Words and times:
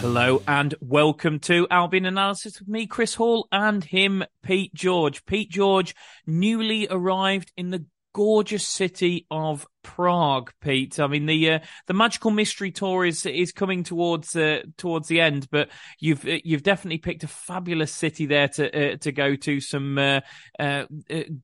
hello 0.00 0.40
and 0.46 0.76
welcome 0.80 1.40
to 1.40 1.66
Albion 1.72 2.06
Analysis 2.06 2.60
with 2.60 2.68
me, 2.68 2.86
Chris 2.86 3.14
Hall, 3.14 3.48
and 3.50 3.82
him, 3.82 4.22
Pete 4.44 4.72
George. 4.72 5.26
Pete 5.26 5.50
George, 5.50 5.92
newly 6.24 6.86
arrived 6.88 7.50
in 7.56 7.70
the 7.70 7.84
gorgeous 8.18 8.66
city 8.66 9.28
of 9.30 9.64
Prague. 9.84 10.50
Pete, 10.60 10.98
I 10.98 11.06
mean 11.06 11.26
the 11.26 11.52
uh, 11.52 11.58
the 11.86 11.94
magical 11.94 12.32
mystery 12.32 12.72
tour 12.72 13.04
is 13.04 13.24
is 13.24 13.52
coming 13.52 13.84
towards 13.84 14.34
uh, 14.34 14.62
towards 14.76 15.06
the 15.06 15.20
end, 15.20 15.46
but 15.52 15.68
you've 16.00 16.26
uh, 16.26 16.38
you've 16.42 16.64
definitely 16.64 16.98
picked 16.98 17.22
a 17.22 17.28
fabulous 17.28 17.92
city 17.92 18.26
there 18.26 18.48
to 18.48 18.94
uh, 18.94 18.96
to 18.96 19.12
go 19.12 19.36
to. 19.36 19.60
Some 19.60 19.98
uh, 19.98 20.20
uh, 20.58 20.86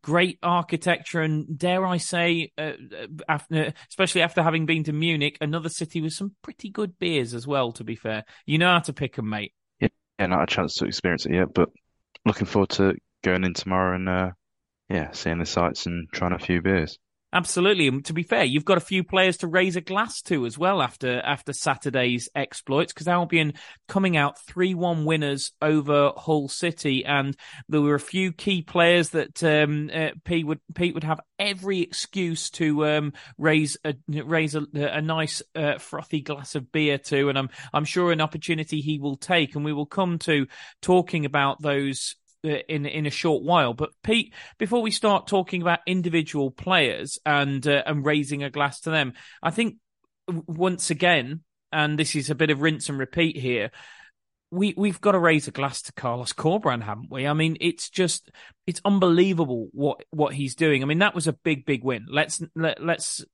great 0.03 0.41
architecture 0.43 1.21
and 1.21 1.57
dare 1.57 1.87
I 1.87 1.99
say, 1.99 2.51
after, 3.29 3.73
especially 3.89 4.23
after 4.23 4.43
having 4.43 4.67
been 4.67 4.83
to 4.85 4.93
Munich, 4.93 5.39
another 5.41 5.69
city 5.69 6.01
with 6.01 6.13
some 6.13 6.35
pretty 6.43 6.71
good 6.71 6.99
beers 6.99 7.35
as 7.35 7.47
well. 7.47 7.71
To 7.71 7.85
be 7.85 7.95
fair, 7.95 8.25
you 8.47 8.59
know 8.59 8.73
how 8.73 8.81
to 8.81 8.93
pick 8.93 9.15
them, 9.15 9.29
mate. 9.29 9.53
Yeah, 9.79 9.89
not 10.19 10.41
had 10.41 10.49
a 10.49 10.53
chance 10.53 10.75
to 10.75 10.87
experience 10.87 11.25
it 11.25 11.35
yet, 11.35 11.55
but 11.55 11.69
looking 12.27 12.49
forward 12.49 12.71
to 12.71 12.95
going 13.23 13.45
in 13.45 13.55
tomorrow 13.55 13.95
and 13.95 14.33
yeah, 14.95 15.11
seeing 15.11 15.39
the 15.39 15.47
sights 15.47 15.87
and 15.87 16.09
trying 16.13 16.33
a 16.33 16.39
few 16.39 16.63
beers. 16.63 16.99
Absolutely. 17.33 17.89
And 17.89 18.05
to 18.05 18.13
be 18.13 18.23
fair, 18.23 18.45
you've 18.45 18.65
got 18.65 18.79
a 18.79 18.81
few 18.81 19.03
players 19.03 19.39
to 19.39 19.49
raise 19.49 19.75
a 19.75 19.81
glass 19.81 20.23
to 20.23 20.47
as 20.47 20.57
well 20.57 20.81
after 20.81 21.21
after 21.21 21.53
Saturday's 21.53 22.29
exploits 22.37 22.93
because 22.93 23.09
Albion 23.09 23.55
coming 23.89 24.17
out 24.17 24.39
3-1 24.49 25.05
winners 25.05 25.51
over 25.61 26.13
Hull 26.17 26.47
City 26.47 27.05
and 27.05 27.37
there 27.69 27.81
were 27.81 27.97
a 27.97 28.01
few 28.01 28.31
key 28.31 28.63
players 28.63 29.11
that 29.11 29.43
um, 29.43 29.91
uh, 29.93 30.11
Pete 30.25 30.47
would 30.47 30.61
Pete 30.77 30.95
would 30.95 31.03
have 31.03 31.19
every 31.41 31.81
excuse 31.81 32.51
to 32.51 32.87
um, 32.87 33.13
raise 33.37 33.77
a 33.83 33.97
raise 34.07 34.55
a, 34.55 34.65
a 34.73 35.03
nice 35.03 35.43
uh, 35.57 35.79
frothy 35.79 36.21
glass 36.21 36.55
of 36.55 36.71
beer 36.71 36.99
to 36.99 37.31
and 37.31 37.37
I'm 37.37 37.51
I'm 37.73 37.85
sure 37.85 38.13
an 38.13 38.21
opportunity 38.21 38.81
he 38.81 39.01
will 39.01 39.17
take 39.17 39.57
and 39.57 39.65
we 39.65 39.73
will 39.73 39.87
come 39.87 40.21
to 40.21 40.47
talking 40.83 41.25
about 41.25 41.61
those 41.61 42.15
in 42.45 42.87
in 42.87 43.07
a 43.07 43.11
short 43.11 43.43
while. 43.43 43.75
But 43.75 43.91
Pete, 44.03 44.35
before 44.59 44.83
we 44.83 44.91
start 44.91 45.27
talking 45.27 45.63
about 45.63 45.81
individual 45.87 46.51
players 46.51 47.19
and 47.25 47.67
uh, 47.67 47.83
and 47.87 48.05
raising 48.05 48.43
a 48.43 48.51
glass 48.51 48.81
to 48.81 48.91
them, 48.91 49.15
I 49.43 49.51
think 49.51 49.77
once 50.29 50.91
again, 50.91 51.43
and 51.73 51.99
this 51.99 52.15
is 52.15 52.31
a 52.31 52.35
bit 52.35 52.51
of 52.51 52.63
rinse 52.63 52.89
and 52.89 52.99
repeat 52.99 53.37
here. 53.37 53.71
We 54.51 54.75
we've 54.77 55.01
got 55.01 55.13
to 55.13 55.19
raise 55.19 55.49
a 55.49 55.53
glass 55.53 55.83
to 55.83 55.93
Carlos 55.93 56.33
Corberan, 56.33 56.83
haven't 56.83 57.11
we? 57.11 57.27
I 57.27 57.33
mean, 57.33 57.57
it's 57.61 57.91
just 57.91 58.31
it's 58.67 58.81
unbelievable 58.85 59.69
what 59.73 60.05
what 60.11 60.35
he's 60.35 60.55
doing. 60.55 60.83
I 60.83 60.87
mean, 60.87 61.01
that 61.01 61.15
was 61.15 61.27
a 61.27 61.33
big 61.33 61.67
big 61.67 61.83
win. 61.83 62.07
Let's 62.09 62.41
let, 62.55 62.83
let's 62.83 63.25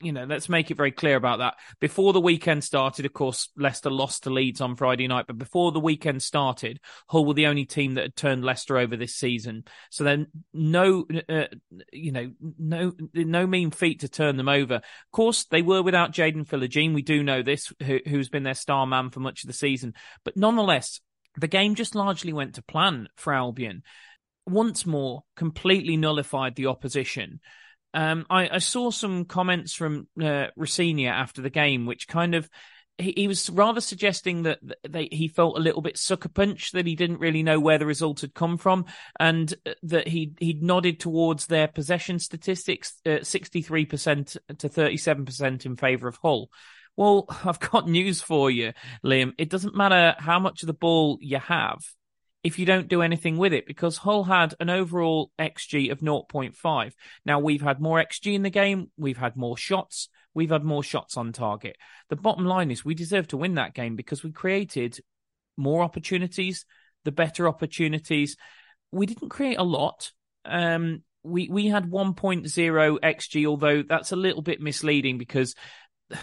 you 0.00 0.12
know, 0.12 0.24
let's 0.24 0.48
make 0.48 0.70
it 0.70 0.76
very 0.76 0.92
clear 0.92 1.16
about 1.16 1.38
that. 1.38 1.54
Before 1.78 2.12
the 2.12 2.20
weekend 2.20 2.64
started, 2.64 3.04
of 3.04 3.12
course, 3.12 3.48
Leicester 3.56 3.90
lost 3.90 4.24
to 4.24 4.30
Leeds 4.30 4.60
on 4.60 4.76
Friday 4.76 5.06
night, 5.06 5.26
but 5.26 5.38
before 5.38 5.72
the 5.72 5.80
weekend 5.80 6.22
started, 6.22 6.80
Hull 7.08 7.26
were 7.26 7.34
the 7.34 7.46
only 7.46 7.66
team 7.66 7.94
that 7.94 8.04
had 8.04 8.16
turned 8.16 8.44
Leicester 8.44 8.78
over 8.78 8.96
this 8.96 9.14
season. 9.14 9.64
So 9.90 10.04
then, 10.04 10.28
no, 10.52 11.06
uh, 11.28 11.44
you 11.92 12.12
know, 12.12 12.32
no, 12.58 12.92
no 13.12 13.46
mean 13.46 13.70
feat 13.70 14.00
to 14.00 14.08
turn 14.08 14.36
them 14.36 14.48
over. 14.48 14.76
Of 14.76 15.12
course, 15.12 15.44
they 15.44 15.62
were 15.62 15.82
without 15.82 16.12
Jaden 16.12 16.46
Philogene. 16.46 16.94
We 16.94 17.02
do 17.02 17.22
know 17.22 17.42
this, 17.42 17.72
who, 17.82 18.00
who's 18.06 18.28
been 18.28 18.42
their 18.42 18.54
star 18.54 18.86
man 18.86 19.10
for 19.10 19.20
much 19.20 19.44
of 19.44 19.48
the 19.48 19.54
season. 19.54 19.94
But 20.24 20.36
nonetheless, 20.36 21.00
the 21.36 21.48
game 21.48 21.74
just 21.74 21.94
largely 21.94 22.32
went 22.32 22.54
to 22.54 22.62
plan 22.62 23.08
for 23.16 23.34
Albion. 23.34 23.82
Once 24.46 24.86
more, 24.86 25.24
completely 25.36 25.96
nullified 25.96 26.56
the 26.56 26.66
opposition. 26.66 27.40
Um, 27.92 28.26
I, 28.30 28.48
I, 28.48 28.58
saw 28.58 28.90
some 28.90 29.24
comments 29.24 29.74
from 29.74 30.06
uh, 30.20 30.46
after 30.56 31.42
the 31.42 31.50
game, 31.50 31.86
which 31.86 32.06
kind 32.06 32.34
of 32.34 32.48
he, 32.98 33.12
he 33.16 33.28
was 33.28 33.50
rather 33.50 33.80
suggesting 33.80 34.44
that 34.44 34.60
they, 34.88 35.08
he 35.10 35.28
felt 35.28 35.58
a 35.58 35.62
little 35.62 35.82
bit 35.82 35.98
sucker 35.98 36.28
punch, 36.28 36.72
that 36.72 36.86
he 36.86 36.94
didn't 36.94 37.20
really 37.20 37.42
know 37.42 37.58
where 37.58 37.78
the 37.78 37.86
result 37.86 38.20
had 38.20 38.34
come 38.34 38.58
from, 38.58 38.84
and 39.18 39.52
uh, 39.66 39.72
that 39.84 40.06
he 40.06 40.34
he 40.38 40.52
nodded 40.60 41.00
towards 41.00 41.46
their 41.46 41.66
possession 41.66 42.18
statistics, 42.18 43.00
sixty 43.22 43.62
three 43.62 43.86
percent 43.86 44.36
to 44.58 44.68
thirty 44.68 44.96
seven 44.96 45.24
percent 45.24 45.66
in 45.66 45.76
favour 45.76 46.06
of 46.08 46.16
Hull. 46.16 46.50
Well, 46.96 47.26
I've 47.44 47.60
got 47.60 47.88
news 47.88 48.20
for 48.20 48.50
you, 48.50 48.72
Liam. 49.04 49.32
It 49.38 49.50
doesn't 49.50 49.76
matter 49.76 50.14
how 50.18 50.38
much 50.38 50.62
of 50.62 50.68
the 50.68 50.74
ball 50.74 51.18
you 51.20 51.38
have 51.38 51.80
if 52.42 52.58
you 52.58 52.66
don't 52.66 52.88
do 52.88 53.02
anything 53.02 53.36
with 53.36 53.52
it 53.52 53.66
because 53.66 53.98
Hull 53.98 54.24
had 54.24 54.54
an 54.60 54.70
overall 54.70 55.30
XG 55.38 55.92
of 55.92 56.00
0.5. 56.00 56.92
Now 57.24 57.38
we've 57.38 57.60
had 57.60 57.80
more 57.80 58.02
XG 58.02 58.34
in 58.34 58.42
the 58.42 58.50
game, 58.50 58.90
we've 58.96 59.18
had 59.18 59.36
more 59.36 59.56
shots, 59.56 60.08
we've 60.32 60.50
had 60.50 60.64
more 60.64 60.82
shots 60.82 61.16
on 61.16 61.32
target. 61.32 61.76
The 62.08 62.16
bottom 62.16 62.46
line 62.46 62.70
is 62.70 62.84
we 62.84 62.94
deserve 62.94 63.28
to 63.28 63.36
win 63.36 63.54
that 63.54 63.74
game 63.74 63.96
because 63.96 64.22
we 64.22 64.32
created 64.32 64.98
more 65.56 65.82
opportunities, 65.82 66.64
the 67.04 67.12
better 67.12 67.46
opportunities. 67.46 68.36
We 68.90 69.06
didn't 69.06 69.28
create 69.28 69.58
a 69.58 69.62
lot. 69.62 70.10
Um, 70.44 71.02
we 71.22 71.48
we 71.50 71.66
had 71.66 71.90
1.0 71.90 72.98
xg, 73.00 73.46
although 73.46 73.82
that's 73.82 74.12
a 74.12 74.16
little 74.16 74.42
bit 74.42 74.60
misleading 74.60 75.18
because 75.18 75.54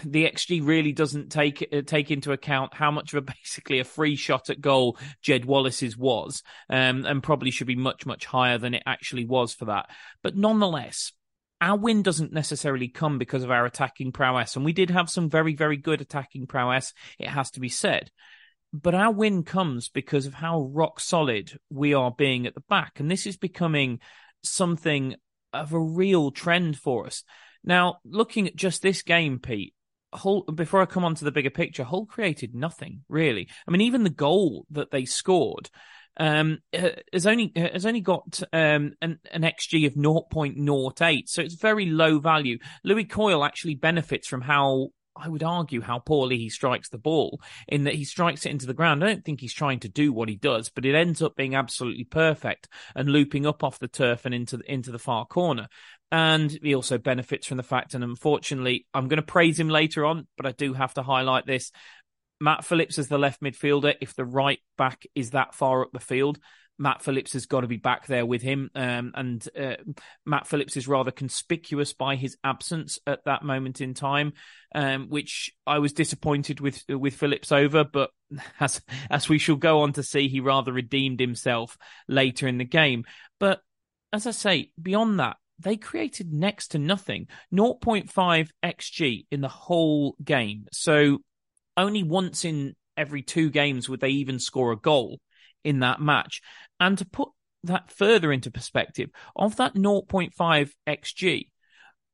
the 0.04 0.24
XG 0.30 0.64
really 0.64 0.92
doesn't 0.92 1.30
take 1.30 1.66
uh, 1.72 1.82
take 1.82 2.10
into 2.10 2.32
account 2.32 2.74
how 2.74 2.90
much 2.90 3.12
of 3.12 3.18
a 3.18 3.32
basically 3.42 3.80
a 3.80 3.84
free 3.84 4.16
shot 4.16 4.50
at 4.50 4.60
goal 4.60 4.98
Jed 5.22 5.44
Wallace's 5.44 5.96
was, 5.96 6.42
um, 6.68 7.04
and 7.04 7.22
probably 7.22 7.50
should 7.50 7.66
be 7.66 7.76
much 7.76 8.06
much 8.06 8.24
higher 8.24 8.58
than 8.58 8.74
it 8.74 8.82
actually 8.86 9.24
was 9.24 9.54
for 9.54 9.66
that. 9.66 9.90
But 10.22 10.36
nonetheless, 10.36 11.12
our 11.60 11.76
win 11.76 12.02
doesn't 12.02 12.32
necessarily 12.32 12.88
come 12.88 13.18
because 13.18 13.42
of 13.42 13.50
our 13.50 13.66
attacking 13.66 14.12
prowess, 14.12 14.56
and 14.56 14.64
we 14.64 14.72
did 14.72 14.90
have 14.90 15.10
some 15.10 15.30
very 15.30 15.54
very 15.54 15.76
good 15.76 16.00
attacking 16.00 16.46
prowess. 16.46 16.92
It 17.18 17.28
has 17.28 17.50
to 17.52 17.60
be 17.60 17.68
said. 17.68 18.10
But 18.72 18.94
our 18.94 19.10
win 19.10 19.44
comes 19.44 19.88
because 19.88 20.26
of 20.26 20.34
how 20.34 20.60
rock 20.60 21.00
solid 21.00 21.58
we 21.70 21.94
are 21.94 22.10
being 22.10 22.46
at 22.46 22.54
the 22.54 22.62
back. 22.68 23.00
And 23.00 23.10
this 23.10 23.26
is 23.26 23.38
becoming 23.38 24.00
something 24.42 25.14
of 25.54 25.72
a 25.72 25.80
real 25.80 26.30
trend 26.30 26.76
for 26.76 27.06
us. 27.06 27.24
Now, 27.64 27.98
looking 28.04 28.46
at 28.46 28.56
just 28.56 28.82
this 28.82 29.02
game, 29.02 29.38
Pete, 29.38 29.74
Hull, 30.12 30.42
before 30.42 30.80
I 30.80 30.86
come 30.86 31.04
on 31.04 31.14
to 31.16 31.24
the 31.24 31.32
bigger 31.32 31.50
picture, 31.50 31.84
Hull 31.84 32.06
created 32.06 32.54
nothing 32.54 33.04
really. 33.08 33.48
I 33.66 33.70
mean, 33.70 33.82
even 33.82 34.04
the 34.04 34.10
goal 34.10 34.66
that 34.70 34.90
they 34.90 35.04
scored 35.04 35.70
um, 36.18 36.58
has 37.12 37.26
only 37.26 37.52
has 37.54 37.86
only 37.86 38.00
got 38.00 38.42
um, 38.52 38.94
an, 39.00 39.18
an 39.30 39.42
xG 39.42 39.86
of 39.86 39.94
0.08, 39.94 41.28
so 41.28 41.42
it's 41.42 41.54
very 41.54 41.86
low 41.86 42.18
value. 42.18 42.58
Lewie 42.84 43.08
Coyle 43.08 43.44
actually 43.44 43.76
benefits 43.76 44.26
from 44.26 44.40
how 44.40 44.88
I 45.20 45.28
would 45.28 45.42
argue 45.42 45.80
how 45.80 45.98
poorly 45.98 46.38
he 46.38 46.48
strikes 46.48 46.88
the 46.88 46.98
ball 46.98 47.40
in 47.66 47.84
that 47.84 47.94
he 47.94 48.04
strikes 48.04 48.46
it 48.46 48.50
into 48.50 48.66
the 48.66 48.74
ground. 48.74 49.02
I 49.02 49.08
don't 49.08 49.24
think 49.24 49.40
he's 49.40 49.52
trying 49.52 49.80
to 49.80 49.88
do 49.88 50.12
what 50.12 50.28
he 50.28 50.36
does, 50.36 50.70
but 50.70 50.84
it 50.84 50.94
ends 50.94 51.22
up 51.22 51.36
being 51.36 51.54
absolutely 51.54 52.04
perfect 52.04 52.68
and 52.94 53.08
looping 53.08 53.46
up 53.46 53.64
off 53.64 53.78
the 53.78 53.88
turf 53.88 54.24
and 54.24 54.34
into 54.34 54.58
the, 54.58 54.72
into 54.72 54.92
the 54.92 54.98
far 54.98 55.26
corner. 55.26 55.68
And 56.10 56.50
he 56.50 56.74
also 56.74 56.96
benefits 56.96 57.46
from 57.46 57.58
the 57.58 57.62
fact, 57.62 57.94
and 57.94 58.02
unfortunately, 58.02 58.86
I'm 58.94 59.08
going 59.08 59.18
to 59.18 59.22
praise 59.22 59.60
him 59.60 59.68
later 59.68 60.06
on, 60.06 60.26
but 60.36 60.46
I 60.46 60.52
do 60.52 60.72
have 60.72 60.94
to 60.94 61.02
highlight 61.02 61.46
this. 61.46 61.70
Matt 62.40 62.64
Phillips 62.64 62.98
as 62.98 63.08
the 63.08 63.18
left 63.18 63.42
midfielder, 63.42 63.94
if 64.00 64.14
the 64.14 64.24
right 64.24 64.60
back 64.76 65.06
is 65.14 65.30
that 65.30 65.54
far 65.54 65.82
up 65.82 65.92
the 65.92 66.00
field, 66.00 66.38
Matt 66.78 67.02
Phillips 67.02 67.32
has 67.32 67.46
got 67.46 67.62
to 67.62 67.66
be 67.66 67.76
back 67.76 68.06
there 68.06 68.24
with 68.24 68.40
him. 68.40 68.70
Um, 68.74 69.12
and 69.14 69.46
uh, 69.58 69.76
Matt 70.24 70.46
Phillips 70.46 70.76
is 70.76 70.86
rather 70.86 71.10
conspicuous 71.10 71.92
by 71.92 72.14
his 72.14 72.36
absence 72.44 72.98
at 73.06 73.24
that 73.24 73.42
moment 73.42 73.80
in 73.80 73.94
time, 73.94 74.34
um, 74.74 75.08
which 75.08 75.52
I 75.66 75.80
was 75.80 75.92
disappointed 75.92 76.60
with 76.60 76.84
with 76.88 77.14
Phillips 77.14 77.50
over. 77.50 77.84
But 77.84 78.10
as 78.60 78.80
as 79.10 79.28
we 79.28 79.38
shall 79.38 79.56
go 79.56 79.80
on 79.80 79.92
to 79.94 80.02
see, 80.02 80.28
he 80.28 80.40
rather 80.40 80.72
redeemed 80.72 81.20
himself 81.20 81.76
later 82.06 82.46
in 82.46 82.58
the 82.58 82.64
game. 82.64 83.04
But 83.40 83.60
as 84.12 84.26
I 84.26 84.30
say, 84.30 84.70
beyond 84.80 85.18
that, 85.18 85.36
they 85.58 85.76
created 85.76 86.32
next 86.32 86.68
to 86.68 86.78
nothing 86.78 87.26
0.5 87.52 88.48
xg 88.64 89.26
in 89.30 89.40
the 89.40 89.48
whole 89.48 90.16
game. 90.22 90.66
So 90.72 91.18
only 91.76 92.02
once 92.02 92.44
in 92.44 92.74
every 92.96 93.22
two 93.22 93.50
games 93.50 93.88
would 93.88 94.00
they 94.00 94.10
even 94.10 94.38
score 94.38 94.72
a 94.72 94.76
goal 94.76 95.20
in 95.64 95.80
that 95.80 96.00
match. 96.00 96.40
And 96.80 96.98
to 96.98 97.04
put 97.04 97.30
that 97.64 97.90
further 97.90 98.32
into 98.32 98.50
perspective, 98.50 99.10
of 99.34 99.56
that 99.56 99.74
0.5 99.74 100.70
xg, 100.86 101.48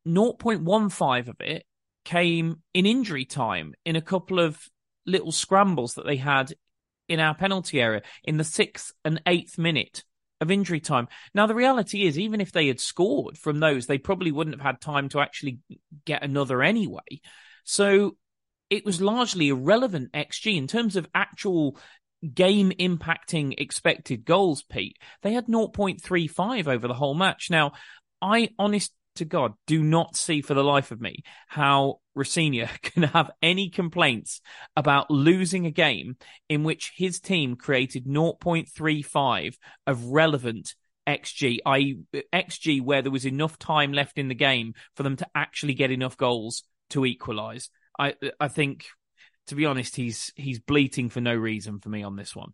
0.15 0.06 1.28
of 1.28 1.36
it 1.40 1.64
came 2.04 2.62
in 2.74 2.86
injury 2.86 3.24
time 3.24 3.74
in 3.84 3.96
a 3.96 4.02
couple 4.02 4.38
of 4.38 4.58
little 5.06 5.32
scrambles 5.32 5.94
that 5.94 6.06
they 6.06 6.16
had 6.16 6.52
in 7.08 7.20
our 7.20 7.34
penalty 7.34 7.80
area 7.80 8.02
in 8.22 8.36
the 8.36 8.44
sixth 8.44 8.92
and 9.04 9.20
eighth 9.26 9.58
minute 9.58 10.04
of 10.44 10.50
injury 10.52 10.78
time. 10.78 11.08
Now, 11.34 11.48
the 11.48 11.54
reality 11.54 12.06
is, 12.06 12.18
even 12.18 12.40
if 12.40 12.52
they 12.52 12.68
had 12.68 12.78
scored 12.78 13.36
from 13.36 13.58
those, 13.58 13.86
they 13.86 13.98
probably 13.98 14.30
wouldn't 14.30 14.56
have 14.56 14.64
had 14.64 14.80
time 14.80 15.08
to 15.08 15.20
actually 15.20 15.58
get 16.04 16.22
another 16.22 16.62
anyway. 16.62 17.20
So 17.64 18.16
it 18.70 18.84
was 18.84 19.00
largely 19.00 19.48
irrelevant 19.48 20.12
XG 20.12 20.56
in 20.56 20.66
terms 20.66 20.94
of 20.94 21.08
actual 21.14 21.76
game 22.32 22.72
impacting 22.78 23.54
expected 23.58 24.24
goals, 24.24 24.62
Pete, 24.62 24.98
they 25.22 25.32
had 25.32 25.46
0.35 25.46 26.68
over 26.68 26.88
the 26.88 26.94
whole 26.94 27.14
match. 27.14 27.48
Now, 27.50 27.72
I 28.22 28.50
honest 28.58 28.92
to 29.16 29.24
God 29.24 29.54
do 29.66 29.82
not 29.82 30.16
see 30.16 30.42
for 30.42 30.54
the 30.54 30.64
life 30.64 30.90
of 30.90 31.00
me 31.00 31.22
how 31.48 32.00
Rosenior 32.14 32.68
can 32.82 33.04
have 33.04 33.30
any 33.42 33.70
complaints 33.70 34.40
about 34.76 35.10
losing 35.10 35.66
a 35.66 35.70
game 35.70 36.16
in 36.48 36.64
which 36.64 36.92
his 36.96 37.20
team 37.20 37.56
created 37.56 38.06
0.35 38.06 39.56
of 39.86 40.04
relevant 40.06 40.74
XG, 41.06 41.58
i.e., 41.66 41.98
XG 42.32 42.82
where 42.82 43.02
there 43.02 43.12
was 43.12 43.26
enough 43.26 43.58
time 43.58 43.92
left 43.92 44.18
in 44.18 44.28
the 44.28 44.34
game 44.34 44.74
for 44.96 45.02
them 45.02 45.16
to 45.16 45.26
actually 45.34 45.74
get 45.74 45.90
enough 45.90 46.16
goals 46.16 46.64
to 46.90 47.04
equalise. 47.04 47.70
I 47.98 48.14
I 48.40 48.48
think 48.48 48.86
to 49.48 49.54
be 49.54 49.66
honest, 49.66 49.96
he's 49.96 50.32
he's 50.36 50.60
bleating 50.60 51.10
for 51.10 51.20
no 51.20 51.34
reason 51.34 51.78
for 51.78 51.88
me 51.88 52.02
on 52.02 52.16
this 52.16 52.34
one. 52.34 52.52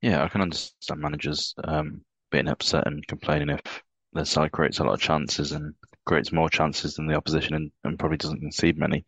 Yeah, 0.00 0.24
I 0.24 0.28
can 0.28 0.40
understand 0.40 1.00
managers 1.00 1.54
um, 1.62 2.02
being 2.30 2.48
upset 2.48 2.86
and 2.86 3.06
complaining 3.06 3.50
if 3.50 3.82
their 4.12 4.24
side 4.24 4.52
creates 4.52 4.78
a 4.78 4.84
lot 4.84 4.94
of 4.94 5.00
chances 5.00 5.52
and 5.52 5.74
creates 6.10 6.32
more 6.32 6.50
chances 6.50 6.94
than 6.94 7.06
the 7.06 7.14
opposition 7.14 7.54
and, 7.54 7.70
and 7.84 7.96
probably 7.96 8.16
doesn't 8.16 8.40
concede 8.40 8.76
many, 8.76 9.04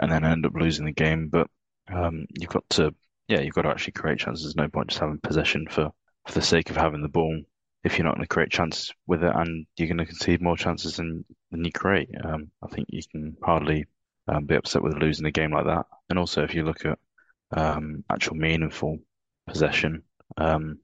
and 0.00 0.10
then 0.10 0.24
end 0.24 0.44
up 0.44 0.52
losing 0.54 0.84
the 0.84 0.92
game. 0.92 1.28
But 1.28 1.48
um, 1.88 2.26
you've 2.36 2.50
got 2.50 2.68
to, 2.70 2.92
yeah, 3.28 3.42
you've 3.42 3.54
got 3.54 3.62
to 3.62 3.68
actually 3.68 3.92
create 3.92 4.18
chances. 4.18 4.44
There's 4.44 4.56
no 4.56 4.68
point 4.68 4.88
just 4.88 4.98
having 4.98 5.20
possession 5.20 5.68
for 5.70 5.92
for 6.26 6.32
the 6.32 6.42
sake 6.42 6.70
of 6.70 6.76
having 6.76 7.02
the 7.02 7.08
ball 7.08 7.40
if 7.84 7.96
you're 7.96 8.04
not 8.04 8.16
going 8.16 8.24
to 8.24 8.34
create 8.34 8.50
chances 8.50 8.92
with 9.06 9.22
it 9.22 9.32
and 9.32 9.64
you're 9.76 9.86
going 9.86 9.98
to 9.98 10.04
concede 10.04 10.42
more 10.42 10.56
chances 10.56 10.96
than, 10.96 11.24
than 11.52 11.64
you 11.64 11.70
create. 11.70 12.08
Um, 12.24 12.50
I 12.60 12.66
think 12.66 12.88
you 12.90 13.00
can 13.12 13.36
hardly 13.44 13.86
um, 14.26 14.44
be 14.44 14.56
upset 14.56 14.82
with 14.82 15.00
losing 15.00 15.26
a 15.26 15.30
game 15.30 15.52
like 15.52 15.66
that. 15.66 15.86
And 16.10 16.18
also, 16.18 16.42
if 16.42 16.52
you 16.52 16.64
look 16.64 16.84
at 16.84 16.98
um, 17.56 18.02
actual 18.10 18.34
meaningful 18.34 18.98
possession, 19.46 20.02
um, 20.36 20.80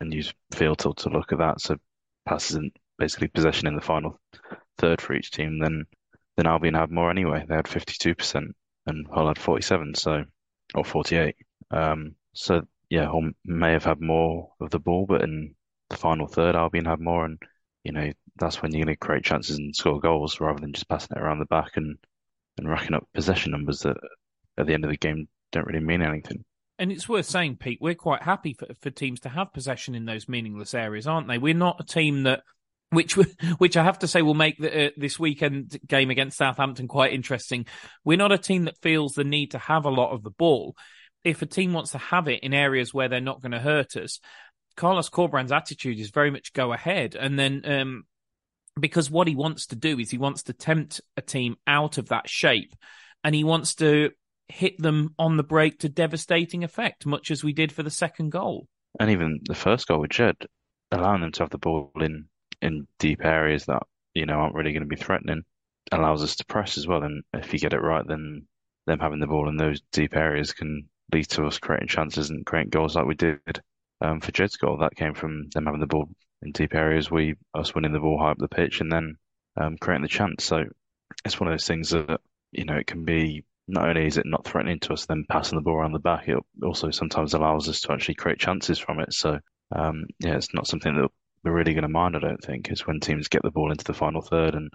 and 0.00 0.14
use 0.14 0.32
field 0.52 0.78
to, 0.78 0.94
to 0.94 1.08
look 1.08 1.32
at 1.32 1.38
that, 1.38 1.60
so 1.60 1.76
passes 2.24 2.56
in 2.56 2.70
basically 2.98 3.26
possession 3.26 3.66
in 3.66 3.74
the 3.74 3.82
final 3.82 4.20
third 4.78 5.00
for 5.00 5.14
each 5.14 5.30
team, 5.30 5.58
then 5.58 5.84
then 6.36 6.46
Albion 6.46 6.74
had 6.74 6.90
more 6.90 7.10
anyway. 7.10 7.44
They 7.48 7.54
had 7.54 7.66
52% 7.66 8.46
and 8.86 9.06
Hull 9.12 9.28
had 9.28 9.38
47, 9.38 9.94
so 9.94 10.24
or 10.74 10.84
48. 10.84 11.36
Um, 11.70 12.16
so 12.32 12.62
yeah, 12.90 13.06
Hull 13.06 13.30
may 13.44 13.72
have 13.72 13.84
had 13.84 14.00
more 14.00 14.52
of 14.60 14.70
the 14.70 14.80
ball, 14.80 15.06
but 15.08 15.22
in 15.22 15.54
the 15.90 15.96
final 15.96 16.26
third, 16.26 16.56
Albion 16.56 16.84
had 16.84 17.00
more, 17.00 17.24
and 17.24 17.38
you 17.84 17.92
know 17.92 18.12
that's 18.36 18.62
when 18.62 18.72
you're 18.72 18.84
going 18.84 18.94
to 18.94 18.98
create 18.98 19.24
chances 19.24 19.58
and 19.58 19.74
score 19.74 20.00
goals 20.00 20.40
rather 20.40 20.60
than 20.60 20.72
just 20.72 20.88
passing 20.88 21.16
it 21.16 21.20
around 21.20 21.38
the 21.38 21.46
back 21.46 21.72
and 21.76 21.96
and 22.58 22.68
racking 22.68 22.94
up 22.94 23.08
possession 23.14 23.52
numbers 23.52 23.80
that 23.80 23.96
at 24.58 24.66
the 24.66 24.74
end 24.74 24.84
of 24.84 24.90
the 24.90 24.96
game 24.96 25.28
don't 25.52 25.66
really 25.66 25.84
mean 25.84 26.02
anything. 26.02 26.44
And 26.78 26.90
it's 26.90 27.08
worth 27.08 27.26
saying, 27.26 27.56
Pete, 27.56 27.78
we're 27.80 27.94
quite 27.94 28.22
happy 28.22 28.52
for, 28.52 28.66
for 28.80 28.90
teams 28.90 29.20
to 29.20 29.28
have 29.28 29.52
possession 29.52 29.94
in 29.94 30.06
those 30.06 30.28
meaningless 30.28 30.74
areas, 30.74 31.06
aren't 31.06 31.28
they? 31.28 31.38
We're 31.38 31.54
not 31.54 31.80
a 31.80 31.84
team 31.84 32.24
that, 32.24 32.42
which 32.94 33.16
which 33.58 33.76
I 33.76 33.84
have 33.84 34.00
to 34.00 34.08
say 34.08 34.22
will 34.22 34.34
make 34.34 34.58
the, 34.58 34.86
uh, 34.86 34.90
this 34.96 35.18
weekend 35.18 35.78
game 35.86 36.10
against 36.10 36.38
Southampton 36.38 36.88
quite 36.88 37.12
interesting. 37.12 37.66
We're 38.04 38.18
not 38.18 38.32
a 38.32 38.38
team 38.38 38.64
that 38.64 38.80
feels 38.82 39.14
the 39.14 39.24
need 39.24 39.52
to 39.52 39.58
have 39.58 39.84
a 39.84 39.90
lot 39.90 40.12
of 40.12 40.22
the 40.22 40.30
ball. 40.30 40.76
If 41.22 41.42
a 41.42 41.46
team 41.46 41.72
wants 41.72 41.92
to 41.92 41.98
have 41.98 42.28
it 42.28 42.42
in 42.42 42.52
areas 42.52 42.92
where 42.92 43.08
they're 43.08 43.20
not 43.20 43.40
going 43.40 43.52
to 43.52 43.60
hurt 43.60 43.96
us, 43.96 44.20
Carlos 44.76 45.08
Corberan's 45.08 45.52
attitude 45.52 45.98
is 45.98 46.10
very 46.10 46.30
much 46.30 46.52
go 46.52 46.72
ahead, 46.72 47.14
and 47.14 47.38
then 47.38 47.62
um, 47.64 48.04
because 48.78 49.10
what 49.10 49.28
he 49.28 49.34
wants 49.34 49.66
to 49.66 49.76
do 49.76 49.98
is 49.98 50.10
he 50.10 50.18
wants 50.18 50.44
to 50.44 50.52
tempt 50.52 51.00
a 51.16 51.22
team 51.22 51.56
out 51.66 51.98
of 51.98 52.08
that 52.08 52.28
shape 52.28 52.74
and 53.22 53.34
he 53.34 53.44
wants 53.44 53.76
to 53.76 54.10
hit 54.48 54.80
them 54.80 55.14
on 55.18 55.36
the 55.36 55.42
break 55.42 55.78
to 55.80 55.88
devastating 55.88 56.64
effect, 56.64 57.06
much 57.06 57.30
as 57.30 57.42
we 57.42 57.52
did 57.52 57.72
for 57.72 57.82
the 57.82 57.90
second 57.90 58.30
goal. 58.30 58.68
And 59.00 59.10
even 59.10 59.40
the 59.44 59.54
first 59.54 59.88
goal 59.88 60.00
with 60.00 60.10
Jed, 60.10 60.36
allowing 60.90 61.22
them 61.22 61.32
to 61.32 61.42
have 61.42 61.50
the 61.50 61.58
ball 61.58 61.90
in, 61.96 62.26
in 62.62 62.86
deep 62.98 63.24
areas 63.24 63.66
that, 63.66 63.82
you 64.14 64.26
know, 64.26 64.34
aren't 64.34 64.54
really 64.54 64.72
going 64.72 64.82
to 64.82 64.88
be 64.88 64.96
threatening, 64.96 65.42
allows 65.92 66.22
us 66.22 66.36
to 66.36 66.46
press 66.46 66.78
as 66.78 66.86
well. 66.86 67.02
And 67.02 67.22
if 67.32 67.52
you 67.52 67.58
get 67.58 67.72
it 67.72 67.80
right, 67.80 68.06
then 68.06 68.46
them 68.86 69.00
having 69.00 69.20
the 69.20 69.26
ball 69.26 69.48
in 69.48 69.56
those 69.56 69.80
deep 69.92 70.16
areas 70.16 70.52
can 70.52 70.88
lead 71.12 71.28
to 71.30 71.46
us 71.46 71.58
creating 71.58 71.88
chances 71.88 72.30
and 72.30 72.46
creating 72.46 72.70
goals 72.70 72.96
like 72.96 73.06
we 73.06 73.14
did 73.14 73.60
um, 74.00 74.20
for 74.20 74.32
Jed's 74.32 74.56
goal. 74.56 74.78
That 74.78 74.96
came 74.96 75.14
from 75.14 75.48
them 75.54 75.66
having 75.66 75.80
the 75.80 75.86
ball 75.86 76.08
in 76.42 76.52
deep 76.52 76.74
areas, 76.74 77.10
we 77.10 77.34
us 77.54 77.74
winning 77.74 77.92
the 77.92 78.00
ball 78.00 78.18
high 78.18 78.30
up 78.30 78.38
the 78.38 78.48
pitch 78.48 78.80
and 78.80 78.92
then 78.92 79.16
um, 79.56 79.76
creating 79.80 80.02
the 80.02 80.08
chance. 80.08 80.44
So 80.44 80.64
it's 81.24 81.40
one 81.40 81.48
of 81.48 81.54
those 81.54 81.66
things 81.66 81.90
that 81.90 82.20
you 82.52 82.64
know 82.64 82.76
it 82.76 82.86
can 82.86 83.04
be. 83.04 83.44
Not 83.66 83.88
only 83.88 84.06
is 84.06 84.18
it 84.18 84.26
not 84.26 84.44
threatening 84.44 84.78
to 84.80 84.92
us, 84.92 85.06
then 85.06 85.24
passing 85.26 85.56
the 85.56 85.62
ball 85.62 85.76
around 85.76 85.92
the 85.92 85.98
back, 85.98 86.28
it 86.28 86.36
also 86.62 86.90
sometimes 86.90 87.32
allows 87.32 87.66
us 87.66 87.80
to 87.82 87.92
actually 87.92 88.16
create 88.16 88.38
chances 88.38 88.78
from 88.78 89.00
it. 89.00 89.14
So 89.14 89.38
um, 89.74 90.04
yeah, 90.20 90.36
it's 90.36 90.52
not 90.52 90.66
something 90.66 90.94
that 90.94 91.08
we're 91.44 91.52
really 91.52 91.74
going 91.74 91.82
to 91.82 91.88
mind. 91.88 92.16
I 92.16 92.20
don't 92.20 92.42
think 92.42 92.70
is 92.70 92.86
when 92.86 93.00
teams 93.00 93.28
get 93.28 93.42
the 93.42 93.50
ball 93.50 93.70
into 93.70 93.84
the 93.84 93.94
final 93.94 94.22
third 94.22 94.54
and 94.54 94.70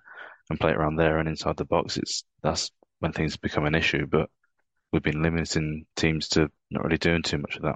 and 0.49 0.59
play 0.59 0.71
it 0.71 0.77
around 0.77 0.95
there 0.95 1.19
and 1.19 1.29
inside 1.29 1.57
the 1.57 1.65
box. 1.65 1.97
It's 1.97 2.23
that's 2.41 2.71
when 2.99 3.11
things 3.11 3.37
become 3.37 3.65
an 3.65 3.75
issue. 3.75 4.05
But 4.05 4.29
we've 4.91 5.03
been 5.03 5.21
limiting 5.21 5.85
teams 5.95 6.29
to 6.29 6.49
not 6.71 6.83
really 6.83 6.97
doing 6.97 7.23
too 7.23 7.37
much 7.37 7.55
of 7.57 7.63
that 7.63 7.75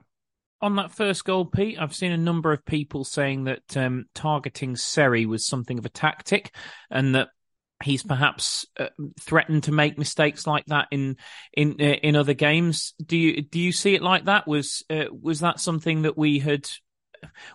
on 0.63 0.77
that 0.77 0.91
first 0.91 1.25
goal, 1.25 1.43
Pete, 1.43 1.77
I've 1.77 1.93
seen 1.93 2.13
a 2.13 2.17
number 2.17 2.53
of 2.53 2.63
people 2.63 3.03
saying 3.03 3.43
that 3.43 3.75
um, 3.75 4.05
targeting 4.15 4.77
Seri 4.77 5.25
was 5.25 5.45
something 5.45 5.77
of 5.77 5.85
a 5.85 5.89
tactic, 5.89 6.55
and 6.89 7.15
that 7.15 7.27
he's 7.83 8.01
perhaps 8.01 8.65
uh, 8.79 8.87
threatened 9.19 9.63
to 9.63 9.73
make 9.73 9.97
mistakes 9.97 10.47
like 10.47 10.65
that 10.67 10.87
in 10.89 11.17
in 11.51 11.75
uh, 11.81 11.97
in 12.01 12.15
other 12.15 12.33
games. 12.33 12.93
Do 13.05 13.17
you 13.17 13.41
do 13.41 13.59
you 13.59 13.73
see 13.73 13.93
it 13.93 14.01
like 14.01 14.25
that? 14.25 14.47
Was 14.47 14.85
uh, 14.89 15.05
was 15.11 15.41
that 15.41 15.59
something 15.59 16.03
that 16.03 16.17
we 16.17 16.39
had? 16.39 16.65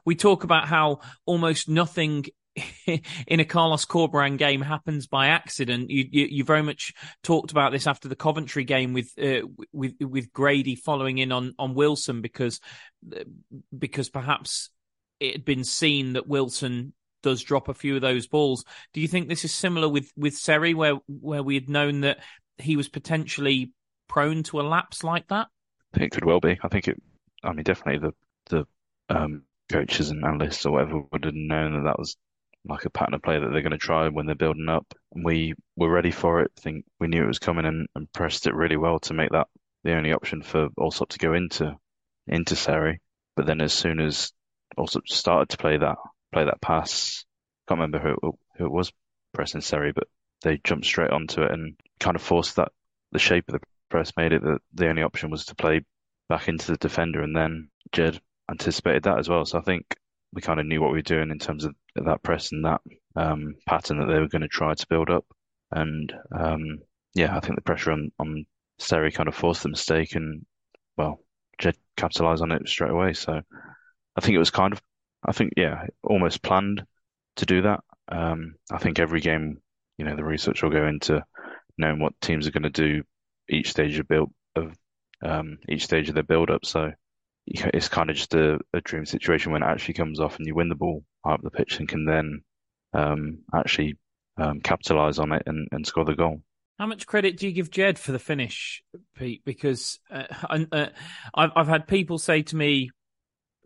We 0.05 0.15
talk 0.15 0.45
about 0.45 0.69
how 0.69 1.01
almost 1.27 1.69
nothing 1.69 2.27
in 3.27 3.41
a 3.41 3.45
Carlos 3.45 3.85
Corberan 3.85 4.37
game 4.39 4.61
happens 4.61 5.07
by 5.07 5.29
accident. 5.29 5.91
You, 5.91 6.07
you, 6.11 6.27
you 6.31 6.45
very 6.45 6.63
much 6.63 6.93
talked 7.23 7.51
about 7.51 7.73
this 7.73 7.87
after 7.87 8.09
the 8.09 8.17
Coventry 8.17 8.65
game 8.65 8.93
with 8.93 9.13
uh, 9.21 9.47
with 9.73 9.95
with 10.01 10.33
Grady 10.33 10.75
following 10.75 11.19
in 11.19 11.33
on 11.33 11.55
on 11.59 11.75
Wilson 11.75 12.21
because 12.21 12.61
because 13.77 14.09
perhaps 14.09 14.71
it 15.21 15.33
had 15.33 15.45
been 15.45 15.65
seen 15.65 16.15
that 16.15 16.29
Wilson 16.29 16.93
does 17.23 17.43
drop 17.43 17.69
a 17.69 17.75
few 17.75 17.97
of 17.97 18.03
those 18.03 18.27
balls. 18.27 18.65
Do 18.93 19.01
you 19.01 19.09
think 19.09 19.29
this 19.29 19.45
is 19.45 19.53
similar 19.53 19.89
with 19.89 20.11
with 20.17 20.35
Seri, 20.35 20.75
where 20.75 20.97
where 21.07 21.43
we 21.43 21.55
had 21.55 21.69
known 21.69 22.03
that 22.03 22.19
he 22.59 22.77
was 22.77 22.89
potentially 22.89 23.73
prone 24.09 24.43
to 24.45 24.61
a 24.61 24.63
lapse 24.63 25.05
like 25.05 25.29
that? 25.29 25.49
It 25.95 26.11
could 26.11 26.25
well 26.25 26.41
be. 26.41 26.59
I 26.63 26.69
think 26.69 26.89
it. 26.89 27.01
I 27.43 27.53
mean, 27.53 27.65
definitely 27.65 27.99
the 27.99 28.15
the 28.51 28.67
um, 29.15 29.43
coaches 29.71 30.11
and 30.11 30.25
analysts 30.25 30.67
or 30.67 30.73
whatever 30.73 31.03
would 31.13 31.25
have 31.25 31.35
known 31.35 31.75
that 31.75 31.85
that 31.85 31.99
was 31.99 32.17
like 32.65 32.85
a 32.85 32.91
pattern 32.91 33.15
of 33.15 33.23
play 33.23 33.39
that 33.39 33.51
they're 33.53 33.63
going 33.63 33.71
to 33.73 33.79
try 33.79 34.09
when 34.09 34.27
they're 34.27 34.35
building 34.35 34.69
up. 34.69 34.93
We 35.13 35.55
were 35.77 35.91
ready 35.91 36.11
for 36.11 36.41
it. 36.41 36.53
I 36.59 36.61
think 36.61 36.85
we 36.99 37.09
knew 37.09 37.25
it 37.25 37.29
was 37.29 37.39
coming 37.39 37.65
and, 37.65 37.89
and 37.95 38.13
pressed 38.13 38.47
it 38.47 38.55
really 38.55 38.77
well 38.77 38.99
to 39.01 39.15
make 39.15 39.31
that 39.31 39.49
the 39.85 39.95
only 39.95 40.13
option 40.13 40.43
for 40.43 40.69
Allsop 40.77 41.11
to 41.11 41.19
go 41.19 41.35
into 41.35 41.77
into 42.27 42.57
Seri. 42.57 43.01
But 43.37 43.47
then 43.47 43.61
as 43.61 43.73
soon 43.73 44.01
as 44.01 44.33
Allsop 44.77 45.09
started 45.09 45.51
to 45.51 45.57
play 45.57 45.79
that 45.79 45.97
play 46.33 46.45
that 46.45 46.61
pass, 46.61 47.25
can't 47.69 47.79
remember 47.81 47.99
who 47.99 48.39
who 48.57 48.67
it 48.67 48.73
was 48.73 48.93
pressing 49.33 49.61
Seri, 49.61 49.93
but 49.93 50.09
they 50.43 50.61
jumped 50.63 50.87
straight 50.87 51.11
onto 51.11 51.43
it 51.43 51.51
and 51.51 51.77
kind 52.01 52.17
of 52.17 52.23
forced 52.23 52.57
that 52.57 52.73
the 53.13 53.19
shape 53.19 53.45
of 53.49 53.55
the 53.55 53.67
press 53.89 54.13
made 54.17 54.33
it 54.33 54.43
that 54.43 54.61
the 54.75 54.89
only 54.89 55.03
option 55.03 55.31
was 55.31 55.47
to 55.47 55.55
play 55.55 55.85
back 56.29 56.49
into 56.49 56.73
the 56.73 56.77
defender, 56.77 57.23
and 57.23 57.35
then 57.35 57.71
Jed 57.93 58.21
anticipated 58.51 59.05
that 59.05 59.19
as 59.19 59.29
well. 59.29 59.45
So 59.45 59.59
I 59.59 59.63
think 59.63 59.97
we 60.33 60.43
kind 60.43 60.61
of 60.61 60.67
knew 60.67 60.81
what 60.81 60.93
we 60.93 60.99
were 60.99 61.03
doing 61.03 61.31
in 61.31 61.39
terms 61.39 61.65
of 61.65 61.75
that 61.95 62.23
press 62.23 62.53
and 62.53 62.65
that 62.65 62.81
um, 63.17 63.55
pattern 63.67 63.99
that 63.99 64.07
they 64.07 64.19
were 64.19 64.29
going 64.29 64.43
to 64.43 64.49
try 64.49 64.75
to 64.75 64.87
build 64.89 65.11
up. 65.11 65.25
And 65.71 66.13
um, 66.37 66.79
yeah, 67.15 67.37
I 67.37 67.41
think 67.41 67.57
the 67.57 67.63
pressure 67.63 67.93
on 67.93 68.11
on 68.19 68.45
Seri 68.79 69.11
kind 69.11 69.29
of 69.29 69.35
forced 69.35 69.63
the 69.63 69.69
mistake, 69.69 70.15
and 70.15 70.45
well, 70.97 71.21
Jed 71.59 71.77
capitalised 71.97 72.43
on 72.43 72.53
it 72.53 72.69
straight 72.69 72.91
away. 72.91 73.13
So 73.13 73.41
I 74.17 74.21
think 74.21 74.35
it 74.35 74.39
was 74.39 74.51
kind 74.51 74.73
of, 74.73 74.81
I 75.27 75.33
think 75.33 75.55
yeah, 75.57 75.87
almost 76.03 76.43
planned 76.43 76.85
to 77.37 77.47
do 77.47 77.63
that. 77.63 77.81
Um, 78.11 78.55
I 78.71 78.79
think 78.79 78.99
every 78.99 79.21
game, 79.21 79.59
you 79.99 80.05
know, 80.05 80.17
the 80.17 80.25
research 80.25 80.63
will 80.63 80.71
go 80.71 80.87
into 80.87 81.25
knowing 81.77 82.01
what 82.01 82.21
teams 82.21 82.47
are 82.47 82.53
going 82.53 82.63
to 82.65 82.71
do 82.71 83.03
each 83.49 83.71
stage 83.71 83.99
of 83.99 84.09
build 84.09 84.33
of 84.57 84.75
um, 85.23 85.59
each 85.69 85.85
stage 85.85 86.09
of 86.09 86.15
their 86.15 86.23
build 86.23 86.51
up. 86.51 86.65
So 86.65 86.93
it's 87.51 87.89
kind 87.89 88.11
of 88.11 88.17
just 88.17 88.35
a, 88.35 88.59
a, 88.73 88.81
dream 88.81 89.07
situation 89.07 89.53
when 89.53 89.63
it 89.63 89.67
actually 89.67 89.95
comes 89.95 90.21
off 90.21 90.39
and 90.39 90.47
you 90.47 90.55
win 90.55 90.69
the 90.69 90.75
ball 90.75 91.05
up 91.25 91.41
the 91.43 91.51
pitch 91.51 91.79
and 91.79 91.89
can 91.89 92.05
then 92.05 92.43
um, 92.93 93.39
actually 93.55 93.97
um, 94.37 94.61
capitalize 94.61 95.19
on 95.19 95.33
it 95.33 95.43
and, 95.47 95.69
and, 95.73 95.87
score 95.87 96.05
the 96.05 96.15
goal. 96.15 96.43
How 96.79 96.87
much 96.87 97.07
credit 97.07 97.37
do 97.37 97.47
you 97.47 97.53
give 97.53 97.71
Jed 97.71 97.99
for 97.99 98.13
the 98.13 98.19
finish, 98.19 98.83
Pete? 99.17 99.43
Because 99.45 99.99
uh, 100.11 100.25
uh, 100.49 100.87
I've, 101.35 101.51
I've 101.57 101.69
had 101.69 101.89
people 101.89 102.19
say 102.19 102.43
to 102.43 102.57
me, 102.57 102.91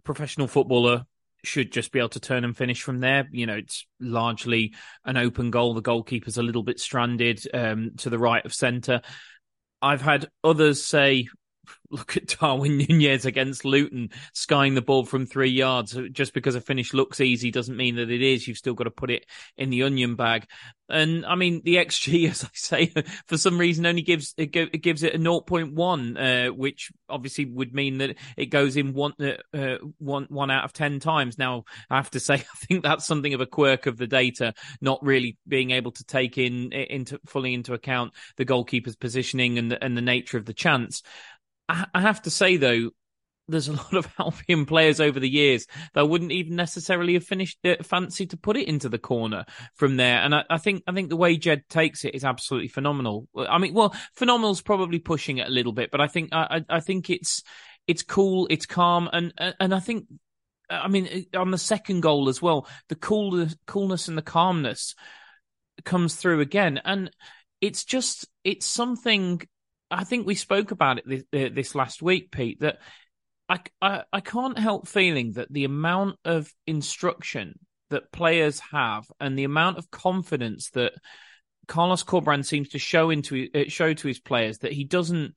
professional 0.04 0.48
footballer 0.48 1.04
should 1.44 1.72
just 1.72 1.92
be 1.92 1.98
able 1.98 2.08
to 2.10 2.20
turn 2.20 2.44
and 2.44 2.56
finish 2.56 2.82
from 2.82 3.00
there. 3.00 3.28
You 3.32 3.46
know, 3.46 3.56
it's 3.56 3.86
largely 4.00 4.74
an 5.04 5.16
open 5.16 5.50
goal. 5.50 5.74
The 5.74 5.82
goalkeeper's 5.82 6.38
a 6.38 6.42
little 6.42 6.62
bit 6.62 6.80
stranded 6.80 7.42
um, 7.52 7.92
to 7.98 8.10
the 8.10 8.18
right 8.18 8.44
of 8.44 8.54
centre. 8.54 9.02
I've 9.80 10.02
had 10.02 10.28
others 10.44 10.84
say, 10.84 11.28
look 11.90 12.16
at 12.16 12.38
Darwin 12.38 12.78
Nunez 12.78 13.24
against 13.24 13.64
Luton, 13.64 14.10
skying 14.32 14.74
the 14.74 14.82
ball 14.82 15.04
from 15.04 15.26
three 15.26 15.50
yards. 15.50 15.96
Just 16.12 16.34
because 16.34 16.54
a 16.54 16.60
finish 16.60 16.94
looks 16.94 17.20
easy 17.20 17.50
doesn't 17.50 17.76
mean 17.76 17.96
that 17.96 18.10
it 18.10 18.22
is. 18.22 18.46
You've 18.46 18.58
still 18.58 18.74
got 18.74 18.84
to 18.84 18.90
put 18.90 19.10
it 19.10 19.26
in 19.56 19.70
the 19.70 19.82
onion 19.82 20.16
bag. 20.16 20.46
And 20.88 21.24
I 21.24 21.36
mean, 21.36 21.62
the 21.64 21.76
XG, 21.76 22.28
as 22.30 22.44
I 22.44 22.48
say, 22.52 22.94
for 23.26 23.38
some 23.38 23.58
reason 23.58 23.86
only 23.86 24.02
gives 24.02 24.34
it, 24.36 24.46
gives 24.46 25.02
it 25.02 25.14
a 25.14 25.18
0.1, 25.18 26.48
uh, 26.48 26.54
which 26.54 26.90
obviously 27.08 27.46
would 27.46 27.74
mean 27.74 27.98
that 27.98 28.16
it 28.36 28.46
goes 28.46 28.76
in 28.76 28.92
one, 28.92 29.14
uh, 29.20 29.56
uh, 29.56 29.78
one, 29.98 30.26
one 30.28 30.50
out 30.50 30.64
of 30.64 30.72
10 30.72 31.00
times. 31.00 31.38
Now, 31.38 31.64
I 31.90 31.96
have 31.96 32.10
to 32.10 32.20
say, 32.20 32.34
I 32.34 32.66
think 32.66 32.82
that's 32.82 33.06
something 33.06 33.34
of 33.34 33.40
a 33.40 33.46
quirk 33.46 33.86
of 33.86 33.96
the 33.96 34.06
data, 34.06 34.54
not 34.80 35.02
really 35.02 35.38
being 35.48 35.70
able 35.70 35.92
to 35.92 36.04
take 36.04 36.38
in 36.38 36.72
into 36.72 37.18
fully 37.26 37.54
into 37.54 37.74
account 37.74 38.12
the 38.36 38.44
goalkeeper's 38.44 38.96
positioning 38.96 39.58
and 39.58 39.70
the, 39.70 39.82
and 39.82 39.96
the 39.96 40.02
nature 40.02 40.36
of 40.36 40.44
the 40.44 40.54
chance. 40.54 41.02
I, 41.94 42.00
have 42.00 42.22
to 42.22 42.30
say 42.30 42.56
though, 42.56 42.90
there's 43.48 43.68
a 43.68 43.72
lot 43.76 43.94
of 43.94 44.12
Albion 44.18 44.66
players 44.66 45.00
over 45.00 45.18
the 45.20 45.28
years 45.28 45.66
that 45.94 46.08
wouldn't 46.08 46.32
even 46.32 46.56
necessarily 46.56 47.14
have 47.14 47.24
finished 47.24 47.58
fancy 47.82 48.26
to 48.26 48.36
put 48.36 48.56
it 48.56 48.68
into 48.68 48.88
the 48.88 48.98
corner 48.98 49.44
from 49.74 49.96
there. 49.96 50.18
And 50.18 50.34
I, 50.34 50.44
I, 50.50 50.58
think 50.58 50.82
I 50.86 50.92
think 50.92 51.08
the 51.08 51.16
way 51.16 51.36
Jed 51.36 51.64
takes 51.68 52.04
it 52.04 52.14
is 52.14 52.24
absolutely 52.24 52.68
phenomenal. 52.68 53.28
I 53.36 53.58
mean, 53.58 53.74
well, 53.74 53.94
phenomenal's 54.14 54.62
probably 54.62 54.98
pushing 54.98 55.38
it 55.38 55.48
a 55.48 55.52
little 55.52 55.72
bit, 55.72 55.90
but 55.90 56.00
I 56.00 56.06
think 56.06 56.30
I, 56.32 56.64
I 56.68 56.80
think 56.80 57.10
it's 57.10 57.42
it's 57.86 58.02
cool, 58.02 58.46
it's 58.50 58.66
calm, 58.66 59.08
and 59.12 59.32
and 59.60 59.74
I 59.74 59.80
think. 59.80 60.06
I 60.70 60.88
mean, 60.88 61.26
on 61.36 61.50
the 61.50 61.58
second 61.58 62.00
goal 62.00 62.30
as 62.30 62.40
well, 62.40 62.66
the 62.88 62.94
coolness, 62.94 63.54
coolness 63.66 64.08
and 64.08 64.16
the 64.16 64.22
calmness 64.22 64.94
comes 65.84 66.14
through 66.14 66.40
again, 66.40 66.80
and 66.82 67.10
it's 67.60 67.84
just 67.84 68.26
it's 68.42 68.64
something 68.64 69.42
I 69.92 70.04
think 70.04 70.26
we 70.26 70.34
spoke 70.34 70.70
about 70.70 70.98
it 70.98 71.24
this, 71.30 71.52
this 71.52 71.74
last 71.74 72.02
week, 72.02 72.30
Pete, 72.30 72.60
that 72.60 72.78
I, 73.48 73.60
I, 73.80 74.02
I 74.12 74.20
can't 74.20 74.58
help 74.58 74.88
feeling 74.88 75.32
that 75.32 75.52
the 75.52 75.64
amount 75.64 76.16
of 76.24 76.52
instruction 76.66 77.58
that 77.90 78.10
players 78.10 78.58
have 78.72 79.04
and 79.20 79.38
the 79.38 79.44
amount 79.44 79.76
of 79.76 79.90
confidence 79.90 80.70
that 80.70 80.92
Carlos 81.68 82.02
Corberán 82.04 82.44
seems 82.44 82.70
to 82.70 82.78
show 82.78 83.10
into 83.10 83.48
uh, 83.54 83.64
show 83.68 83.92
to 83.92 84.08
his 84.08 84.18
players 84.18 84.58
that 84.58 84.72
he 84.72 84.84
doesn't 84.84 85.34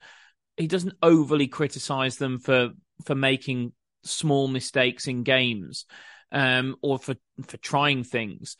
he 0.58 0.68
doesn't 0.68 0.96
overly 1.04 1.48
criticize 1.48 2.16
them 2.16 2.40
for 2.40 2.70
for 3.06 3.14
making 3.14 3.74
small 4.04 4.48
mistakes 4.48 5.08
in 5.08 5.24
games 5.24 5.86
um, 6.32 6.78
or 6.82 6.98
for 6.98 7.16
for 7.46 7.58
trying 7.58 8.04
things 8.04 8.56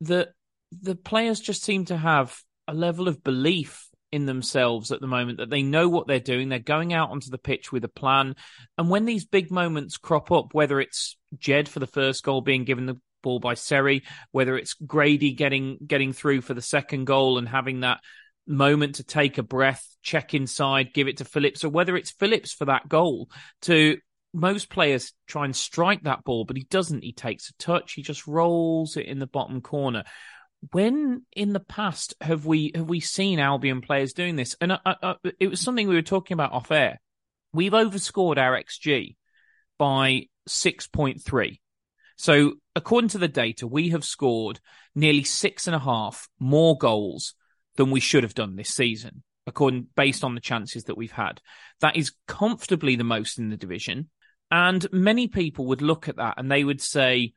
that 0.00 0.30
the 0.72 0.96
players 0.96 1.40
just 1.40 1.62
seem 1.62 1.84
to 1.86 1.96
have 1.96 2.36
a 2.66 2.74
level 2.74 3.08
of 3.08 3.22
belief 3.22 3.87
in 4.10 4.26
themselves 4.26 4.90
at 4.90 5.00
the 5.00 5.06
moment 5.06 5.38
that 5.38 5.50
they 5.50 5.62
know 5.62 5.88
what 5.88 6.06
they're 6.06 6.20
doing. 6.20 6.48
They're 6.48 6.58
going 6.58 6.92
out 6.92 7.10
onto 7.10 7.30
the 7.30 7.38
pitch 7.38 7.70
with 7.70 7.84
a 7.84 7.88
plan. 7.88 8.36
And 8.76 8.88
when 8.88 9.04
these 9.04 9.24
big 9.24 9.50
moments 9.50 9.98
crop 9.98 10.32
up, 10.32 10.54
whether 10.54 10.80
it's 10.80 11.16
Jed 11.38 11.68
for 11.68 11.78
the 11.78 11.86
first 11.86 12.24
goal 12.24 12.40
being 12.40 12.64
given 12.64 12.86
the 12.86 13.00
ball 13.22 13.38
by 13.38 13.54
Seri, 13.54 14.04
whether 14.30 14.56
it's 14.56 14.74
Grady 14.74 15.32
getting 15.32 15.78
getting 15.86 16.12
through 16.12 16.40
for 16.40 16.54
the 16.54 16.62
second 16.62 17.04
goal 17.04 17.38
and 17.38 17.48
having 17.48 17.80
that 17.80 18.00
moment 18.46 18.96
to 18.96 19.04
take 19.04 19.38
a 19.38 19.42
breath, 19.42 19.84
check 20.02 20.32
inside, 20.32 20.94
give 20.94 21.08
it 21.08 21.18
to 21.18 21.24
Phillips, 21.24 21.64
or 21.64 21.68
whether 21.68 21.96
it's 21.96 22.12
Phillips 22.12 22.52
for 22.52 22.64
that 22.64 22.88
goal 22.88 23.28
to 23.62 23.98
most 24.32 24.70
players 24.70 25.12
try 25.26 25.44
and 25.44 25.56
strike 25.56 26.02
that 26.02 26.24
ball, 26.24 26.44
but 26.44 26.56
he 26.56 26.64
doesn't. 26.64 27.02
He 27.02 27.12
takes 27.12 27.50
a 27.50 27.54
touch, 27.54 27.94
he 27.94 28.02
just 28.02 28.26
rolls 28.26 28.96
it 28.96 29.06
in 29.06 29.18
the 29.18 29.26
bottom 29.26 29.60
corner 29.60 30.04
when 30.72 31.22
in 31.32 31.52
the 31.52 31.60
past 31.60 32.14
have 32.20 32.44
we 32.46 32.72
have 32.74 32.88
we 32.88 33.00
seen 33.00 33.38
Albion 33.38 33.80
players 33.80 34.12
doing 34.12 34.36
this? 34.36 34.56
And 34.60 34.72
I, 34.72 34.78
I, 34.84 35.14
it 35.38 35.48
was 35.48 35.60
something 35.60 35.88
we 35.88 35.94
were 35.94 36.02
talking 36.02 36.34
about 36.34 36.52
off 36.52 36.70
air. 36.70 37.00
We've 37.52 37.74
overscored 37.74 38.38
our 38.38 38.60
XG 38.60 39.16
by 39.78 40.26
six 40.46 40.86
point 40.86 41.22
three. 41.22 41.60
So 42.16 42.54
according 42.74 43.10
to 43.10 43.18
the 43.18 43.28
data, 43.28 43.66
we 43.66 43.90
have 43.90 44.04
scored 44.04 44.60
nearly 44.94 45.24
six 45.24 45.66
and 45.66 45.76
a 45.76 45.80
half 45.80 46.28
more 46.40 46.76
goals 46.76 47.34
than 47.76 47.90
we 47.90 48.00
should 48.00 48.24
have 48.24 48.34
done 48.34 48.56
this 48.56 48.70
season, 48.70 49.22
according 49.46 49.86
based 49.94 50.24
on 50.24 50.34
the 50.34 50.40
chances 50.40 50.84
that 50.84 50.96
we've 50.96 51.12
had. 51.12 51.40
That 51.80 51.96
is 51.96 52.12
comfortably 52.26 52.96
the 52.96 53.04
most 53.04 53.38
in 53.38 53.50
the 53.50 53.56
division. 53.56 54.10
And 54.50 54.84
many 54.92 55.28
people 55.28 55.66
would 55.66 55.82
look 55.82 56.08
at 56.08 56.16
that 56.16 56.34
and 56.38 56.50
they 56.50 56.64
would 56.64 56.80
say, 56.80 57.34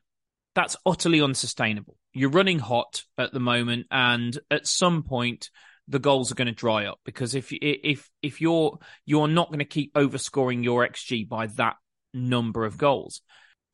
that's 0.54 0.76
utterly 0.84 1.20
unsustainable. 1.20 1.96
You're 2.12 2.30
running 2.30 2.58
hot 2.58 3.04
at 3.18 3.32
the 3.32 3.40
moment, 3.40 3.86
and 3.90 4.38
at 4.50 4.66
some 4.66 5.02
point, 5.02 5.50
the 5.88 5.98
goals 5.98 6.30
are 6.30 6.36
going 6.36 6.46
to 6.46 6.52
dry 6.52 6.86
up 6.86 7.00
because 7.04 7.34
if 7.34 7.48
if 7.52 8.08
if 8.22 8.40
you're 8.40 8.78
you're 9.04 9.28
not 9.28 9.48
going 9.48 9.58
to 9.58 9.64
keep 9.64 9.92
overscoring 9.94 10.62
your 10.62 10.86
xG 10.86 11.28
by 11.28 11.46
that 11.48 11.76
number 12.14 12.64
of 12.64 12.78
goals, 12.78 13.22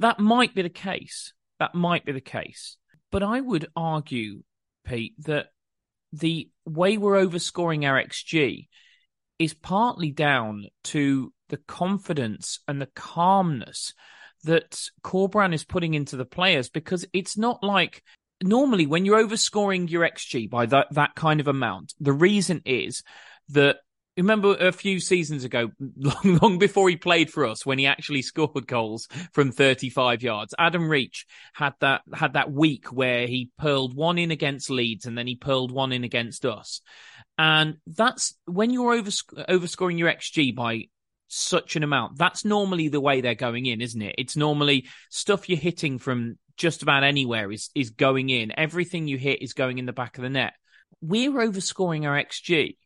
that 0.01 0.19
might 0.19 0.55
be 0.55 0.63
the 0.63 0.69
case. 0.69 1.33
That 1.59 1.75
might 1.75 2.05
be 2.05 2.13
the 2.13 2.21
case. 2.21 2.77
But 3.11 3.23
I 3.23 3.41
would 3.41 3.69
argue, 3.75 4.43
Pete, 4.85 5.15
that 5.25 5.47
the 6.13 6.51
way 6.65 6.97
we're 6.97 7.25
overscoring 7.25 7.87
our 7.87 8.03
xG 8.03 8.69
is 9.39 9.55
partly 9.55 10.11
down 10.11 10.67
to 10.85 11.33
the 11.49 11.57
confidence 11.57 12.61
and 12.69 12.81
the 12.81 12.91
calmness 12.95 13.95
that 14.45 14.91
Corberán 15.03 15.53
is 15.53 15.65
putting 15.65 15.95
into 15.95 16.17
the 16.17 16.25
players 16.25 16.69
because 16.69 17.05
it's 17.13 17.37
not 17.37 17.63
like 17.63 18.03
normally 18.43 18.87
when 18.87 19.05
you're 19.05 19.23
overscoring 19.23 19.91
your 19.91 20.09
XG 20.09 20.49
by 20.49 20.67
that, 20.67 20.89
that 20.93 21.15
kind 21.15 21.41
of 21.41 21.49
amount, 21.49 21.95
the 22.01 22.13
reason 22.13 22.63
is 22.65 23.03
that 23.51 23.79
remember 24.17 24.55
a 24.57 24.73
few 24.73 25.01
seasons 25.01 25.45
ago, 25.45 25.71
long, 25.97 26.39
long 26.43 26.59
before 26.59 26.89
he 26.89 26.97
played 26.97 27.31
for 27.31 27.47
us, 27.47 27.65
when 27.65 27.79
he 27.79 27.87
actually 27.87 28.23
scored 28.23 28.67
goals 28.67 29.09
from 29.33 29.53
35 29.53 30.23
yards, 30.23 30.55
Adam 30.59 30.89
Reach 30.89 31.27
had 31.55 31.75
that, 31.81 32.03
had 32.13 32.35
that 32.35 32.53
week 32.53 32.93
where 32.93 33.27
he 33.27 33.51
pearled 33.59 33.95
one 33.95 34.19
in 34.19 34.31
against 34.31 34.71
Leeds 34.71 35.07
and 35.07 35.17
then 35.17 35.27
he 35.27 35.37
pearled 35.37 35.73
one 35.73 35.93
in 35.93 36.05
against 36.05 36.45
us. 36.45 36.81
And 37.37 37.77
that's 37.87 38.35
when 38.47 38.71
you're 38.71 38.93
over, 38.93 39.11
overscoring 39.11 39.99
your 39.99 40.11
XG 40.11 40.55
by 40.55 40.89
such 41.29 41.77
an 41.77 41.85
amount. 41.85 42.19
That's 42.19 42.45
normally 42.45 42.89
the 42.89 43.01
way 43.01 43.21
they're 43.21 43.35
going 43.35 43.67
in, 43.67 43.81
isn't 43.81 44.03
it? 44.03 44.17
It's 44.19 44.37
normally 44.37 44.89
stuff 45.11 45.49
you're 45.49 45.59
hitting 45.59 45.99
from 45.99 46.39
just 46.59 46.83
about 46.83 47.05
anywhere 47.05 47.51
is 47.51 47.71
is 47.75 47.91
going 47.91 48.29
in. 48.29 48.53
Everything 48.59 49.07
you 49.07 49.17
hit 49.17 49.41
is 49.41 49.55
going 49.55 49.79
in 49.79 49.87
the 49.87 49.93
back 49.93 50.19
of 50.19 50.23
the 50.23 50.31
net. 50.31 50.55
We're 51.01 51.33
overscoring 51.33 52.07
our 52.07 52.23
XG 52.23 52.77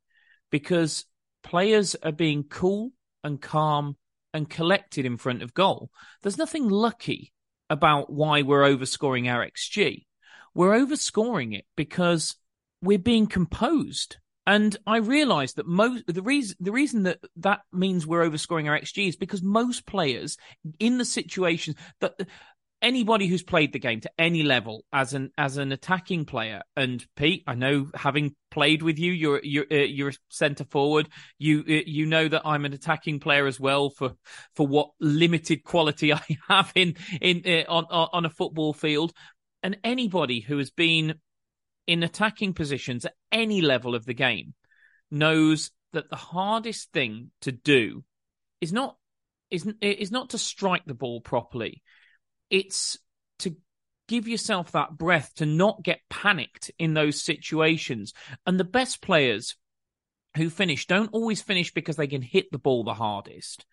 because 0.50 1.06
players 1.42 1.96
are 2.02 2.12
being 2.12 2.44
cool 2.44 2.92
and 3.24 3.40
calm 3.40 3.96
and 4.34 4.48
collected 4.48 5.04
in 5.04 5.16
front 5.16 5.42
of 5.42 5.54
goal. 5.54 5.90
There's 6.22 6.38
nothing 6.38 6.68
lucky 6.68 7.32
about 7.70 8.12
why 8.12 8.42
we're 8.42 8.62
overscoring 8.62 9.30
our 9.30 9.46
XG. 9.46 10.04
We're 10.54 10.78
overscoring 10.78 11.56
it 11.56 11.64
because 11.76 12.36
we're 12.82 12.98
being 12.98 13.26
composed. 13.26 14.18
And 14.46 14.76
I 14.86 14.96
realize 14.98 15.54
that 15.54 15.66
most 15.66 16.04
the 16.08 16.22
reason 16.22 16.56
the 16.58 16.72
reason 16.72 17.04
that 17.04 17.20
that 17.36 17.60
means 17.72 18.06
we're 18.06 18.28
overscoring 18.28 18.68
our 18.68 18.78
XG 18.78 19.08
is 19.08 19.16
because 19.16 19.40
most 19.40 19.86
players 19.86 20.36
in 20.80 20.98
the 20.98 21.04
situation 21.04 21.76
that 22.00 22.14
anybody 22.82 23.26
who's 23.28 23.42
played 23.42 23.72
the 23.72 23.78
game 23.78 24.00
to 24.00 24.10
any 24.18 24.42
level 24.42 24.84
as 24.92 25.14
an 25.14 25.30
as 25.38 25.56
an 25.56 25.72
attacking 25.72 26.24
player. 26.24 26.62
And 26.76 27.04
Pete 27.16 27.44
I 27.46 27.54
know 27.54 27.88
having 27.94 28.34
played 28.50 28.82
with 28.82 28.98
you 28.98 29.12
you're 29.12 29.40
you're 29.42 29.66
uh, 29.70 29.76
you're 29.76 30.10
a 30.10 30.14
center 30.28 30.64
forward. 30.64 31.08
You 31.38 31.60
uh, 31.60 31.84
you 31.86 32.06
know 32.06 32.28
that 32.28 32.42
I'm 32.44 32.64
an 32.64 32.72
attacking 32.72 33.20
player 33.20 33.46
as 33.46 33.58
well 33.58 33.90
for 33.90 34.12
for 34.54 34.66
what 34.66 34.90
limited 35.00 35.64
quality 35.64 36.12
I 36.12 36.22
have 36.48 36.72
in 36.74 36.96
in 37.20 37.42
uh, 37.46 37.70
on 37.70 37.84
on 37.84 38.24
a 38.26 38.30
football 38.30 38.74
field. 38.74 39.12
And 39.62 39.78
anybody 39.84 40.40
who 40.40 40.58
has 40.58 40.70
been 40.70 41.14
in 41.86 42.02
attacking 42.02 42.54
positions 42.54 43.04
at 43.04 43.14
any 43.30 43.60
level 43.60 43.94
of 43.94 44.04
the 44.04 44.14
game 44.14 44.54
knows 45.10 45.70
that 45.92 46.10
the 46.10 46.16
hardest 46.16 46.90
thing 46.92 47.30
to 47.42 47.52
do 47.52 48.02
is 48.60 48.72
not 48.72 48.96
is 49.50 49.68
is 49.80 50.10
not 50.10 50.30
to 50.30 50.38
strike 50.38 50.84
the 50.84 50.94
ball 50.94 51.20
properly 51.20 51.82
it's 52.52 52.98
to 53.40 53.56
give 54.06 54.28
yourself 54.28 54.72
that 54.72 54.96
breath 54.96 55.32
to 55.36 55.46
not 55.46 55.82
get 55.82 56.00
panicked 56.08 56.70
in 56.78 56.94
those 56.94 57.20
situations. 57.20 58.12
And 58.46 58.60
the 58.60 58.64
best 58.64 59.02
players 59.02 59.56
who 60.36 60.50
finish 60.50 60.86
don't 60.86 61.10
always 61.12 61.42
finish 61.42 61.72
because 61.72 61.96
they 61.96 62.06
can 62.06 62.22
hit 62.22 62.52
the 62.52 62.58
ball 62.58 62.84
the 62.84 62.94
hardest. 62.94 63.64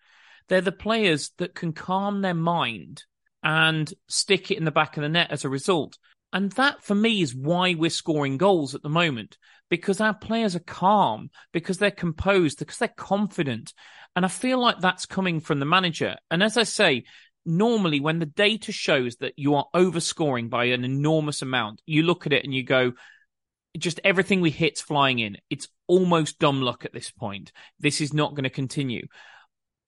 They're 0.48 0.60
the 0.60 0.72
players 0.72 1.30
that 1.38 1.54
can 1.54 1.72
calm 1.72 2.22
their 2.22 2.34
mind 2.34 3.04
and 3.42 3.92
stick 4.08 4.50
it 4.50 4.58
in 4.58 4.64
the 4.64 4.70
back 4.70 4.96
of 4.96 5.02
the 5.02 5.08
net 5.08 5.30
as 5.30 5.44
a 5.44 5.48
result. 5.48 5.98
And 6.32 6.50
that 6.52 6.82
for 6.82 6.94
me 6.94 7.22
is 7.22 7.34
why 7.34 7.74
we're 7.74 7.90
scoring 7.90 8.36
goals 8.36 8.74
at 8.74 8.82
the 8.82 8.88
moment 8.88 9.36
because 9.68 10.00
our 10.00 10.14
players 10.14 10.56
are 10.56 10.60
calm, 10.60 11.30
because 11.52 11.78
they're 11.78 11.90
composed, 11.90 12.58
because 12.58 12.78
they're 12.78 12.88
confident. 12.88 13.72
And 14.16 14.24
I 14.24 14.28
feel 14.28 14.60
like 14.60 14.80
that's 14.80 15.06
coming 15.06 15.40
from 15.40 15.60
the 15.60 15.66
manager. 15.66 16.16
And 16.30 16.42
as 16.42 16.56
I 16.56 16.64
say, 16.64 17.04
normally 17.44 18.00
when 18.00 18.18
the 18.18 18.26
data 18.26 18.72
shows 18.72 19.16
that 19.16 19.34
you 19.36 19.54
are 19.54 19.66
overscoring 19.74 20.50
by 20.50 20.66
an 20.66 20.84
enormous 20.84 21.42
amount, 21.42 21.82
you 21.86 22.02
look 22.02 22.26
at 22.26 22.32
it 22.32 22.44
and 22.44 22.54
you 22.54 22.62
go, 22.62 22.92
just 23.78 24.00
everything 24.04 24.40
we 24.40 24.50
hit's 24.50 24.80
flying 24.80 25.18
in. 25.18 25.36
It's 25.48 25.68
almost 25.86 26.38
dumb 26.38 26.60
luck 26.60 26.84
at 26.84 26.92
this 26.92 27.10
point. 27.10 27.52
This 27.78 28.00
is 28.00 28.12
not 28.12 28.34
going 28.34 28.44
to 28.44 28.50
continue. 28.50 29.06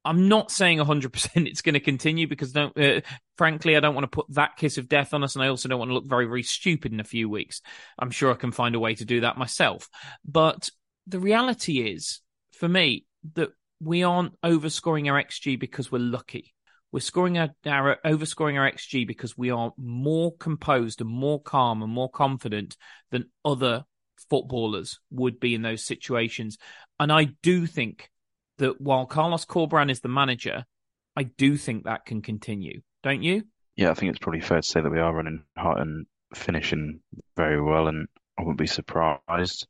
I'm 0.05 0.29
not 0.29 0.51
saying 0.51 0.79
100% 0.79 1.31
it's 1.47 1.63
going 1.63 1.75
to 1.75 1.81
continue 1.81 2.27
because, 2.27 2.53
don't, 2.53 2.77
uh, 2.79 3.01
frankly, 3.37 3.77
I 3.77 3.81
don't 3.81 3.95
want 3.95 4.05
to 4.05 4.09
put 4.09 4.27
that 4.35 4.57
kiss 4.57 4.79
of 4.79 4.89
death 4.89 5.15
on 5.15 5.23
us, 5.23 5.35
and 5.35 5.45
I 5.45 5.49
also 5.49 5.69
don't 5.69 5.79
want 5.79 5.91
to 5.91 5.95
look 5.95 6.09
very, 6.09 6.27
very 6.27 6.43
stupid 6.43 6.93
in 6.93 7.01
a 7.01 7.05
few 7.05 7.29
weeks. 7.29 7.61
I'm 7.99 8.11
sure 8.11 8.33
I 8.33 8.37
can 8.37 8.53
find 8.53 8.75
a 8.75 8.81
way 8.81 8.95
to 8.97 9.05
do 9.05 9.21
that 9.21 9.39
myself. 9.39 9.89
But 10.25 10.71
the 11.07 11.21
reality 11.21 11.81
is, 11.81 12.21
for 12.53 12.69
me, 12.69 13.07
that 13.35 13.51
we 13.81 14.03
aren't 14.03 14.41
overscoring 14.43 15.11
our 15.11 15.23
XG 15.23 15.59
because 15.59 15.91
we're 15.91 15.99
lucky. 15.99 16.55
We're 16.93 17.01
scoring 17.01 17.39
our, 17.39 17.51
our 17.67 17.99
overscoring 18.05 18.59
our 18.59 18.71
XG 18.71 19.07
because 19.07 19.37
we 19.37 19.51
are 19.51 19.73
more 19.79 20.37
composed 20.37 21.01
and 21.01 21.09
more 21.09 21.41
calm 21.41 21.83
and 21.83 21.91
more 21.91 22.11
confident 22.11 22.77
than 23.11 23.31
other 23.45 23.85
footballers 24.29 25.01
would 25.11 25.41
be 25.41 25.55
in 25.55 25.63
those 25.63 25.85
situations. 25.85 26.59
And 27.01 27.11
I 27.11 27.29
do 27.43 27.67
think 27.67 28.11
that 28.59 28.81
while 28.81 29.07
Carlos 29.07 29.47
Corberán 29.47 29.91
is 29.91 30.01
the 30.01 30.09
manager, 30.09 30.65
I 31.17 31.25
do 31.25 31.57
think 31.57 31.85
that 31.85 32.05
can 32.05 32.23
continue. 32.23 32.83
Don't 33.03 33.23
you? 33.23 33.43
Yeah, 33.77 33.91
I 33.91 33.95
think 33.95 34.11
it's 34.11 34.19
probably 34.19 34.41
fair 34.41 34.61
to 34.61 34.67
say 34.67 34.81
that 34.81 34.91
we 34.91 35.01
are 35.01 35.15
running 35.15 35.45
hot 35.57 35.81
and 35.81 36.07
finishing 36.35 37.01
very 37.37 37.61
well, 37.61 37.89
and 37.89 38.07
I 38.39 38.43
wouldn't 38.43 38.59
be 38.59 38.67
surprised 38.67 39.67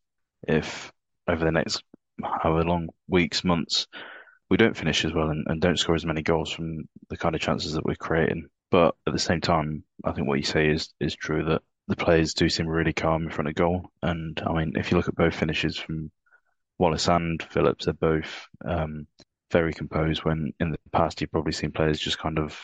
if 0.46 0.92
over 1.28 1.44
the 1.44 1.52
next 1.52 1.82
however 2.22 2.64
long 2.64 2.88
weeks, 3.08 3.44
months, 3.44 3.86
we 4.52 4.58
don't 4.58 4.76
finish 4.76 5.02
as 5.06 5.14
well 5.14 5.30
and, 5.30 5.46
and 5.48 5.62
don't 5.62 5.78
score 5.78 5.94
as 5.94 6.04
many 6.04 6.20
goals 6.20 6.52
from 6.52 6.86
the 7.08 7.16
kind 7.16 7.34
of 7.34 7.40
chances 7.40 7.72
that 7.72 7.86
we're 7.86 7.94
creating. 7.94 8.46
But 8.70 8.94
at 9.06 9.14
the 9.14 9.18
same 9.18 9.40
time, 9.40 9.82
I 10.04 10.12
think 10.12 10.28
what 10.28 10.38
you 10.38 10.44
say 10.44 10.68
is 10.68 10.90
is 11.00 11.16
true 11.16 11.42
that 11.46 11.62
the 11.88 11.96
players 11.96 12.34
do 12.34 12.50
seem 12.50 12.66
really 12.66 12.92
calm 12.92 13.22
in 13.22 13.30
front 13.30 13.48
of 13.48 13.54
goal. 13.54 13.90
And 14.02 14.38
I 14.46 14.52
mean, 14.52 14.74
if 14.76 14.90
you 14.90 14.98
look 14.98 15.08
at 15.08 15.14
both 15.14 15.34
finishes 15.34 15.78
from 15.78 16.10
Wallace 16.78 17.08
and 17.08 17.42
Phillips, 17.42 17.86
they're 17.86 17.94
both 17.94 18.46
um, 18.62 19.06
very 19.50 19.72
composed. 19.72 20.22
When 20.26 20.52
in 20.60 20.72
the 20.72 20.78
past 20.92 21.22
you've 21.22 21.32
probably 21.32 21.52
seen 21.52 21.72
players 21.72 21.98
just 21.98 22.18
kind 22.18 22.38
of, 22.38 22.60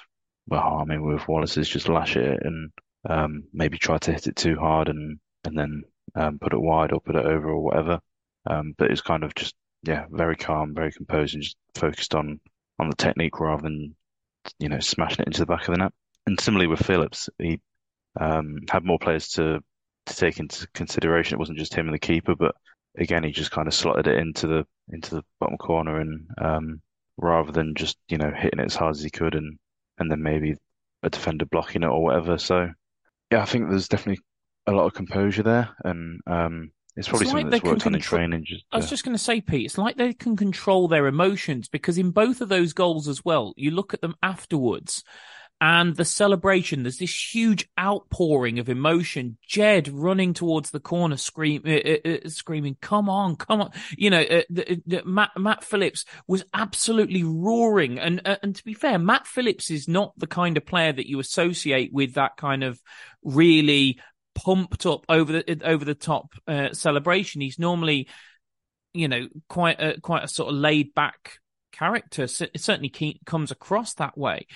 well, 0.47 0.81
I 0.83 0.85
mean, 0.85 1.03
with 1.03 1.27
Wallace's 1.27 1.71
just 1.71 1.89
lash 1.89 2.19
it 2.19 2.39
and 2.45 2.71
um, 3.09 3.45
maybe 3.55 3.79
try 3.79 3.97
to 3.97 4.13
hit 4.13 4.27
it 4.27 4.37
too 4.37 4.57
hard 4.57 4.91
and 4.91 5.19
and 5.45 5.59
then 5.59 5.85
um, 6.17 6.39
put 6.39 6.53
it 6.53 6.61
wide 6.61 6.93
or 6.93 7.01
put 7.01 7.17
it 7.17 7.25
over 7.25 7.49
or 7.49 7.63
whatever. 7.63 7.99
Um, 8.45 8.75
but 8.77 8.91
it's 8.91 9.01
kind 9.01 9.25
of 9.25 9.35
just 9.35 9.55
yeah, 9.83 10.07
very 10.11 10.37
calm, 10.37 10.75
very 10.75 10.93
composed, 10.93 11.35
and 11.35 11.43
just 11.43 11.57
focused 11.75 12.15
on 12.15 12.41
on 12.79 12.91
the 12.91 12.97
technique 12.97 13.41
rather 13.41 13.63
than 13.63 13.95
you 14.59 14.69
know 14.69 14.81
smashing 14.81 15.21
it 15.21 15.27
into 15.29 15.41
the 15.41 15.47
back 15.47 15.69
of 15.69 15.75
the 15.75 15.79
net. 15.79 15.93
And 16.27 16.41
similarly 16.41 16.67
with 16.67 16.85
Phillips, 16.85 17.29
he 17.39 17.61
um, 18.21 18.59
had 18.69 18.85
more 18.85 18.99
players 18.99 19.29
to 19.31 19.61
to 20.07 20.17
take 20.17 20.39
into 20.39 20.67
consideration. 20.75 21.35
It 21.35 21.39
wasn't 21.39 21.59
just 21.59 21.75
him 21.75 21.87
and 21.87 21.95
the 21.95 21.99
keeper, 21.99 22.35
but 22.35 22.55
again, 22.97 23.25
he 23.25 23.31
just 23.31 23.51
kind 23.51 23.69
of 23.69 23.75
slotted 23.75 24.07
it 24.07 24.19
into 24.19 24.47
the 24.47 24.67
into 24.91 25.17
the 25.17 25.25
bottom 25.41 25.57
corner, 25.59 26.01
and 26.01 26.29
um, 26.39 26.83
rather 27.17 27.53
than 27.53 27.75
just 27.75 27.97
you 28.09 28.19
know 28.19 28.33
hitting 28.35 28.61
it 28.61 28.67
as 28.67 28.75
hard 28.77 28.97
as 28.97 29.03
he 29.03 29.11
could, 29.11 29.35
and 29.35 29.59
and 29.99 30.11
then 30.11 30.23
maybe 30.23 30.57
a 31.03 31.11
defender 31.11 31.45
blocking 31.47 31.83
it 31.83 31.89
or 31.89 32.03
whatever. 32.03 32.39
So 32.39 32.71
yeah, 33.31 33.43
I 33.43 33.45
think 33.45 33.69
there's 33.69 33.89
definitely 33.89 34.23
a 34.67 34.73
lot 34.73 34.87
of 34.87 34.95
composure 34.95 35.43
there, 35.43 35.71
and 35.85 36.21
um, 36.27 36.73
it's 36.97 37.09
probably 37.09 37.27
it's 37.27 37.31
something 37.31 37.47
like 37.47 37.63
that's 37.63 37.71
worked 37.71 37.87
on 37.87 37.95
in 37.95 38.01
training. 38.01 38.45
Just, 38.45 38.65
I 38.73 38.77
was 38.77 38.91
just 38.91 39.05
going 39.05 39.17
to 39.17 39.23
say, 39.23 39.41
Pete, 39.41 39.67
it's 39.67 39.79
like 39.79 39.97
they 39.97 40.13
can 40.13 40.37
control 40.37 40.89
their 40.89 41.07
emotions 41.07 41.69
because 41.69 41.99
in 41.99 42.11
both 42.11 42.41
of 42.41 42.49
those 42.49 42.73
goals 42.73 43.09
as 43.09 43.25
well, 43.25 43.55
you 43.57 43.71
look 43.71 43.95
at 43.95 44.01
them 44.01 44.17
afterwards 44.23 45.05
and 45.61 45.97
the 45.97 46.05
celebration, 46.05 46.85
there's 46.85 46.99
this 46.99 47.35
huge 47.35 47.69
outpouring 47.79 48.61
of 48.61 48.69
emotion. 48.69 49.39
Jed 49.45 49.89
running 49.89 50.33
towards 50.33 50.71
the 50.71 50.79
corner, 50.79 51.17
scream, 51.17 51.63
uh, 51.67 51.71
uh, 51.71 52.11
uh 52.27 52.29
screaming, 52.29 52.77
"Come 52.81 53.09
on, 53.09 53.35
come 53.35 53.63
on!" 53.63 53.73
You 53.97 54.11
know, 54.11 54.23
uh, 54.23 54.43
the, 54.51 54.81
the, 54.87 55.05
Matt, 55.05 55.31
Matt 55.37 55.65
Phillips 55.65 56.05
was 56.29 56.45
absolutely 56.55 57.25
roaring. 57.25 57.99
And 57.99 58.23
uh, 58.25 58.37
and 58.41 58.55
to 58.55 58.65
be 58.65 58.75
fair, 58.75 59.01
Matt 59.01 59.27
Phillips 59.27 59.69
is 59.71 59.89
not 59.89 60.13
the 60.17 60.29
kind 60.29 60.57
of 60.57 60.65
player 60.65 60.93
that 60.93 61.09
you 61.09 61.19
associate 61.19 61.93
with 61.93 62.15
that 62.15 62.37
kind 62.37 62.63
of 62.63 62.81
really 63.25 63.99
pumped 64.39 64.87
up 64.87 65.05
over 65.09 65.33
the 65.33 65.61
over 65.65 65.85
the 65.85 65.95
top 65.95 66.33
uh, 66.47 66.73
celebration. 66.73 67.41
He's 67.41 67.59
normally, 67.59 68.09
you 68.95 69.09
know, 69.09 69.29
quite 69.49 69.81
a 69.81 70.01
quite 70.01 70.25
a 70.25 70.29
sort 70.29 70.51
of 70.51 70.57
laid 70.57 70.95
back 70.95 71.39
character. 71.73 72.27
So 72.27 72.47
It 72.55 72.61
certainly 72.61 73.19
comes 73.27 73.51
across 73.51 73.95
that 73.95 74.17
way, 74.17 74.47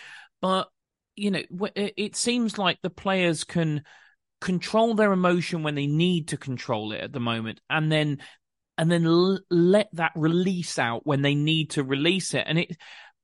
but 0.41 0.69
you 1.17 1.31
know, 1.31 1.43
it 1.77 2.17
seems 2.17 2.57
like 2.57 2.79
the 2.81 2.89
players 2.91 3.45
can 3.45 3.83
control 4.41 4.95
their 4.95 5.13
emotion 5.13 5.63
when 5.63 5.75
they 5.75 5.87
need 5.87 6.29
to 6.29 6.37
control 6.37 6.93
it 6.93 7.01
at 7.03 7.13
the 7.13 7.21
moment, 7.21 7.61
and 7.69 7.91
then 7.93 8.19
and 8.79 8.91
then 8.91 9.05
l- 9.05 9.41
let 9.51 9.89
that 9.95 10.13
release 10.17 10.79
out 10.79 11.07
when 11.07 11.23
they 11.23 11.35
need 11.35 11.71
to 11.71 11.85
release 11.85 12.35
it. 12.35 12.45
And 12.47 12.59
it, 12.61 12.77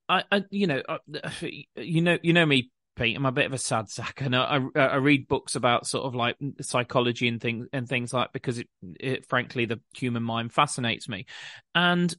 I, 0.09 0.25
I 0.31 0.45
you 0.51 0.67
know, 0.67 0.83
uh, 0.89 0.99
you 1.77 2.03
know, 2.03 2.19
you 2.23 2.33
know 2.33 2.47
me, 2.47 2.71
Pete. 2.99 3.17
I'm 3.17 3.27
a 3.27 3.33
bit 3.33 3.47
of 3.47 3.53
a 3.53 3.59
sad 3.59 3.89
sack, 3.89 4.21
and 4.21 4.35
I, 4.35 4.61
I, 4.75 4.81
I 4.81 4.97
read 4.97 5.29
books 5.29 5.55
about 5.55 5.87
sort 5.87 6.05
of 6.05 6.15
like 6.15 6.37
psychology 6.61 7.29
and 7.29 7.41
things 7.41 7.67
and 7.73 7.89
things 7.89 8.13
like 8.13 8.33
because 8.33 8.59
it, 8.59 8.69
it 8.99 9.27
frankly 9.27 9.65
the 9.65 9.81
human 9.95 10.23
mind 10.23 10.53
fascinates 10.53 11.09
me, 11.09 11.27
and 11.75 12.15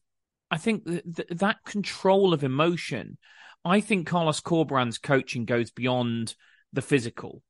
I 0.51 0.57
think 0.57 0.85
that, 0.85 1.37
that 1.39 1.63
control 1.65 2.33
of 2.33 2.43
emotion. 2.43 3.17
I 3.65 3.81
think 3.81 4.07
Carlos 4.07 4.39
Corberán's 4.39 4.97
coaching 4.97 5.43
goes 5.43 5.69
beyond 5.69 6.33
the 6.71 6.81
physical. 6.81 7.43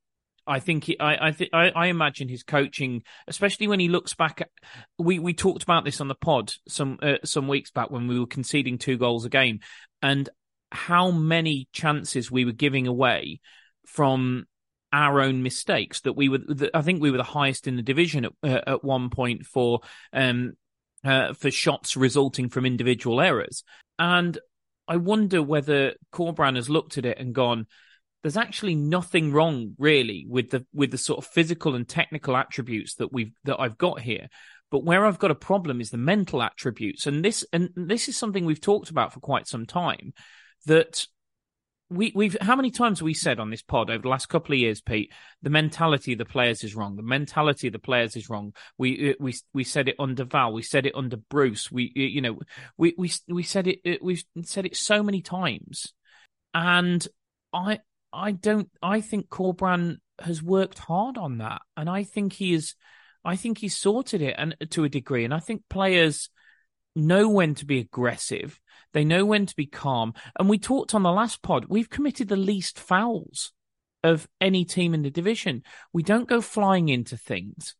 I 0.47 0.59
think 0.59 0.85
he, 0.85 0.99
I 0.99 1.27
I, 1.27 1.31
th- 1.31 1.51
I, 1.53 1.69
I 1.69 1.85
imagine 1.87 2.27
his 2.27 2.41
coaching, 2.41 3.03
especially 3.27 3.67
when 3.67 3.79
he 3.79 3.87
looks 3.87 4.15
back. 4.15 4.41
At, 4.41 4.49
we 4.97 5.19
we 5.19 5.33
talked 5.33 5.61
about 5.61 5.85
this 5.85 6.01
on 6.01 6.07
the 6.07 6.15
pod 6.15 6.53
some 6.67 6.97
uh, 7.01 7.17
some 7.23 7.47
weeks 7.47 7.69
back 7.69 7.91
when 7.91 8.07
we 8.07 8.19
were 8.19 8.25
conceding 8.25 8.79
two 8.79 8.97
goals 8.97 9.25
a 9.25 9.29
game, 9.29 9.59
and 10.01 10.27
how 10.71 11.11
many 11.11 11.67
chances 11.71 12.31
we 12.31 12.45
were 12.45 12.51
giving 12.51 12.87
away 12.87 13.39
from 13.85 14.45
our 14.91 15.21
own 15.21 15.43
mistakes 15.43 16.01
that 16.01 16.13
we 16.13 16.29
were 16.29 16.39
I 16.73 16.81
think 16.81 17.01
we 17.01 17.11
were 17.11 17.17
the 17.17 17.23
highest 17.23 17.67
in 17.67 17.75
the 17.75 17.81
division 17.81 18.25
at, 18.25 18.31
uh, 18.43 18.61
at 18.65 18.83
one 18.83 19.09
point 19.09 19.45
for 19.45 19.81
um 20.13 20.53
uh, 21.03 21.33
for 21.33 21.51
shots 21.51 21.95
resulting 21.95 22.49
from 22.49 22.65
individual 22.65 23.21
errors 23.21 23.63
and 23.97 24.37
I 24.87 24.97
wonder 24.97 25.43
whether 25.43 25.93
Corberán 26.11 26.55
has 26.55 26.69
looked 26.69 26.97
at 26.97 27.05
it 27.05 27.19
and 27.19 27.33
gone 27.33 27.67
there's 28.21 28.37
actually 28.37 28.75
nothing 28.75 29.31
wrong 29.31 29.75
really 29.77 30.25
with 30.27 30.49
the 30.49 30.65
with 30.73 30.91
the 30.91 30.97
sort 30.97 31.19
of 31.19 31.31
physical 31.31 31.75
and 31.75 31.87
technical 31.87 32.35
attributes 32.35 32.95
that 32.95 33.13
we've 33.13 33.31
that 33.45 33.59
I've 33.59 33.77
got 33.77 34.01
here. 34.01 34.27
But 34.71 34.83
where 34.83 35.05
I've 35.05 35.19
got 35.19 35.31
a 35.31 35.35
problem 35.35 35.81
is 35.81 35.89
the 35.89 35.97
mental 35.97 36.43
attributes, 36.43 37.07
and 37.07 37.23
this 37.23 37.45
and 37.53 37.69
this 37.75 38.09
is 38.09 38.17
something 38.17 38.45
we've 38.45 38.61
talked 38.61 38.89
about 38.89 39.13
for 39.13 39.19
quite 39.19 39.47
some 39.47 39.65
time. 39.65 40.13
That 40.65 41.07
we, 41.89 42.11
we've 42.13 42.37
how 42.39 42.55
many 42.55 42.69
times 42.69 43.01
we 43.01 43.13
said 43.13 43.39
on 43.39 43.49
this 43.49 43.63
pod 43.63 43.89
over 43.89 44.03
the 44.03 44.09
last 44.09 44.27
couple 44.27 44.53
of 44.53 44.59
years, 44.59 44.81
Pete? 44.81 45.11
The 45.41 45.49
mentality 45.49 46.13
of 46.13 46.19
the 46.19 46.25
players 46.25 46.63
is 46.63 46.75
wrong. 46.75 46.95
The 46.95 47.01
mentality 47.01 47.67
of 47.67 47.73
the 47.73 47.79
players 47.79 48.15
is 48.15 48.29
wrong. 48.29 48.53
We 48.77 49.11
uh, 49.11 49.13
we 49.19 49.35
we 49.53 49.63
said 49.63 49.87
it 49.87 49.95
under 49.97 50.23
Val. 50.23 50.53
We 50.53 50.61
said 50.61 50.85
it 50.85 50.95
under 50.95 51.17
Bruce. 51.17 51.71
We 51.71 51.91
you 51.95 52.21
know 52.21 52.39
we 52.77 52.93
we 52.97 53.11
we 53.27 53.43
said 53.43 53.67
it. 53.67 53.79
Uh, 53.85 53.97
we've 54.01 54.23
said 54.43 54.65
it 54.65 54.75
so 54.75 55.01
many 55.01 55.21
times, 55.21 55.93
and 56.53 57.07
I 57.51 57.79
I 58.13 58.33
don't. 58.33 58.69
I 58.83 59.01
think 59.01 59.29
Corberán 59.29 59.97
has 60.19 60.43
worked 60.43 60.79
hard 60.79 61.17
on 61.17 61.39
that, 61.39 61.61
and 61.75 61.89
I 61.89 62.03
think 62.03 62.33
he 62.33 62.53
is. 62.53 62.75
I 63.25 63.35
think 63.35 63.57
he's 63.57 63.75
sorted 63.75 64.21
it, 64.21 64.35
and 64.37 64.55
to 64.69 64.83
a 64.83 64.89
degree, 64.89 65.25
and 65.25 65.33
I 65.33 65.39
think 65.39 65.63
players 65.69 66.29
know 66.99 67.29
when 67.29 67.55
to 67.55 67.65
be 67.65 67.79
aggressive 67.79 68.59
they 68.93 69.05
know 69.05 69.25
when 69.25 69.45
to 69.45 69.55
be 69.55 69.65
calm. 69.65 70.13
And 70.37 70.49
we 70.49 70.57
talked 70.57 70.93
on 70.93 71.03
the 71.03 71.11
last 71.11 71.41
pod, 71.41 71.65
we've 71.69 71.89
committed 71.89 72.27
the 72.27 72.35
least 72.35 72.79
fouls 72.79 73.51
of 74.03 74.27
any 74.39 74.65
team 74.65 74.93
in 74.93 75.03
the 75.03 75.09
division. 75.09 75.63
We 75.93 76.03
don't 76.03 76.27
go 76.29 76.41
flying 76.41 76.89
into 76.89 77.17
things. 77.17 77.75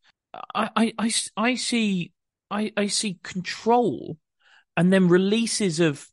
I, 0.54 0.70
I, 0.76 0.92
I, 0.98 1.12
I 1.36 1.54
see, 1.54 2.12
I, 2.50 2.72
I 2.76 2.86
see 2.86 3.18
control 3.22 4.18
and 4.76 4.92
then 4.92 5.08
releases 5.08 5.80
of 5.80 6.06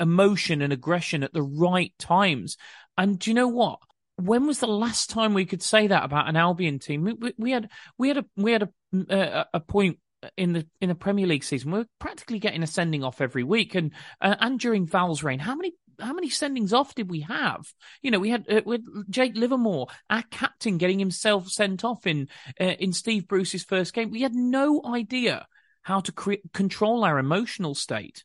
emotion 0.00 0.62
and 0.62 0.72
aggression 0.72 1.22
at 1.22 1.32
the 1.32 1.42
right 1.42 1.92
times. 1.98 2.56
And 2.98 3.18
do 3.18 3.30
you 3.30 3.34
know 3.34 3.48
what? 3.48 3.78
When 4.16 4.46
was 4.46 4.60
the 4.60 4.68
last 4.68 5.10
time 5.10 5.34
we 5.34 5.44
could 5.44 5.62
say 5.62 5.88
that 5.88 6.04
about 6.04 6.28
an 6.28 6.36
Albion 6.36 6.78
team? 6.78 7.16
We, 7.20 7.34
we 7.36 7.50
had 7.50 7.68
we 7.98 8.08
had 8.08 8.18
a 8.18 8.24
we 8.36 8.52
had 8.52 8.62
a, 8.62 8.68
mm, 8.94 9.10
uh, 9.10 9.44
a, 9.52 9.56
a 9.56 9.60
point 9.60 9.98
in 10.36 10.52
the 10.52 10.66
in 10.80 10.88
the 10.88 10.94
Premier 10.94 11.26
League 11.26 11.44
season, 11.44 11.70
we're 11.70 11.86
practically 11.98 12.38
getting 12.38 12.62
a 12.62 12.66
sending 12.66 13.04
off 13.04 13.20
every 13.20 13.44
week, 13.44 13.74
and 13.74 13.92
uh, 14.20 14.36
and 14.40 14.58
during 14.58 14.86
Val's 14.86 15.22
reign, 15.22 15.38
how 15.38 15.54
many 15.54 15.72
how 16.00 16.12
many 16.12 16.28
sendings 16.28 16.72
off 16.72 16.94
did 16.94 17.10
we 17.10 17.20
have? 17.20 17.66
You 18.02 18.10
know, 18.10 18.18
we 18.18 18.30
had 18.30 18.46
uh, 18.50 18.62
with 18.64 18.82
Jake 19.10 19.36
Livermore, 19.36 19.88
our 20.10 20.22
captain, 20.30 20.78
getting 20.78 20.98
himself 20.98 21.48
sent 21.48 21.84
off 21.84 22.06
in 22.06 22.28
uh, 22.60 22.64
in 22.64 22.92
Steve 22.92 23.28
Bruce's 23.28 23.64
first 23.64 23.94
game. 23.94 24.10
We 24.10 24.22
had 24.22 24.34
no 24.34 24.82
idea 24.84 25.46
how 25.82 26.00
to 26.00 26.12
cre- 26.12 26.34
control 26.52 27.04
our 27.04 27.18
emotional 27.18 27.74
state. 27.74 28.24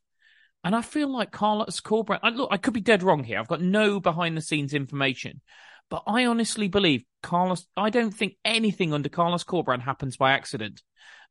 And 0.63 0.75
I 0.75 0.81
feel 0.81 1.09
like 1.09 1.31
Carlos 1.31 1.79
Corberán. 1.79 2.19
I, 2.21 2.29
look, 2.29 2.49
I 2.51 2.57
could 2.57 2.73
be 2.73 2.81
dead 2.81 3.03
wrong 3.03 3.23
here. 3.23 3.39
I've 3.39 3.47
got 3.47 3.61
no 3.61 3.99
behind 3.99 4.35
the 4.35 4.41
scenes 4.41 4.73
information, 4.73 5.41
but 5.89 6.03
I 6.05 6.25
honestly 6.25 6.67
believe 6.67 7.03
Carlos. 7.23 7.65
I 7.77 7.89
don't 7.89 8.13
think 8.13 8.35
anything 8.43 8.93
under 8.93 9.09
Carlos 9.09 9.43
Corberán 9.43 9.81
happens 9.81 10.17
by 10.17 10.31
accident 10.31 10.81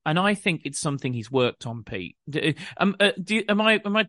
and 0.07 0.19
I 0.19 0.35
think 0.35 0.63
it's 0.65 0.79
something 0.79 1.13
he's 1.13 1.31
worked 1.31 1.67
on. 1.67 1.85
Pete, 1.85 2.17
um, 2.77 2.97
uh, 3.01 3.13
you, 3.27 3.45
am 3.49 3.61
I 3.61 3.81
am 3.85 3.97
I 3.97 4.09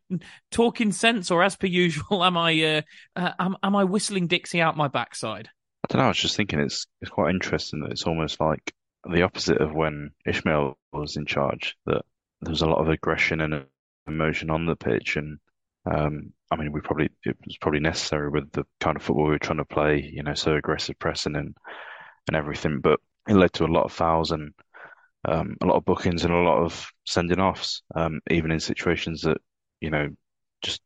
talking 0.52 0.91
sense, 0.91 1.32
or 1.32 1.43
as 1.43 1.56
per 1.56 1.67
usual, 1.86 2.23
am 2.23 2.38
I 2.38 2.62
uh, 2.63 2.82
uh, 3.15 3.32
am, 3.39 3.58
am 3.63 3.75
I 3.75 3.84
whistling 3.84 4.28
Dixie 4.28 4.62
out 4.62 4.78
my 4.78 4.88
backside? 4.88 5.49
I 5.84 5.88
don't 5.89 5.99
know. 5.99 6.06
I 6.06 6.10
was 6.10 6.17
just 6.17 6.36
thinking 6.36 6.60
it's 6.60 6.88
it's 7.02 7.12
quite 7.12 7.32
interesting 7.32 7.82
that 7.82 7.91
it's 7.91 8.08
almost 8.08 8.39
like 8.39 8.73
the 9.10 9.23
opposite 9.23 9.62
of 9.62 9.73
when 9.73 10.12
Ismaël 10.28 10.75
was 10.91 11.15
in 11.17 11.25
charge. 11.25 11.75
That 11.86 12.04
there 12.41 12.52
was 12.52 12.62
a 12.62 12.69
lot 12.69 12.80
of 12.80 12.89
aggression 12.89 13.41
and 13.41 13.65
emotion 14.08 14.49
on 14.49 14.65
the 14.65 14.75
pitch, 14.75 15.17
and 15.17 15.39
um, 15.86 16.34
I 16.52 16.56
mean, 16.56 16.71
we 16.71 16.82
probably 16.82 17.10
it 17.25 17.38
was 17.45 17.58
probably 17.58 17.80
necessary 17.80 18.30
with 18.30 18.52
the 18.52 18.65
kind 18.80 18.97
of 18.97 19.04
football 19.04 19.25
we 19.25 19.32
were 19.32 19.39
trying 19.39 19.58
to 19.58 19.65
play. 19.65 20.10
You 20.13 20.23
know, 20.23 20.34
so 20.34 20.56
aggressive 20.56 20.99
pressing 20.99 21.36
and 21.36 21.56
and 22.28 22.36
everything, 22.36 22.80
but 22.80 22.99
it 23.28 23.34
led 23.34 23.54
to 23.54 23.65
a 23.65 23.67
lot 23.67 23.86
of 23.86 23.91
fouls 23.91 24.32
and 24.32 24.54
um, 25.25 25.58
a 25.62 25.65
lot 25.65 25.75
of 25.75 25.86
bookings 25.86 26.23
and 26.23 26.34
a 26.34 26.38
lot 26.38 26.63
of 26.63 26.91
sending 27.05 27.39
offs, 27.39 27.82
um, 27.95 28.21
even 28.29 28.51
in 28.51 28.60
situations 28.60 29.21
that 29.23 29.38
you 29.82 29.89
know 29.89 30.10
just 30.62 30.82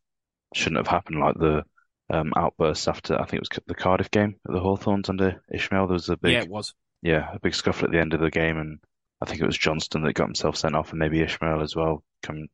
shouldn't 0.54 0.78
have 0.80 0.88
happened, 0.88 1.20
like 1.20 1.36
the 1.36 1.64
um, 2.10 2.34
outbursts 2.36 2.88
after 2.88 3.16
I 3.16 3.26
think 3.26 3.36
it 3.42 3.50
was 3.50 3.64
the 3.68 3.76
Cardiff 3.76 4.12
game 4.12 4.36
at 4.48 4.54
the 4.54 4.60
Hawthorns 4.60 5.10
under 5.10 5.42
Ismaël. 5.54 5.88
There 5.88 5.94
was 5.94 6.10
a 6.10 6.18
big 6.18 6.34
yeah, 6.34 6.42
it 6.42 6.50
was 6.50 6.74
yeah 7.02 7.30
a 7.34 7.40
big 7.40 7.56
scuffle 7.56 7.86
at 7.86 7.92
the 7.92 8.00
end 8.00 8.14
of 8.14 8.20
the 8.20 8.32
game, 8.32 8.58
and 8.58 8.80
I 9.22 9.26
think 9.26 9.42
it 9.42 9.46
was 9.46 9.58
Johnston 9.58 10.04
that 10.04 10.14
got 10.14 10.28
himself 10.28 10.58
sent 10.58 10.76
off, 10.76 10.92
and 10.92 11.00
maybe 11.00 11.20
Ismaël 11.20 11.64
as 11.64 11.76
well 11.76 12.04
come 12.22 12.48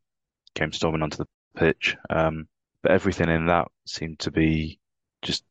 came 0.56 0.72
storming 0.72 1.02
onto 1.02 1.18
the 1.18 1.28
pitch. 1.56 1.96
Um, 2.10 2.48
but 2.82 2.92
everything 2.92 3.30
in 3.30 3.48
that 3.48 3.68
seemed 3.86 4.20
to 4.20 4.32
be 4.32 4.80
just 5.22 5.44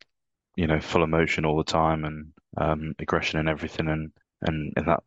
you 0.57 0.67
know 0.67 0.81
full 0.81 1.05
emotion 1.05 1.45
all 1.45 1.57
the 1.57 1.65
time 1.65 2.05
and 2.05 2.33
um, 2.57 2.95
aggression 2.99 3.39
and 3.39 3.49
everything, 3.49 3.89
and 3.89 4.13
and 4.43 4.73
in 4.77 4.87
that 4.87 5.03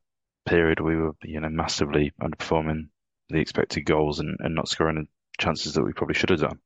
period 0.45 0.79
we 0.79 0.95
were 0.95 1.11
you 1.23 1.39
know 1.39 1.49
massively 1.49 2.11
underperforming 2.21 2.87
the 3.29 3.39
expected 3.39 3.85
goals 3.85 4.19
and, 4.19 4.37
and 4.39 4.55
not 4.55 4.67
scoring 4.67 4.95
the 4.95 5.07
chances 5.39 5.73
that 5.73 5.83
we 5.83 5.93
probably 5.93 6.15
should 6.15 6.29
have 6.29 6.41
done. 6.41 6.59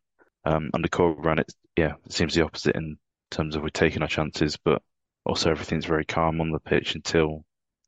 Um, 0.46 0.70
under 0.74 0.88
Corberán, 0.88 1.40
it 1.40 1.54
yeah, 1.76 1.94
it 2.06 2.14
seems 2.14 2.34
the 2.34 2.44
opposite 2.44 2.76
in 2.76 2.98
terms 3.32 3.56
of 3.56 3.64
we're 3.64 3.70
taking 3.70 4.02
our 4.02 4.08
chances, 4.08 4.58
but 4.58 4.82
also 5.26 5.50
everything's 5.52 5.86
very 5.86 6.06
calm 6.06 6.40
on 6.40 6.52
the 6.52 6.60
pitch 6.60 6.96
until, 6.96 7.44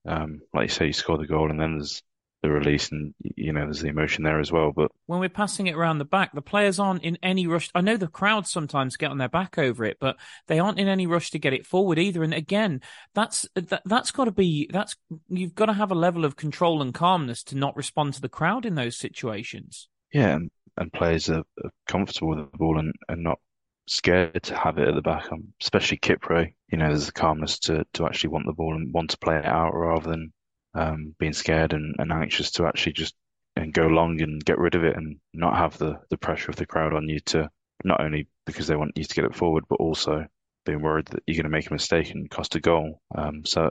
um, 0.05 0.41
like 0.53 0.63
you 0.63 0.73
say, 0.73 0.87
you 0.87 0.93
score 0.93 1.17
the 1.17 1.27
goal 1.27 1.49
and 1.49 1.59
then 1.59 1.77
there's 1.77 2.01
the 2.43 2.49
release 2.49 2.91
and 2.91 3.13
you 3.19 3.51
know 3.51 3.61
there's 3.61 3.81
the 3.81 3.87
emotion 3.87 4.23
there 4.23 4.39
as 4.39 4.51
well 4.51 4.71
but 4.71 4.91
when 5.07 5.19
we're 5.19 5.27
passing 5.27 5.67
it 5.67 5.75
around 5.75 5.97
the 5.97 6.05
back 6.05 6.33
the 6.33 6.41
players 6.41 6.79
aren't 6.79 7.03
in 7.03 7.17
any 7.23 7.47
rush. 7.47 7.69
I 7.73 7.81
know 7.81 7.97
the 7.97 8.07
crowd 8.07 8.47
sometimes 8.47 8.95
get 8.95 9.09
on 9.09 9.17
their 9.17 9.29
back 9.29 9.57
over 9.57 9.83
it 9.85 9.97
but 9.99 10.17
they 10.47 10.59
aren't 10.59 10.79
in 10.79 10.87
any 10.87 11.07
rush 11.07 11.31
to 11.31 11.39
get 11.39 11.53
it 11.53 11.65
forward 11.65 11.97
either. 11.97 12.23
And 12.23 12.33
again 12.33 12.81
that's 13.13 13.47
that, 13.55 13.81
that's 13.85 14.11
got 14.11 14.25
to 14.25 14.31
be 14.31 14.69
that's 14.71 14.95
you've 15.29 15.55
got 15.55 15.65
to 15.65 15.73
have 15.73 15.91
a 15.91 15.95
level 15.95 16.25
of 16.25 16.35
control 16.35 16.81
and 16.81 16.93
calmness 16.93 17.43
to 17.45 17.57
not 17.57 17.75
respond 17.75 18.13
to 18.13 18.21
the 18.21 18.29
crowd 18.29 18.65
in 18.65 18.75
those 18.75 18.97
situations. 18.97 19.89
Yeah 20.13 20.35
and, 20.35 20.51
and 20.77 20.93
players 20.93 21.29
are, 21.29 21.43
are 21.63 21.71
comfortable 21.87 22.29
with 22.29 22.51
the 22.51 22.57
ball 22.57 22.77
and, 22.77 22.93
and 23.09 23.23
not 23.23 23.39
scared 23.87 24.43
to 24.43 24.55
have 24.55 24.77
it 24.77 24.87
at 24.87 24.93
the 24.93 25.01
back 25.01 25.31
um, 25.31 25.53
especially 25.61 25.97
Kipre. 25.97 26.53
You 26.71 26.77
know 26.77 26.89
there's 26.89 27.09
a 27.09 27.13
calmness 27.13 27.57
to 27.59 27.83
to 27.93 28.05
actually 28.05 28.29
want 28.29 28.45
the 28.45 28.53
ball 28.53 28.75
and 28.75 28.93
want 28.93 29.09
to 29.11 29.17
play 29.17 29.37
it 29.37 29.45
out 29.45 29.73
rather 29.73 30.11
than 30.11 30.33
um, 30.77 31.15
being 31.19 31.33
scared 31.33 31.73
and, 31.73 31.95
and 31.97 32.11
anxious 32.11 32.51
to 32.51 32.67
actually 32.67 32.93
just 32.93 33.15
and 33.57 33.73
go 33.73 33.87
long 33.87 34.21
and 34.21 34.45
get 34.45 34.59
rid 34.59 34.75
of 34.75 34.83
it 34.83 34.95
and 34.95 35.19
not 35.33 35.57
have 35.57 35.77
the, 35.77 35.99
the 36.09 36.17
pressure 36.17 36.51
of 36.51 36.55
the 36.55 36.65
crowd 36.65 36.93
on 36.93 37.09
you 37.09 37.19
to 37.19 37.49
not 37.83 38.01
only 38.01 38.27
because 38.45 38.67
they 38.67 38.75
want 38.75 38.91
you 38.95 39.03
to 39.03 39.15
get 39.15 39.25
it 39.25 39.35
forward, 39.35 39.63
but 39.67 39.79
also 39.79 40.25
being 40.65 40.81
worried 40.81 41.07
that 41.07 41.23
you're 41.25 41.35
going 41.35 41.43
to 41.43 41.49
make 41.49 41.69
a 41.69 41.73
mistake 41.73 42.11
and 42.11 42.29
cost 42.29 42.55
a 42.55 42.59
goal. 42.59 43.01
Um, 43.15 43.45
so 43.45 43.69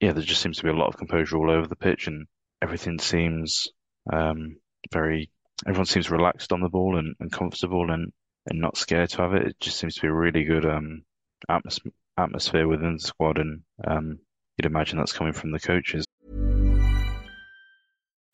yeah, 0.00 0.12
there 0.12 0.22
just 0.22 0.40
seems 0.40 0.58
to 0.58 0.62
be 0.62 0.70
a 0.70 0.74
lot 0.74 0.88
of 0.88 0.96
composure 0.96 1.36
all 1.36 1.50
over 1.50 1.66
the 1.66 1.76
pitch 1.76 2.06
and 2.06 2.26
everything 2.62 2.98
seems 2.98 3.68
um, 4.10 4.56
very, 4.92 5.30
everyone 5.66 5.86
seems 5.86 6.10
relaxed 6.10 6.52
on 6.52 6.60
the 6.60 6.68
ball 6.68 6.96
and, 6.96 7.14
and 7.20 7.30
comfortable 7.30 7.90
and, 7.90 8.12
and 8.48 8.60
not 8.60 8.78
scared 8.78 9.10
to 9.10 9.22
have 9.22 9.34
it. 9.34 9.46
It 9.46 9.60
just 9.60 9.78
seems 9.78 9.96
to 9.96 10.02
be 10.02 10.08
a 10.08 10.12
really 10.12 10.44
good 10.44 10.64
um, 10.64 11.02
atmos- 11.50 11.90
atmosphere 12.16 12.66
within 12.66 12.94
the 12.94 13.00
squad 13.00 13.38
and 13.38 13.62
um, 13.86 14.18
you'd 14.56 14.66
imagine 14.66 14.98
that's 14.98 15.12
coming 15.12 15.34
from 15.34 15.50
the 15.50 15.60
coaches. 15.60 16.06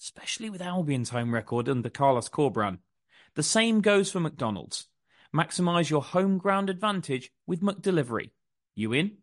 especially 0.00 0.50
with 0.50 0.62
Albion's 0.62 1.10
home 1.10 1.34
record 1.34 1.68
under 1.68 1.90
Carlos 1.90 2.28
Corberán. 2.28 2.78
The 3.34 3.42
same 3.42 3.80
goes 3.80 4.10
for 4.10 4.20
McDonald's. 4.20 4.86
Maximise 5.34 5.90
your 5.90 6.02
home 6.02 6.38
ground 6.38 6.70
advantage 6.70 7.30
with 7.46 7.60
McDelivery. 7.60 8.30
You 8.74 8.92
in? 8.92 9.18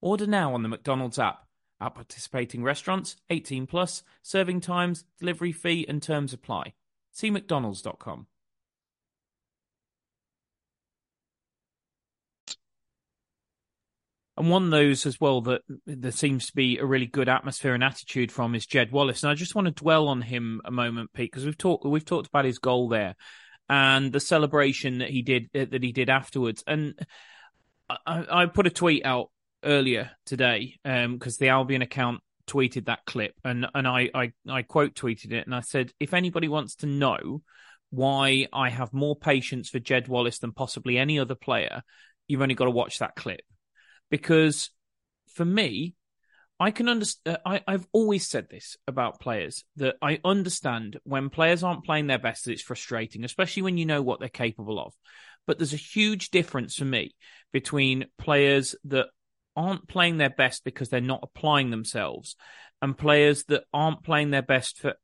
Order 0.00 0.26
now 0.26 0.54
on 0.54 0.62
the 0.62 0.68
McDonald's 0.68 1.18
app. 1.18 1.46
At 1.80 1.94
participating 1.94 2.62
restaurants, 2.62 3.16
18 3.28 3.66
plus, 3.66 4.02
serving 4.22 4.62
times, 4.62 5.04
delivery 5.18 5.52
fee 5.52 5.84
and 5.86 6.02
terms 6.02 6.32
apply. 6.32 6.72
See 7.12 7.30
mcdonalds.com. 7.30 8.26
And 14.36 14.50
one 14.50 14.64
of 14.64 14.70
those 14.70 15.06
as 15.06 15.18
well 15.18 15.40
that 15.42 15.62
there 15.86 16.12
seems 16.12 16.46
to 16.46 16.54
be 16.54 16.78
a 16.78 16.84
really 16.84 17.06
good 17.06 17.28
atmosphere 17.28 17.74
and 17.74 17.82
attitude 17.82 18.30
from 18.30 18.54
is 18.54 18.66
Jed 18.66 18.92
Wallace. 18.92 19.22
And 19.22 19.30
I 19.30 19.34
just 19.34 19.54
want 19.54 19.66
to 19.66 19.70
dwell 19.70 20.08
on 20.08 20.20
him 20.20 20.60
a 20.64 20.70
moment, 20.70 21.12
Pete, 21.14 21.30
because 21.30 21.46
we've 21.46 21.56
talked 21.56 21.86
we've 21.86 22.04
talked 22.04 22.28
about 22.28 22.44
his 22.44 22.58
goal 22.58 22.88
there 22.88 23.14
and 23.68 24.12
the 24.12 24.20
celebration 24.20 24.98
that 24.98 25.08
he 25.08 25.22
did 25.22 25.48
that 25.54 25.82
he 25.82 25.92
did 25.92 26.10
afterwards. 26.10 26.62
And 26.66 26.94
I, 27.88 28.42
I 28.42 28.46
put 28.46 28.66
a 28.66 28.70
tweet 28.70 29.06
out 29.06 29.30
earlier 29.64 30.10
today 30.26 30.74
because 30.84 31.34
um, 31.34 31.38
the 31.40 31.48
Albion 31.48 31.82
account 31.82 32.20
tweeted 32.46 32.86
that 32.86 33.06
clip, 33.06 33.34
and 33.42 33.66
and 33.74 33.88
I, 33.88 34.10
I 34.14 34.32
I 34.48 34.62
quote 34.62 34.94
tweeted 34.94 35.32
it, 35.32 35.46
and 35.46 35.54
I 35.54 35.60
said, 35.60 35.92
if 35.98 36.12
anybody 36.12 36.48
wants 36.48 36.76
to 36.76 36.86
know 36.86 37.42
why 37.90 38.48
I 38.52 38.68
have 38.68 38.92
more 38.92 39.16
patience 39.16 39.70
for 39.70 39.78
Jed 39.78 40.08
Wallace 40.08 40.40
than 40.40 40.52
possibly 40.52 40.98
any 40.98 41.18
other 41.18 41.34
player, 41.34 41.82
you've 42.28 42.42
only 42.42 42.54
got 42.54 42.64
to 42.66 42.70
watch 42.70 42.98
that 42.98 43.16
clip 43.16 43.40
because 44.10 44.70
for 45.34 45.44
me, 45.44 45.94
I 46.58 46.70
can 46.70 46.88
understand. 46.88 47.36
Uh, 47.44 47.48
I, 47.48 47.62
I've 47.66 47.86
always 47.92 48.26
said 48.26 48.48
this 48.48 48.76
about 48.86 49.20
players 49.20 49.64
that 49.76 49.96
I 50.00 50.20
understand 50.24 50.98
when 51.04 51.28
players 51.28 51.62
aren't 51.62 51.84
playing 51.84 52.06
their 52.06 52.18
best, 52.18 52.44
that 52.44 52.52
it's 52.52 52.62
frustrating, 52.62 53.24
especially 53.24 53.62
when 53.62 53.78
you 53.78 53.86
know 53.86 54.02
what 54.02 54.20
they're 54.20 54.28
capable 54.28 54.80
of. 54.80 54.94
But 55.46 55.58
there's 55.58 55.74
a 55.74 55.76
huge 55.76 56.30
difference 56.30 56.76
for 56.76 56.84
me 56.84 57.14
between 57.52 58.06
players 58.18 58.74
that 58.84 59.06
aren't 59.54 59.88
playing 59.88 60.18
their 60.18 60.30
best 60.30 60.64
because 60.64 60.88
they're 60.88 61.00
not 61.00 61.20
applying 61.22 61.70
themselves 61.70 62.36
and 62.82 62.96
players 62.96 63.44
that 63.44 63.64
aren't 63.72 64.02
playing 64.02 64.30
their 64.30 64.42
best 64.42 64.78
for 64.78 64.94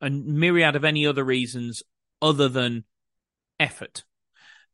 a 0.00 0.10
myriad 0.10 0.76
of 0.76 0.84
any 0.84 1.06
other 1.06 1.24
reasons 1.24 1.82
other 2.20 2.48
than 2.48 2.84
effort. 3.58 4.04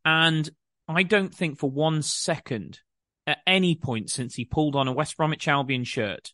And 0.05 0.48
I 0.88 1.03
don't 1.03 1.35
think 1.35 1.59
for 1.59 1.70
one 1.70 2.03
second 2.03 2.81
at 3.28 3.38
any 3.46 3.74
point 3.74 4.08
since 4.08 4.34
he 4.34 4.46
pulled 4.46 4.74
on 4.74 4.88
a 4.88 4.92
West 4.92 5.18
Bromwich 5.18 5.46
Albion 5.46 5.84
shirt 5.84 6.32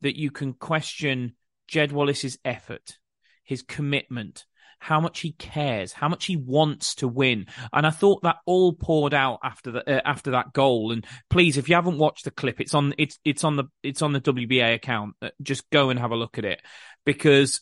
that 0.00 0.18
you 0.18 0.30
can 0.30 0.54
question 0.54 1.34
Jed 1.68 1.92
Wallace's 1.92 2.38
effort, 2.46 2.98
his 3.44 3.60
commitment, 3.60 4.46
how 4.78 5.00
much 5.00 5.20
he 5.20 5.32
cares, 5.32 5.92
how 5.92 6.08
much 6.08 6.24
he 6.24 6.36
wants 6.36 6.94
to 6.96 7.06
win. 7.06 7.46
And 7.74 7.86
I 7.86 7.90
thought 7.90 8.22
that 8.22 8.38
all 8.46 8.72
poured 8.72 9.12
out 9.12 9.40
after 9.44 9.70
the 9.70 9.98
uh, 9.98 10.00
after 10.02 10.30
that 10.30 10.54
goal. 10.54 10.92
And 10.92 11.06
please, 11.28 11.58
if 11.58 11.68
you 11.68 11.74
haven't 11.74 11.98
watched 11.98 12.24
the 12.24 12.30
clip, 12.30 12.58
it's 12.58 12.72
on 12.72 12.94
it's 12.96 13.18
it's 13.22 13.44
on 13.44 13.56
the 13.56 13.64
it's 13.82 14.00
on 14.00 14.14
the 14.14 14.20
WBA 14.22 14.74
account. 14.74 15.16
Uh, 15.20 15.28
just 15.42 15.68
go 15.68 15.90
and 15.90 16.00
have 16.00 16.10
a 16.10 16.16
look 16.16 16.38
at 16.38 16.46
it 16.46 16.62
because 17.04 17.60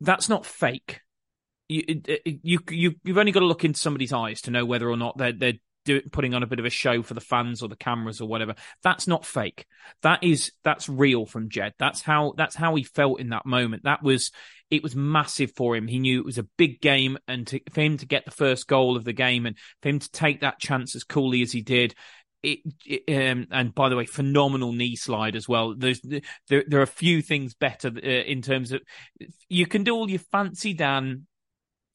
that's 0.00 0.28
not 0.28 0.44
fake. 0.44 1.02
You, 1.68 2.02
you 2.24 2.58
you 2.68 2.94
you've 3.04 3.18
only 3.18 3.32
got 3.32 3.40
to 3.40 3.46
look 3.46 3.64
into 3.64 3.78
somebody's 3.78 4.12
eyes 4.12 4.40
to 4.42 4.50
know 4.50 4.64
whether 4.64 4.90
or 4.90 4.96
not 4.96 5.16
they're 5.16 5.32
they're 5.32 5.54
do, 5.86 6.02
putting 6.12 6.34
on 6.34 6.42
a 6.42 6.46
bit 6.46 6.58
of 6.58 6.66
a 6.66 6.70
show 6.70 7.02
for 7.02 7.14
the 7.14 7.20
fans 7.20 7.62
or 7.62 7.68
the 7.68 7.76
cameras 7.76 8.20
or 8.20 8.28
whatever. 8.28 8.54
That's 8.82 9.06
not 9.06 9.24
fake. 9.24 9.64
That 10.02 10.22
is 10.22 10.52
that's 10.62 10.88
real 10.88 11.24
from 11.24 11.48
Jed. 11.48 11.72
That's 11.78 12.02
how 12.02 12.34
that's 12.36 12.54
how 12.54 12.74
he 12.74 12.82
felt 12.82 13.20
in 13.20 13.30
that 13.30 13.46
moment. 13.46 13.84
That 13.84 14.02
was 14.02 14.30
it 14.70 14.82
was 14.82 14.94
massive 14.96 15.52
for 15.56 15.76
him. 15.76 15.86
He 15.86 15.98
knew 15.98 16.20
it 16.20 16.26
was 16.26 16.38
a 16.38 16.48
big 16.58 16.80
game, 16.80 17.16
and 17.26 17.46
to, 17.46 17.60
for 17.72 17.80
him 17.80 17.96
to 17.98 18.06
get 18.06 18.24
the 18.24 18.30
first 18.30 18.66
goal 18.66 18.96
of 18.96 19.04
the 19.04 19.12
game 19.12 19.46
and 19.46 19.56
for 19.80 19.88
him 19.88 20.00
to 20.00 20.10
take 20.10 20.40
that 20.40 20.58
chance 20.58 20.94
as 20.94 21.04
coolly 21.04 21.42
as 21.42 21.52
he 21.52 21.62
did. 21.62 21.94
It, 22.42 22.60
it, 22.84 23.30
um, 23.30 23.46
and 23.50 23.74
by 23.74 23.88
the 23.88 23.96
way, 23.96 24.04
phenomenal 24.04 24.72
knee 24.72 24.94
slide 24.94 25.34
as 25.34 25.48
well. 25.48 25.74
There's 25.76 26.00
there, 26.48 26.64
there 26.66 26.80
are 26.80 26.82
a 26.82 26.86
few 26.86 27.22
things 27.22 27.54
better 27.54 27.88
uh, 27.88 28.00
in 28.00 28.42
terms 28.42 28.72
of 28.72 28.82
you 29.48 29.66
can 29.66 29.84
do 29.84 29.94
all 29.94 30.10
your 30.10 30.20
fancy 30.20 30.74
Dan 30.74 31.26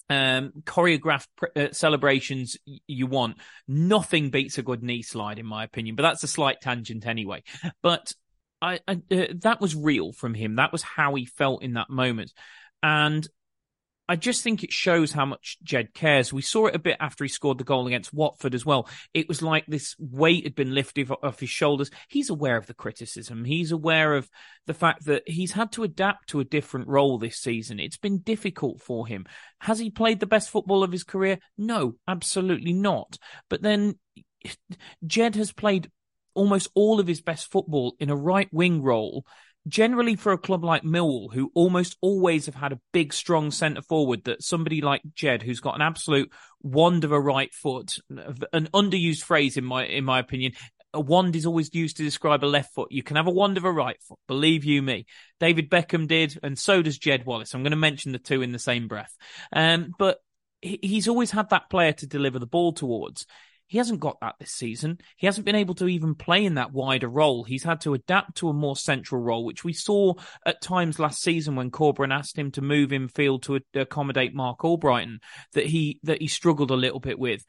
um, 0.09 0.51
choreographed 0.63 1.27
uh, 1.55 1.71
celebrations 1.71 2.57
you 2.87 3.07
want. 3.07 3.37
Nothing 3.67 4.29
beats 4.29 4.57
a 4.57 4.63
good 4.63 4.83
knee 4.83 5.01
slide, 5.01 5.39
in 5.39 5.45
my 5.45 5.63
opinion. 5.63 5.95
But 5.95 6.03
that's 6.03 6.23
a 6.23 6.27
slight 6.27 6.61
tangent 6.61 7.05
anyway. 7.05 7.43
But 7.81 8.13
I, 8.61 8.79
I 8.87 9.01
uh, 9.11 9.25
that 9.41 9.61
was 9.61 9.75
real 9.75 10.11
from 10.11 10.33
him. 10.33 10.55
That 10.55 10.71
was 10.71 10.81
how 10.81 11.15
he 11.15 11.25
felt 11.25 11.63
in 11.63 11.73
that 11.73 11.89
moment, 11.89 12.31
and 12.83 13.27
I 14.11 14.17
just 14.17 14.43
think 14.43 14.61
it 14.61 14.73
shows 14.73 15.13
how 15.13 15.25
much 15.25 15.57
Jed 15.63 15.93
cares. 15.93 16.33
We 16.33 16.41
saw 16.41 16.65
it 16.65 16.75
a 16.75 16.79
bit 16.79 16.97
after 16.99 17.23
he 17.23 17.29
scored 17.29 17.57
the 17.57 17.63
goal 17.63 17.87
against 17.87 18.13
Watford 18.13 18.53
as 18.53 18.65
well. 18.65 18.89
It 19.13 19.29
was 19.29 19.41
like 19.41 19.65
this 19.67 19.95
weight 19.99 20.43
had 20.43 20.53
been 20.53 20.75
lifted 20.75 21.09
off 21.23 21.39
his 21.39 21.49
shoulders. 21.49 21.89
He's 22.09 22.29
aware 22.29 22.57
of 22.57 22.65
the 22.65 22.73
criticism. 22.73 23.45
He's 23.45 23.71
aware 23.71 24.15
of 24.15 24.29
the 24.67 24.73
fact 24.73 25.05
that 25.05 25.23
he's 25.25 25.53
had 25.53 25.71
to 25.71 25.83
adapt 25.83 26.27
to 26.31 26.41
a 26.41 26.43
different 26.43 26.89
role 26.89 27.19
this 27.19 27.37
season. 27.37 27.79
It's 27.79 27.95
been 27.95 28.17
difficult 28.17 28.81
for 28.81 29.07
him. 29.07 29.27
Has 29.61 29.79
he 29.79 29.89
played 29.89 30.19
the 30.19 30.27
best 30.27 30.49
football 30.49 30.83
of 30.83 30.91
his 30.91 31.05
career? 31.05 31.39
No, 31.57 31.95
absolutely 32.05 32.73
not. 32.73 33.17
But 33.49 33.61
then 33.61 33.97
Jed 35.07 35.37
has 35.37 35.53
played 35.53 35.89
almost 36.33 36.67
all 36.75 36.99
of 36.99 37.07
his 37.07 37.21
best 37.21 37.49
football 37.49 37.95
in 37.97 38.09
a 38.09 38.15
right 38.15 38.49
wing 38.51 38.81
role 38.81 39.25
generally 39.67 40.15
for 40.15 40.31
a 40.31 40.37
club 40.37 40.63
like 40.63 40.83
Millwall, 40.83 41.33
who 41.33 41.51
almost 41.53 41.97
always 42.01 42.45
have 42.45 42.55
had 42.55 42.71
a 42.71 42.79
big, 42.91 43.13
strong 43.13 43.51
centre 43.51 43.81
forward, 43.81 44.23
that 44.25 44.43
somebody 44.43 44.81
like 44.81 45.01
Jed, 45.13 45.43
who's 45.43 45.59
got 45.59 45.75
an 45.75 45.81
absolute 45.81 46.31
wand 46.61 47.03
of 47.03 47.11
a 47.11 47.19
right 47.19 47.53
foot, 47.53 47.97
an 48.09 48.67
underused 48.73 49.23
phrase 49.23 49.57
in 49.57 49.65
my 49.65 49.85
in 49.85 50.03
my 50.03 50.19
opinion. 50.19 50.53
A 50.93 50.99
wand 50.99 51.37
is 51.37 51.45
always 51.45 51.73
used 51.73 51.97
to 51.97 52.03
describe 52.03 52.43
a 52.43 52.45
left 52.45 52.73
foot. 52.73 52.91
You 52.91 53.01
can 53.01 53.15
have 53.15 53.27
a 53.27 53.31
wand 53.31 53.57
of 53.57 53.63
a 53.63 53.71
right 53.71 53.95
foot, 54.01 54.19
believe 54.27 54.65
you 54.65 54.81
me. 54.81 55.05
David 55.39 55.69
Beckham 55.69 56.05
did, 56.05 56.37
and 56.43 56.59
so 56.59 56.81
does 56.81 56.97
Jed 56.97 57.25
Wallace. 57.25 57.53
I'm 57.53 57.63
going 57.63 57.71
to 57.71 57.77
mention 57.77 58.11
the 58.11 58.19
two 58.19 58.41
in 58.41 58.51
the 58.51 58.59
same 58.59 58.89
breath. 58.89 59.15
Um, 59.53 59.93
but 59.97 60.17
he's 60.61 61.07
always 61.07 61.31
had 61.31 61.49
that 61.51 61.69
player 61.69 61.93
to 61.93 62.07
deliver 62.07 62.39
the 62.39 62.45
ball 62.45 62.73
towards. 62.73 63.25
He 63.71 63.77
hasn't 63.77 64.01
got 64.01 64.19
that 64.19 64.35
this 64.37 64.51
season. 64.51 64.97
He 65.15 65.27
hasn't 65.27 65.45
been 65.45 65.55
able 65.55 65.75
to 65.75 65.87
even 65.87 66.13
play 66.13 66.43
in 66.43 66.55
that 66.55 66.73
wider 66.73 67.07
role. 67.07 67.45
He's 67.45 67.63
had 67.63 67.79
to 67.81 67.93
adapt 67.93 68.35
to 68.39 68.49
a 68.49 68.53
more 68.53 68.75
central 68.75 69.21
role, 69.21 69.45
which 69.45 69.63
we 69.63 69.71
saw 69.71 70.15
at 70.45 70.61
times 70.61 70.99
last 70.99 71.21
season 71.21 71.55
when 71.55 71.71
Corberan 71.71 72.13
asked 72.13 72.37
him 72.37 72.51
to 72.51 72.61
move 72.61 72.91
in 72.91 73.07
field 73.07 73.43
to 73.43 73.61
accommodate 73.73 74.35
Marc 74.35 74.59
Albrighton, 74.59 75.19
that 75.53 75.67
he 75.67 76.01
that 76.03 76.19
he 76.19 76.27
struggled 76.27 76.69
a 76.69 76.75
little 76.75 76.99
bit 76.99 77.17
with. 77.17 77.45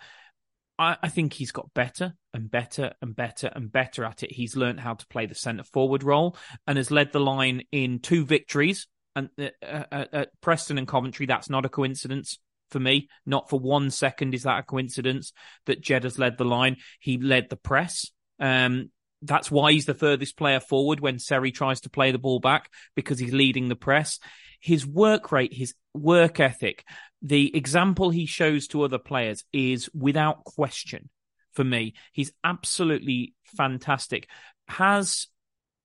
I, 0.79 0.97
I 1.03 1.09
think 1.09 1.33
he's 1.33 1.51
got 1.51 1.75
better 1.75 2.15
and 2.33 2.49
better 2.49 2.93
and 3.03 3.17
better 3.17 3.51
and 3.53 3.73
better 3.73 4.05
at 4.05 4.23
it. 4.23 4.31
He's 4.31 4.55
learned 4.55 4.79
how 4.79 4.95
to 4.95 5.07
play 5.09 5.27
the 5.27 5.35
centre 5.35 5.65
forward 5.65 6.05
role 6.05 6.37
and 6.69 6.77
has 6.79 6.93
led 6.93 7.11
the 7.11 7.19
line 7.19 7.63
in 7.73 7.99
two 7.99 8.25
victories 8.25 8.87
and 9.17 9.29
uh, 9.41 9.49
uh, 9.61 10.05
at 10.13 10.41
Preston 10.41 10.79
and 10.79 10.87
Coventry. 10.87 11.27
That's 11.27 11.51
not 11.51 11.67
a 11.67 11.69
coincidence 11.69 12.39
for 12.73 12.81
me. 12.81 13.09
Not 13.27 13.49
for 13.49 13.61
one 13.61 13.91
second 13.91 14.35
is 14.35 14.43
that 14.43 14.59
a 14.59 14.63
coincidence 14.63 15.33
that 15.67 15.81
Jed 15.81 16.05
has 16.05 16.19
led 16.19 16.39
the 16.39 16.45
line. 16.45 16.79
He 16.99 17.19
led 17.19 17.51
the 17.51 17.57
press. 17.57 18.11
Um, 18.41 18.91
that's 19.23 19.51
why 19.51 19.73
he's 19.73 19.87
the 19.87 19.95
furthest 19.95 20.37
player 20.37 20.61
forward 20.61 21.01
when 21.01 21.19
Seri 21.19 21.53
tries 21.53 21.83
to 21.83 21.91
play 21.91 22.11
the 22.11 22.19
ball 22.19 22.41
back 22.41 22.71
because 22.97 23.19
he's 23.19 23.33
leading 23.33 23.69
the 23.69 23.77
press. 23.77 24.19
His 24.61 24.87
work 24.87 25.31
rate, 25.31 25.55
his 25.55 25.75
work 25.95 26.41
ethic, 26.41 26.85
the 27.21 27.57
example 27.57 28.11
he 28.11 28.27
shows 28.27 28.67
to 28.69 28.83
other 28.83 28.99
players 28.99 29.45
is 29.53 29.89
without 29.95 30.45
question 30.45 31.09
for 31.53 31.63
me. 31.63 31.95
He's 32.13 32.33
absolutely 32.43 33.35
fantastic. 33.57 34.29
Has 34.67 35.29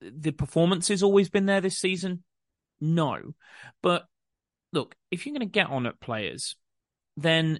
the 0.02 0.32
performances 0.32 1.04
always 1.04 1.30
been 1.30 1.46
there 1.46 1.62
this 1.62 1.78
season? 1.78 2.24
No. 2.80 3.34
But 3.84 4.06
look, 4.74 4.96
if 5.12 5.26
you're 5.26 5.34
going 5.34 5.48
to 5.48 5.52
get 5.52 5.70
on 5.70 5.86
at 5.86 6.00
players, 6.00 6.56
then 7.18 7.60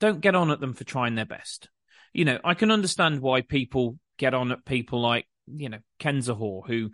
don't 0.00 0.20
get 0.20 0.34
on 0.34 0.50
at 0.50 0.60
them 0.60 0.74
for 0.74 0.84
trying 0.84 1.14
their 1.14 1.24
best. 1.24 1.68
You 2.12 2.24
know, 2.24 2.38
I 2.44 2.54
can 2.54 2.70
understand 2.70 3.20
why 3.20 3.42
people 3.42 3.98
get 4.18 4.34
on 4.34 4.52
at 4.52 4.64
people 4.64 5.00
like, 5.00 5.26
you 5.46 5.68
know, 5.68 5.78
Ken 5.98 6.18
Zohore, 6.18 6.66
who 6.66 6.90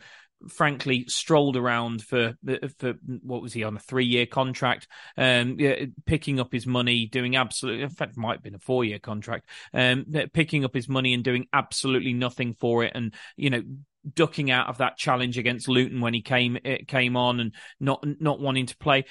frankly 0.48 1.06
strolled 1.08 1.56
around 1.56 2.02
for 2.02 2.34
for 2.78 2.94
what 3.22 3.42
was 3.42 3.52
he 3.52 3.64
on 3.64 3.76
a 3.76 3.80
three 3.80 4.04
year 4.04 4.26
contract, 4.26 4.86
um, 5.16 5.58
picking 6.06 6.40
up 6.40 6.52
his 6.52 6.66
money, 6.66 7.06
doing 7.06 7.36
absolutely. 7.36 7.82
In 7.82 7.90
fact, 7.90 8.16
might 8.16 8.34
have 8.34 8.42
been 8.42 8.54
a 8.54 8.60
four 8.60 8.84
year 8.84 8.98
contract, 8.98 9.48
um, 9.72 10.04
picking 10.32 10.64
up 10.64 10.74
his 10.74 10.88
money 10.88 11.14
and 11.14 11.24
doing 11.24 11.46
absolutely 11.52 12.12
nothing 12.12 12.54
for 12.54 12.84
it, 12.84 12.92
and 12.94 13.14
you 13.36 13.50
know 13.50 13.62
ducking 14.12 14.50
out 14.50 14.68
of 14.68 14.78
that 14.78 14.98
challenge 14.98 15.38
against 15.38 15.68
Luton 15.68 16.00
when 16.00 16.12
he 16.12 16.20
came 16.20 16.58
came 16.86 17.16
on 17.16 17.40
and 17.40 17.54
not 17.80 18.04
not 18.20 18.40
wanting 18.40 18.66
to 18.66 18.76
play 18.76 19.04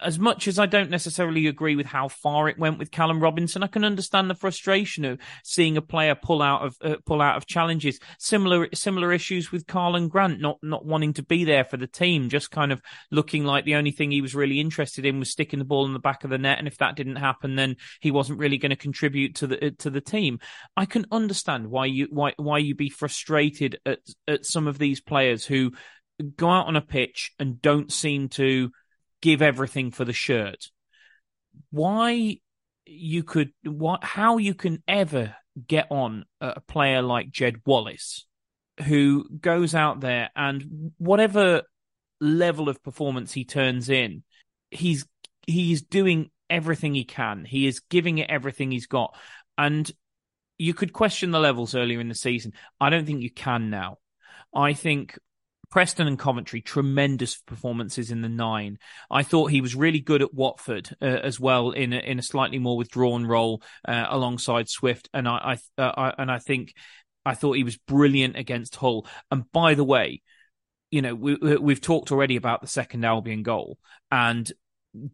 as 0.00 0.18
much 0.18 0.48
as 0.48 0.58
I 0.58 0.66
don't 0.66 0.90
necessarily 0.90 1.46
agree 1.46 1.76
with 1.76 1.86
how 1.86 2.08
far 2.08 2.48
it 2.48 2.58
went 2.58 2.78
with 2.78 2.90
Callum 2.90 3.20
Robinson, 3.20 3.62
I 3.62 3.68
can 3.68 3.84
understand 3.84 4.28
the 4.28 4.34
frustration 4.34 5.04
of 5.04 5.20
seeing 5.44 5.76
a 5.76 5.82
player 5.82 6.14
pull 6.14 6.42
out 6.42 6.64
of 6.64 6.76
uh, 6.82 6.96
pull 7.06 7.22
out 7.22 7.36
of 7.36 7.46
challenges. 7.46 7.98
Similar 8.18 8.68
similar 8.74 9.12
issues 9.12 9.52
with 9.52 9.66
Karlan 9.66 10.08
Grant 10.08 10.40
not 10.40 10.58
not 10.62 10.84
wanting 10.84 11.14
to 11.14 11.22
be 11.22 11.44
there 11.44 11.64
for 11.64 11.76
the 11.76 11.86
team, 11.86 12.28
just 12.28 12.50
kind 12.50 12.72
of 12.72 12.82
looking 13.10 13.44
like 13.44 13.64
the 13.64 13.76
only 13.76 13.92
thing 13.92 14.10
he 14.10 14.22
was 14.22 14.34
really 14.34 14.60
interested 14.60 15.06
in 15.06 15.18
was 15.18 15.30
sticking 15.30 15.58
the 15.58 15.64
ball 15.64 15.86
in 15.86 15.92
the 15.92 15.98
back 15.98 16.24
of 16.24 16.30
the 16.30 16.38
net, 16.38 16.58
and 16.58 16.68
if 16.68 16.78
that 16.78 16.96
didn't 16.96 17.16
happen, 17.16 17.56
then 17.56 17.76
he 18.00 18.10
wasn't 18.10 18.38
really 18.38 18.58
going 18.58 18.70
to 18.70 18.76
contribute 18.76 19.36
to 19.36 19.46
the 19.46 19.66
uh, 19.66 19.70
to 19.78 19.90
the 19.90 20.00
team. 20.00 20.40
I 20.76 20.86
can 20.86 21.06
understand 21.10 21.68
why 21.68 21.86
you 21.86 22.08
why 22.10 22.34
why 22.36 22.58
you 22.58 22.74
be 22.74 22.90
frustrated 22.90 23.78
at 23.86 24.00
at 24.26 24.44
some 24.44 24.66
of 24.66 24.78
these 24.78 25.00
players 25.00 25.44
who 25.44 25.72
go 26.36 26.48
out 26.48 26.66
on 26.66 26.76
a 26.76 26.82
pitch 26.82 27.32
and 27.38 27.60
don't 27.60 27.92
seem 27.92 28.28
to 28.28 28.70
give 29.22 29.40
everything 29.40 29.90
for 29.90 30.04
the 30.04 30.12
shirt. 30.12 30.70
Why 31.70 32.38
you 32.84 33.22
could 33.22 33.52
what 33.64 34.04
how 34.04 34.36
you 34.36 34.54
can 34.54 34.82
ever 34.86 35.34
get 35.66 35.86
on 35.90 36.24
a 36.40 36.60
player 36.60 37.00
like 37.00 37.30
Jed 37.30 37.56
Wallace 37.64 38.26
who 38.82 39.26
goes 39.40 39.74
out 39.74 40.00
there 40.00 40.30
and 40.34 40.92
whatever 40.98 41.62
level 42.20 42.68
of 42.68 42.82
performance 42.82 43.32
he 43.32 43.44
turns 43.44 43.88
in, 43.88 44.22
he's 44.70 45.06
he's 45.46 45.82
doing 45.82 46.30
everything 46.48 46.94
he 46.94 47.04
can. 47.04 47.44
He 47.44 47.66
is 47.66 47.80
giving 47.80 48.18
it 48.18 48.30
everything 48.30 48.70
he's 48.70 48.86
got. 48.86 49.16
And 49.58 49.90
you 50.58 50.74
could 50.74 50.92
question 50.92 51.30
the 51.30 51.40
levels 51.40 51.74
earlier 51.74 52.00
in 52.00 52.08
the 52.08 52.14
season. 52.14 52.52
I 52.80 52.90
don't 52.90 53.06
think 53.06 53.22
you 53.22 53.30
can 53.30 53.70
now. 53.70 53.98
I 54.54 54.74
think 54.74 55.18
Preston 55.72 56.06
and 56.06 56.18
Coventry, 56.18 56.60
tremendous 56.60 57.38
performances 57.38 58.10
in 58.10 58.20
the 58.20 58.28
nine. 58.28 58.78
I 59.10 59.22
thought 59.22 59.50
he 59.50 59.62
was 59.62 59.74
really 59.74 60.00
good 60.00 60.20
at 60.20 60.34
Watford 60.34 60.94
uh, 61.00 61.06
as 61.06 61.40
well 61.40 61.70
in 61.70 61.94
a, 61.94 61.98
in 61.98 62.18
a 62.18 62.22
slightly 62.22 62.58
more 62.58 62.76
withdrawn 62.76 63.26
role 63.26 63.62
uh, 63.88 64.04
alongside 64.10 64.68
Swift, 64.68 65.08
and 65.14 65.26
I, 65.26 65.56
I, 65.78 65.82
uh, 65.82 65.92
I, 65.96 66.14
and 66.18 66.30
I 66.30 66.40
think 66.40 66.74
I 67.24 67.34
thought 67.34 67.56
he 67.56 67.64
was 67.64 67.78
brilliant 67.78 68.36
against 68.36 68.76
Hull. 68.76 69.06
And 69.30 69.50
by 69.50 69.72
the 69.72 69.82
way, 69.82 70.20
you 70.90 71.00
know 71.00 71.14
we, 71.14 71.36
we've 71.36 71.80
talked 71.80 72.12
already 72.12 72.36
about 72.36 72.60
the 72.60 72.66
second 72.66 73.06
Albion 73.06 73.42
goal, 73.42 73.78
and 74.10 74.52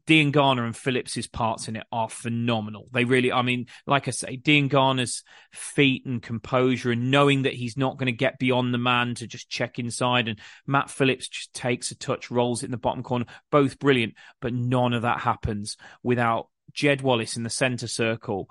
Diangana 0.07 0.65
and 0.65 0.77
Phillips's 0.77 1.29
parts 1.29 1.69
in 1.69 1.77
it 1.77 1.87
are 1.93 2.09
phenomenal. 2.09 2.89
They 2.93 3.05
really, 3.05 3.33
I 3.33 3.43
mean, 3.43 3.67
like 3.87 4.09
I 4.09 4.11
say, 4.11 4.37
Diangana's 4.37 5.23
feet 5.53 6.05
and 6.05 6.21
composure 6.21 6.91
and 6.91 7.11
knowing 7.11 7.43
that 7.43 7.55
he's 7.55 7.77
not 7.77 7.97
going 7.97 8.07
to 8.07 8.13
get 8.13 8.39
beyond 8.39 8.75
the 8.75 8.79
man 8.79 9.15
to 9.17 9.27
just 9.27 9.49
check 9.49 9.79
inside. 9.79 10.27
And 10.27 10.41
Matt 10.67 10.91
Phillips 10.91 11.29
just 11.29 11.53
takes 11.55 11.91
a 11.91 11.97
touch, 11.97 12.31
rolls 12.31 12.63
it 12.63 12.67
in 12.67 12.71
the 12.73 12.77
bottom 12.77 13.05
corner. 13.05 13.27
Both 13.53 13.79
brilliant, 13.79 14.15
but 14.41 14.53
none 14.53 14.93
of 14.93 15.03
that 15.03 15.21
happens 15.21 15.77
without 16.03 16.49
Jed 16.73 17.01
Wallace 17.01 17.37
in 17.37 17.45
the 17.45 17.51
centre 17.51 17.89
circle. 17.89 18.51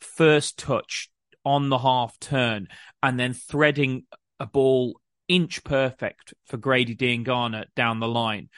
First 0.00 0.58
touch 0.58 1.10
on 1.44 1.70
the 1.70 1.78
half 1.78 2.18
turn 2.20 2.68
and 3.02 3.18
then 3.18 3.32
threading 3.32 4.04
a 4.38 4.46
ball 4.46 5.00
inch 5.26 5.64
perfect 5.64 6.34
for 6.46 6.56
Grady 6.56 6.94
Diangana 6.94 7.66
down 7.74 8.00
the 8.00 8.08
line. 8.08 8.48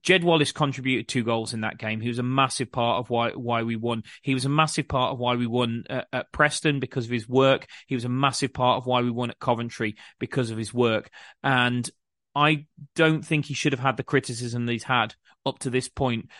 Jed 0.00 0.24
Wallace 0.24 0.52
contributed 0.52 1.06
two 1.06 1.22
goals 1.22 1.52
in 1.52 1.60
that 1.60 1.78
game. 1.78 2.00
He 2.00 2.08
was 2.08 2.18
a 2.18 2.22
massive 2.22 2.72
part 2.72 2.98
of 2.98 3.10
why 3.10 3.30
why 3.30 3.62
we 3.62 3.76
won. 3.76 4.04
He 4.22 4.32
was 4.32 4.46
a 4.46 4.50
massive 4.50 4.88
part 4.88 5.12
of 5.12 5.18
why 5.18 5.34
we 5.36 5.46
won 5.46 5.84
at, 5.90 6.08
at, 6.12 6.32
Preston 6.32 6.80
because 6.80 7.04
of 7.04 7.10
his 7.10 7.28
work. 7.28 7.66
He 7.86 7.94
was 7.94 8.06
a 8.06 8.10
massive 8.10 8.54
part 8.54 8.78
of 8.78 8.86
why 8.86 9.02
we 9.02 9.10
won 9.10 9.30
at 9.30 9.38
Coventry 9.38 9.96
because 10.18 10.50
of 10.50 10.56
his 10.56 10.72
work. 10.72 11.10
And 11.42 11.88
I 12.34 12.66
don't 12.96 13.24
think 13.24 13.44
he 13.44 13.54
should 13.54 13.72
have 13.72 13.80
had 13.80 13.98
the 13.98 14.02
criticism 14.02 14.64
that 14.64 14.72
he's 14.72 14.84
had 14.84 15.14
up 15.44 15.58
to 15.60 15.70
this 15.70 15.88
point 15.88 16.30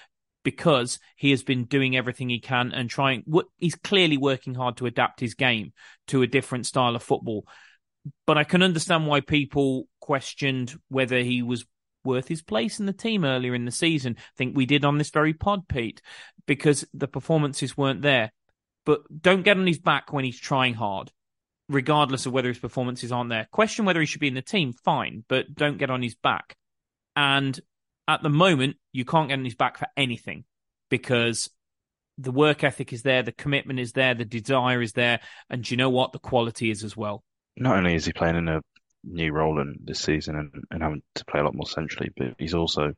because 0.44 0.98
he 1.16 1.30
has 1.30 1.42
been 1.42 1.64
doing 1.64 1.96
everything 1.96 2.30
he 2.30 2.40
can 2.40 2.72
and 2.72 2.88
trying. 2.88 3.24
He's 3.58 3.74
clearly 3.74 4.16
working 4.16 4.54
hard 4.54 4.78
to 4.78 4.86
adapt 4.86 5.20
his 5.20 5.34
game 5.34 5.72
to 6.08 6.22
a 6.22 6.26
different 6.26 6.66
style 6.66 6.96
of 6.96 7.02
football. 7.02 7.46
But 8.26 8.38
I 8.38 8.44
can 8.44 8.62
understand 8.62 9.06
why 9.06 9.20
people 9.20 9.86
questioned 10.00 10.74
whether 10.88 11.18
he 11.18 11.42
was 11.42 11.66
worth 12.04 12.28
his 12.28 12.42
place 12.42 12.80
in 12.80 12.86
the 12.86 12.92
team 12.92 13.24
earlier 13.24 13.54
in 13.54 13.64
the 13.64 13.70
season. 13.70 14.16
I 14.18 14.22
think 14.36 14.56
we 14.56 14.66
did 14.66 14.84
on 14.84 14.98
this 14.98 15.10
very 15.10 15.34
pod, 15.34 15.68
Pete, 15.68 16.02
because 16.46 16.84
the 16.92 17.08
performances 17.08 17.76
weren't 17.76 18.02
there. 18.02 18.32
But 18.84 19.02
don't 19.22 19.42
get 19.42 19.56
on 19.56 19.66
his 19.66 19.78
back 19.78 20.12
when 20.12 20.24
he's 20.24 20.40
trying 20.40 20.74
hard, 20.74 21.10
regardless 21.68 22.26
of 22.26 22.32
whether 22.32 22.48
his 22.48 22.58
performances 22.58 23.12
aren't 23.12 23.30
there. 23.30 23.46
Question 23.52 23.84
whether 23.84 24.00
he 24.00 24.06
should 24.06 24.20
be 24.20 24.28
in 24.28 24.34
the 24.34 24.42
team, 24.42 24.72
fine, 24.72 25.24
but 25.28 25.54
don't 25.54 25.78
get 25.78 25.90
on 25.90 26.02
his 26.02 26.16
back. 26.16 26.56
And 27.14 27.58
at 28.08 28.22
the 28.22 28.30
moment, 28.30 28.76
you 28.92 29.04
can't 29.04 29.28
get 29.28 29.38
on 29.38 29.44
his 29.44 29.54
back 29.54 29.78
for 29.78 29.86
anything 29.96 30.44
because 30.90 31.48
the 32.18 32.32
work 32.32 32.64
ethic 32.64 32.92
is 32.92 33.02
there, 33.02 33.22
the 33.22 33.32
commitment 33.32 33.78
is 33.78 33.92
there, 33.92 34.14
the 34.14 34.24
desire 34.24 34.82
is 34.82 34.92
there, 34.92 35.20
and 35.48 35.68
you 35.70 35.76
know 35.76 35.90
what? 35.90 36.12
The 36.12 36.18
quality 36.18 36.70
is 36.70 36.84
as 36.84 36.96
well. 36.96 37.22
Not 37.56 37.76
only 37.76 37.94
is 37.94 38.06
he 38.06 38.12
playing 38.12 38.36
in 38.36 38.48
a 38.48 38.60
new 39.04 39.32
role 39.32 39.60
in 39.60 39.76
this 39.84 40.00
season 40.00 40.36
and, 40.36 40.64
and 40.70 40.82
having 40.82 41.02
to 41.14 41.24
play 41.24 41.40
a 41.40 41.44
lot 41.44 41.54
more 41.54 41.66
centrally, 41.66 42.10
but 42.16 42.34
he's 42.38 42.54
also 42.54 42.92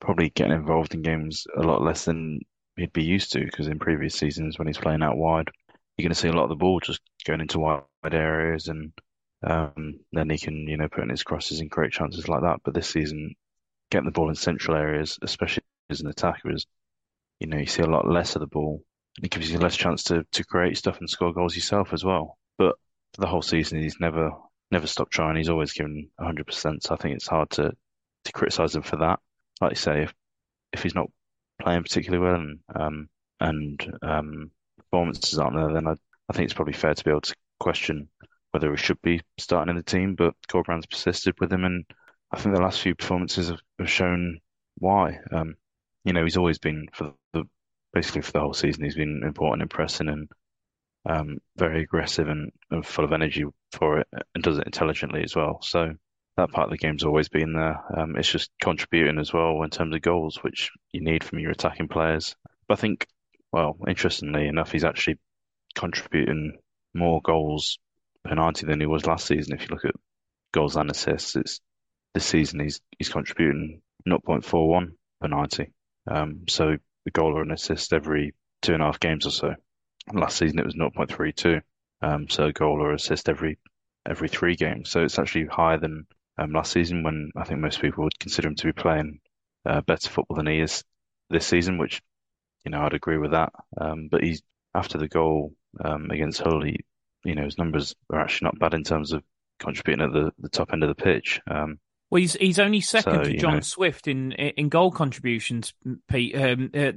probably 0.00 0.30
getting 0.30 0.52
involved 0.52 0.94
in 0.94 1.02
games 1.02 1.46
a 1.56 1.62
lot 1.62 1.82
less 1.82 2.04
than 2.04 2.40
he'd 2.76 2.92
be 2.92 3.04
used 3.04 3.32
to 3.32 3.40
because 3.40 3.66
in 3.66 3.78
previous 3.78 4.14
seasons 4.14 4.58
when 4.58 4.66
he's 4.66 4.78
playing 4.78 5.02
out 5.02 5.16
wide, 5.16 5.48
you're 5.96 6.04
going 6.04 6.14
to 6.14 6.18
see 6.18 6.28
a 6.28 6.32
lot 6.32 6.44
of 6.44 6.48
the 6.48 6.56
ball 6.56 6.80
just 6.80 7.00
going 7.26 7.40
into 7.40 7.58
wide 7.58 7.84
areas 8.04 8.68
and 8.68 8.92
um, 9.42 10.00
then 10.12 10.30
he 10.30 10.38
can, 10.38 10.66
you 10.66 10.76
know, 10.76 10.88
put 10.88 11.04
in 11.04 11.10
his 11.10 11.22
crosses 11.22 11.60
and 11.60 11.70
create 11.70 11.92
chances 11.92 12.28
like 12.28 12.42
that. 12.42 12.60
But 12.64 12.74
this 12.74 12.88
season, 12.88 13.34
getting 13.90 14.06
the 14.06 14.12
ball 14.12 14.28
in 14.28 14.34
central 14.34 14.76
areas, 14.76 15.18
especially 15.22 15.62
as 15.88 16.00
an 16.00 16.08
attacker, 16.08 16.52
is, 16.52 16.66
you 17.38 17.46
know, 17.46 17.58
you 17.58 17.66
see 17.66 17.82
a 17.82 17.86
lot 17.86 18.08
less 18.08 18.36
of 18.36 18.40
the 18.40 18.46
ball. 18.46 18.82
And 19.16 19.26
it 19.26 19.30
gives 19.30 19.50
you 19.50 19.58
less 19.58 19.76
chance 19.76 20.04
to, 20.04 20.24
to 20.32 20.44
create 20.44 20.76
stuff 20.76 20.98
and 21.00 21.08
score 21.08 21.32
goals 21.32 21.56
yourself 21.56 21.92
as 21.92 22.04
well. 22.04 22.38
But 22.58 22.76
for 23.14 23.22
the 23.22 23.26
whole 23.26 23.42
season, 23.42 23.82
he's 23.82 23.98
never 23.98 24.30
never 24.70 24.86
stopped 24.86 25.12
trying. 25.12 25.36
He's 25.36 25.48
always 25.48 25.72
given 25.72 26.10
100%. 26.20 26.82
So 26.82 26.94
I 26.94 26.96
think 26.96 27.16
it's 27.16 27.26
hard 27.28 27.50
to, 27.50 27.72
to 28.24 28.32
criticise 28.32 28.74
him 28.74 28.82
for 28.82 28.96
that. 28.96 29.20
Like 29.60 29.72
you 29.72 29.76
say, 29.76 30.02
if 30.04 30.14
if 30.72 30.82
he's 30.82 30.94
not 30.94 31.10
playing 31.60 31.82
particularly 31.82 32.24
well 32.24 32.40
and 32.40 32.58
um, 32.74 33.08
and 33.40 33.98
um, 34.02 34.50
performances 34.78 35.38
aren't 35.38 35.56
there, 35.56 35.72
then 35.72 35.86
I, 35.86 35.92
I 36.28 36.32
think 36.32 36.44
it's 36.44 36.54
probably 36.54 36.74
fair 36.74 36.94
to 36.94 37.04
be 37.04 37.10
able 37.10 37.20
to 37.22 37.34
question 37.58 38.08
whether 38.52 38.70
he 38.70 38.76
should 38.76 39.00
be 39.02 39.20
starting 39.38 39.70
in 39.70 39.76
the 39.76 39.82
team. 39.82 40.14
But 40.14 40.34
Corberan's 40.48 40.86
persisted 40.86 41.34
with 41.40 41.52
him, 41.52 41.64
and 41.64 41.84
I 42.32 42.38
think 42.38 42.54
the 42.54 42.62
last 42.62 42.80
few 42.80 42.94
performances 42.94 43.48
have, 43.48 43.60
have 43.78 43.90
shown 43.90 44.40
why. 44.78 45.18
Um, 45.32 45.56
you 46.04 46.12
know, 46.12 46.24
he's 46.24 46.36
always 46.36 46.58
been 46.58 46.88
for 46.92 47.12
the 47.32 47.44
basically 47.92 48.22
for 48.22 48.32
the 48.32 48.40
whole 48.40 48.54
season. 48.54 48.84
He's 48.84 48.96
been 48.96 49.22
important 49.24 49.62
in 49.62 49.68
pressing 49.68 50.08
and 50.08 50.28
um, 51.08 51.38
very 51.56 51.82
aggressive 51.82 52.28
and, 52.28 52.52
and, 52.70 52.84
full 52.86 53.04
of 53.04 53.12
energy 53.12 53.44
for 53.72 54.00
it, 54.00 54.08
and 54.34 54.44
does 54.44 54.58
it 54.58 54.66
intelligently 54.66 55.22
as 55.22 55.34
well. 55.34 55.58
So 55.62 55.94
that 56.36 56.50
part 56.50 56.66
of 56.66 56.70
the 56.70 56.78
game's 56.78 57.04
always 57.04 57.28
been 57.28 57.52
there. 57.54 57.82
Um, 57.96 58.16
it's 58.16 58.30
just 58.30 58.50
contributing 58.60 59.18
as 59.18 59.32
well 59.32 59.62
in 59.62 59.70
terms 59.70 59.94
of 59.94 60.02
goals, 60.02 60.38
which 60.42 60.70
you 60.92 61.00
need 61.02 61.24
from 61.24 61.38
your 61.38 61.50
attacking 61.52 61.88
players. 61.88 62.36
But 62.68 62.78
I 62.78 62.80
think, 62.80 63.06
well, 63.52 63.76
interestingly 63.88 64.46
enough, 64.46 64.72
he's 64.72 64.84
actually 64.84 65.18
contributing 65.74 66.58
more 66.94 67.20
goals 67.22 67.78
per 68.24 68.34
90 68.34 68.66
than 68.66 68.80
he 68.80 68.86
was 68.86 69.06
last 69.06 69.26
season. 69.26 69.54
If 69.54 69.62
you 69.62 69.68
look 69.70 69.84
at 69.84 69.94
goals 70.52 70.76
and 70.76 70.90
assists, 70.90 71.36
it's 71.36 71.60
this 72.14 72.26
season 72.26 72.60
he's 72.60 72.80
he's 72.98 73.08
contributing 73.08 73.82
0.41 74.06 74.92
per 75.20 75.28
90. 75.28 75.72
Um, 76.10 76.44
so 76.48 76.76
a 77.06 77.10
goal 77.10 77.36
or 77.36 77.42
an 77.42 77.52
assist 77.52 77.92
every 77.92 78.34
two 78.62 78.74
and 78.74 78.82
a 78.82 78.86
half 78.86 79.00
games 79.00 79.26
or 79.26 79.30
so. 79.30 79.54
Last 80.12 80.38
season 80.38 80.58
it 80.58 80.64
was 80.64 80.74
0.32, 80.74 81.62
um, 82.02 82.28
so 82.28 82.50
goal 82.52 82.82
or 82.82 82.92
assist 82.92 83.28
every 83.28 83.58
every 84.08 84.28
three 84.28 84.56
games. 84.56 84.90
So 84.90 85.04
it's 85.04 85.18
actually 85.18 85.46
higher 85.46 85.78
than 85.78 86.06
um, 86.38 86.52
last 86.52 86.72
season 86.72 87.02
when 87.02 87.30
I 87.36 87.44
think 87.44 87.60
most 87.60 87.80
people 87.80 88.04
would 88.04 88.18
consider 88.18 88.48
him 88.48 88.56
to 88.56 88.66
be 88.66 88.72
playing 88.72 89.20
uh, 89.66 89.82
better 89.82 90.08
football 90.08 90.36
than 90.36 90.46
he 90.46 90.60
is 90.60 90.84
this 91.28 91.46
season, 91.46 91.78
which 91.78 92.02
you 92.64 92.70
know 92.70 92.82
I'd 92.82 92.94
agree 92.94 93.18
with 93.18 93.32
that. 93.32 93.52
Um, 93.78 94.08
but 94.10 94.22
he's 94.22 94.42
after 94.74 94.98
the 94.98 95.08
goal 95.08 95.52
um, 95.84 96.10
against 96.10 96.40
Hull, 96.40 96.62
he, 96.62 96.80
you 97.24 97.34
know 97.34 97.44
his 97.44 97.58
numbers 97.58 97.94
are 98.10 98.20
actually 98.20 98.46
not 98.46 98.58
bad 98.58 98.74
in 98.74 98.84
terms 98.84 99.12
of 99.12 99.22
contributing 99.58 100.04
at 100.04 100.12
the, 100.12 100.32
the 100.38 100.48
top 100.48 100.72
end 100.72 100.82
of 100.82 100.88
the 100.88 101.02
pitch. 101.02 101.40
Um, 101.48 101.78
well, 102.10 102.20
he's 102.20 102.34
he's 102.34 102.58
only 102.58 102.80
second 102.80 103.24
so, 103.24 103.30
to 103.30 103.36
John 103.36 103.54
know. 103.54 103.60
Swift 103.60 104.08
in 104.08 104.32
in 104.32 104.68
goal 104.68 104.90
contributions. 104.90 105.72
Pete, 106.08 106.34
um, 106.34 106.70
uh, 106.74 106.92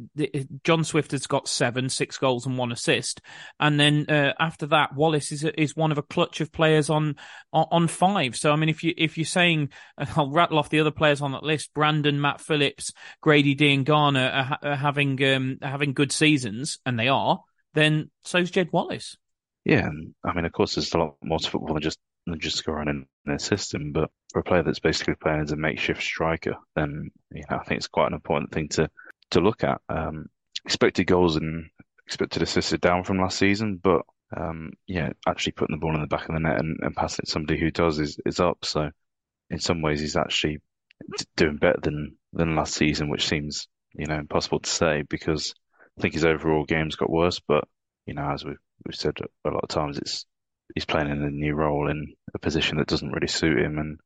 John 0.64 0.84
Swift 0.84 1.12
has 1.12 1.28
got 1.28 1.48
seven, 1.48 1.88
six 1.90 2.18
goals 2.18 2.48
and 2.48 2.58
one 2.58 2.72
assist, 2.72 3.22
and 3.60 3.80
then 3.80 4.08
uh, 4.10 4.34
after 4.40 4.66
that, 4.68 4.96
Wallace 4.96 5.32
is 5.32 5.44
is 5.44 5.76
one 5.76 5.92
of 5.92 6.00
a 6.00 6.04
clutch 6.04 6.42
of 6.42 6.52
players 6.52 6.90
on, 6.90 7.16
on, 7.52 7.68
on 7.70 7.88
five. 7.88 8.36
So 8.36 8.52
I 8.52 8.56
mean, 8.56 8.70
if 8.70 8.84
you 8.84 8.96
if 8.98 9.18
you're 9.18 9.26
saying, 9.26 9.70
I'll 9.98 10.32
rattle 10.32 10.58
off 10.58 10.70
the 10.70 10.80
other 10.80 10.92
players 10.92 11.22
on 11.22 11.34
that 11.34 11.44
list: 11.44 11.76
Brandon, 11.76 12.20
Matt 12.20 12.42
Phillips, 12.42 12.92
Grady 13.22 13.56
Diangana 13.56 14.34
are, 14.64 14.72
are 14.72 14.76
having 14.76 15.24
um, 15.24 15.60
are 15.62 15.70
having 15.70 15.94
good 15.94 16.12
seasons, 16.12 16.80
and 16.88 17.00
they 17.00 17.08
are. 17.08 17.40
Then 17.76 18.10
so's 18.24 18.50
Jed 18.50 18.70
Wallace. 18.72 19.16
Yeah, 19.64 19.88
I 20.26 20.34
mean, 20.34 20.46
of 20.46 20.52
course, 20.52 20.76
there's 20.76 20.94
a 20.94 20.98
lot 20.98 21.16
more 21.24 21.40
to 21.40 21.50
football 21.50 21.76
than 21.76 21.84
just 21.84 22.00
just 22.40 22.58
scoring 22.58 22.90
in 22.90 23.06
their 23.26 23.40
system. 23.40 23.92
But 23.92 24.10
for 24.32 24.40
a 24.40 24.44
player 24.44 24.64
that's 24.64 24.80
basically 24.80 25.16
playing 25.16 25.42
as 25.42 25.52
a 25.52 25.58
makeshift 25.58 26.02
striker, 26.02 26.56
then 26.76 27.12
you 27.32 27.44
know, 27.50 27.58
I 27.58 27.64
think 27.64 27.78
it's 27.78 27.88
quite 27.88 28.08
an 28.08 28.14
important 28.14 28.52
thing 28.52 28.70
to 28.70 28.90
to 29.32 29.42
look 29.42 29.64
at. 29.64 29.82
Um, 29.90 30.28
expected 30.66 31.06
goals 31.06 31.36
and 31.36 31.70
expected 32.06 32.42
assists 32.42 32.74
are 32.74 32.78
down 32.78 33.04
from 33.04 33.20
last 33.20 33.38
season, 33.38 33.80
but 33.82 34.02
um, 34.36 34.72
yeah, 34.88 35.10
actually 35.28 35.54
putting 35.54 35.76
the 35.76 35.80
ball 35.80 35.96
in 35.96 36.02
the 36.02 36.08
back 36.08 36.28
of 36.28 36.34
the 36.34 36.40
net 36.40 36.60
and, 36.60 36.80
and 36.82 36.96
passing 36.96 37.24
it 37.24 37.26
to 37.26 37.32
somebody 37.32 37.60
who 37.60 37.72
does 37.72 38.00
is, 38.00 38.18
is 38.26 38.40
up. 38.40 38.66
So 38.66 38.90
in 39.50 39.60
some 39.60 39.82
ways, 39.82 40.00
he's 40.00 40.16
actually 40.16 40.60
doing 41.36 41.58
better 41.58 41.80
than 41.82 42.16
than 42.32 42.56
last 42.56 42.74
season, 42.74 43.10
which 43.10 43.28
seems 43.28 43.68
you 43.94 44.08
know 44.08 44.18
impossible 44.18 44.60
to 44.60 44.70
say 44.70 45.04
because 45.08 45.54
I 45.98 46.02
think 46.02 46.14
his 46.14 46.26
overall 46.26 46.66
games 46.66 46.96
got 46.96 47.10
worse. 47.10 47.40
But 47.40 47.66
you 48.06 48.14
know, 48.14 48.30
as 48.32 48.44
we've 48.44 48.58
we've 48.86 48.96
said 48.96 49.18
a 49.46 49.50
lot 49.50 49.64
of 49.64 49.70
times, 49.70 49.98
it's 49.98 50.26
he's 50.74 50.86
playing 50.86 51.10
in 51.10 51.24
a 51.24 51.30
new 51.30 51.56
role 51.56 51.90
in 51.90 52.14
a 52.34 52.40
position 52.40 52.78
that 52.78 52.88
doesn't 52.88 53.12
really 53.12 53.28
suit 53.28 53.60
him 53.60 53.78
and, 53.78 54.00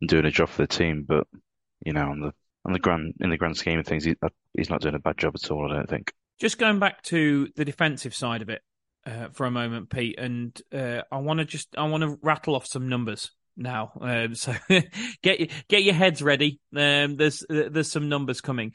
and 0.00 0.10
doing 0.10 0.26
a 0.26 0.30
job 0.30 0.48
for 0.48 0.62
the 0.62 0.68
team. 0.68 1.04
But 1.06 1.26
you 1.84 1.92
know, 1.92 2.10
on 2.10 2.20
the 2.20 2.32
on 2.64 2.72
the 2.72 2.78
grand 2.78 3.14
in 3.20 3.30
the 3.30 3.36
grand 3.36 3.56
scheme 3.56 3.78
of 3.78 3.86
things, 3.86 4.04
he, 4.04 4.14
uh, 4.22 4.28
he's 4.56 4.70
not 4.70 4.80
doing 4.80 4.94
a 4.94 5.00
bad 5.00 5.18
job 5.18 5.34
at 5.34 5.50
all. 5.50 5.70
I 5.70 5.76
don't 5.76 5.88
think. 5.88 6.12
Just 6.40 6.58
going 6.58 6.78
back 6.78 7.02
to 7.04 7.48
the 7.56 7.64
defensive 7.64 8.14
side 8.14 8.42
of 8.42 8.48
it 8.48 8.62
uh, 9.06 9.28
for 9.32 9.46
a 9.46 9.50
moment, 9.50 9.90
Pete, 9.90 10.18
and 10.18 10.60
uh, 10.72 11.02
I 11.10 11.18
want 11.18 11.38
to 11.38 11.44
just 11.44 11.76
I 11.76 11.84
want 11.84 12.02
to 12.02 12.18
rattle 12.22 12.54
off 12.54 12.66
some 12.66 12.88
numbers 12.88 13.30
now. 13.56 13.92
Um, 14.00 14.34
so 14.36 14.54
get 15.22 15.50
get 15.68 15.82
your 15.82 15.94
heads 15.94 16.22
ready. 16.22 16.60
Um, 16.74 17.16
there's 17.16 17.44
there's 17.48 17.90
some 17.90 18.08
numbers 18.08 18.40
coming. 18.40 18.72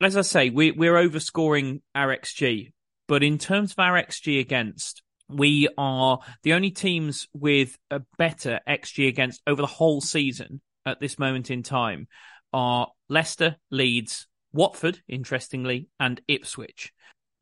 As 0.00 0.16
I 0.16 0.22
say, 0.22 0.50
we 0.50 0.70
we're 0.70 0.94
overscoring 0.94 1.80
our 1.94 2.16
XG, 2.16 2.72
but 3.06 3.22
in 3.22 3.38
terms 3.38 3.72
of 3.72 3.78
our 3.80 4.00
XG 4.00 4.40
against, 4.40 5.02
we 5.28 5.68
are 5.76 6.20
the 6.42 6.54
only 6.54 6.70
teams 6.70 7.28
with 7.32 7.76
a 7.90 8.00
better 8.16 8.60
XG 8.68 9.08
against 9.08 9.42
over 9.46 9.60
the 9.60 9.66
whole 9.66 10.00
season 10.00 10.60
at 10.86 11.00
this 11.00 11.18
moment 11.18 11.50
in 11.50 11.62
time 11.62 12.08
are 12.52 12.88
Leicester, 13.08 13.56
Leeds, 13.70 14.26
Watford, 14.52 15.00
interestingly, 15.06 15.88
and 16.00 16.20
Ipswich. 16.28 16.92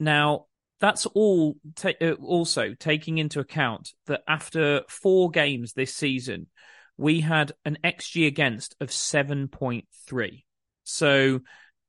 Now, 0.01 0.47
that's 0.81 1.07
all 1.07 1.57
ta- 1.77 1.93
uh, 2.01 2.13
also 2.23 2.75
taking 2.75 3.19
into 3.19 3.41
account 3.41 3.95
that 4.07 4.23
after 4.29 4.83
four 4.89 5.31
games 5.31 5.73
this 5.73 5.95
season, 5.95 6.49
we 6.97 7.21
had 7.21 7.53
an 7.65 7.79
XG 7.85 8.27
against 8.27 8.75
of 8.81 8.91
7.3. 8.91 10.45
So, 10.85 11.41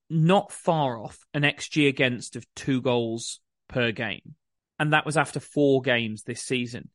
not 0.09 0.51
far 0.51 0.97
off 0.97 1.19
an 1.33 1.43
XG 1.43 1.87
against 1.87 2.35
of 2.35 2.45
two 2.55 2.81
goals 2.81 3.39
per 3.67 3.91
game. 3.91 4.35
And 4.79 4.93
that 4.93 5.05
was 5.05 5.17
after 5.17 5.39
four 5.39 5.81
games 5.81 6.23
this 6.23 6.41
season. 6.41 6.89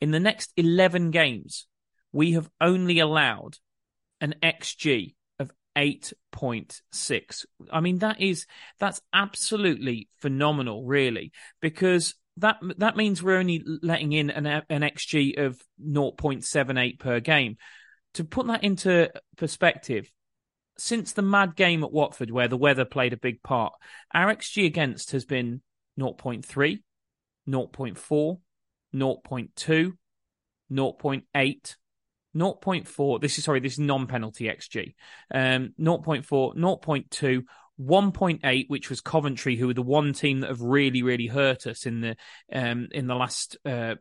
In 0.00 0.10
the 0.10 0.20
next 0.20 0.52
11 0.56 1.10
games, 1.10 1.66
we 2.12 2.32
have 2.32 2.48
only 2.60 2.98
allowed 2.98 3.58
an 4.20 4.34
XG 4.42 5.14
of 5.38 5.50
8.6. 5.76 7.44
I 7.70 7.80
mean, 7.80 7.98
that 7.98 8.20
is, 8.20 8.46
that's 8.78 9.00
absolutely 9.12 10.08
phenomenal, 10.20 10.84
really, 10.84 11.32
because 11.60 12.14
that, 12.38 12.56
that 12.78 12.96
means 12.96 13.22
we're 13.22 13.38
only 13.38 13.62
letting 13.82 14.12
in 14.12 14.30
an, 14.30 14.46
an 14.46 14.82
XG 14.82 15.38
of 15.38 15.60
0.78 15.82 16.98
per 16.98 17.20
game. 17.20 17.56
To 18.14 18.24
put 18.24 18.46
that 18.46 18.64
into 18.64 19.10
perspective, 19.36 20.10
since 20.78 21.12
the 21.12 21.22
mad 21.22 21.56
game 21.56 21.82
at 21.84 21.92
Watford, 21.92 22.30
where 22.30 22.48
the 22.48 22.56
weather 22.56 22.84
played 22.84 23.12
a 23.12 23.18
big 23.18 23.42
part, 23.42 23.74
our 24.12 24.34
XG 24.34 24.66
against 24.66 25.12
has 25.12 25.24
been 25.24 25.62
0.3, 25.98 26.78
0.4, 27.48 28.38
0.2, 28.94 29.92
0.8, 30.72 31.76
0.4. 32.36 33.20
This 33.20 33.38
is 33.38 33.44
sorry, 33.44 33.60
this 33.60 33.74
is 33.74 33.78
non-penalty 33.78 34.44
XG. 34.44 34.94
Um, 35.32 35.74
0.4, 35.78 36.56
0.2, 36.56 37.42
1.8, 37.80 38.64
which 38.68 38.90
was 38.90 39.00
Coventry, 39.00 39.56
who 39.56 39.66
were 39.68 39.74
the 39.74 39.82
one 39.82 40.12
team 40.12 40.40
that 40.40 40.50
have 40.50 40.62
really, 40.62 41.02
really 41.02 41.26
hurt 41.26 41.66
us 41.66 41.86
in 41.86 42.00
the 42.00 42.16
um, 42.52 42.88
in 42.90 43.06
the 43.06 43.14
last 43.14 43.56
uh, 43.64 43.96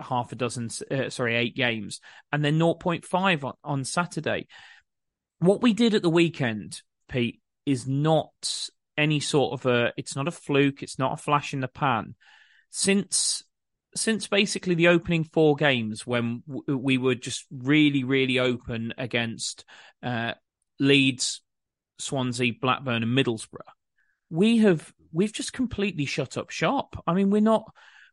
half 0.00 0.32
a 0.32 0.36
dozen, 0.36 0.68
uh, 0.90 1.10
sorry, 1.10 1.36
eight 1.36 1.56
games, 1.56 2.00
and 2.32 2.44
then 2.44 2.58
0.5 2.58 3.44
on, 3.44 3.54
on 3.64 3.84
Saturday. 3.84 4.46
What 5.40 5.62
we 5.62 5.72
did 5.72 5.94
at 5.94 6.02
the 6.02 6.10
weekend, 6.10 6.82
Pete, 7.08 7.40
is 7.64 7.86
not 7.86 8.68
any 8.96 9.20
sort 9.20 9.54
of 9.54 9.66
a. 9.66 9.92
It's 9.96 10.16
not 10.16 10.28
a 10.28 10.32
fluke. 10.32 10.82
It's 10.82 10.98
not 10.98 11.14
a 11.14 11.22
flash 11.22 11.54
in 11.54 11.60
the 11.60 11.68
pan. 11.68 12.14
Since 12.70 13.44
since 13.94 14.28
basically 14.28 14.74
the 14.74 14.88
opening 14.88 15.24
four 15.24 15.56
games 15.56 16.06
when 16.06 16.42
w- 16.46 16.76
we 16.76 16.98
were 16.98 17.14
just 17.14 17.46
really, 17.50 18.04
really 18.04 18.38
open 18.38 18.94
against 18.96 19.64
uh, 20.02 20.34
Leeds, 20.78 21.42
Swansea, 21.98 22.52
Blackburn, 22.60 23.02
and 23.02 23.16
Middlesbrough, 23.18 23.58
we 24.30 24.58
have 24.58 24.92
we've 25.12 25.32
just 25.32 25.52
completely 25.52 26.04
shut 26.04 26.36
up 26.36 26.50
shop. 26.50 27.02
I 27.06 27.14
mean, 27.14 27.30
we're 27.30 27.40
not 27.40 27.64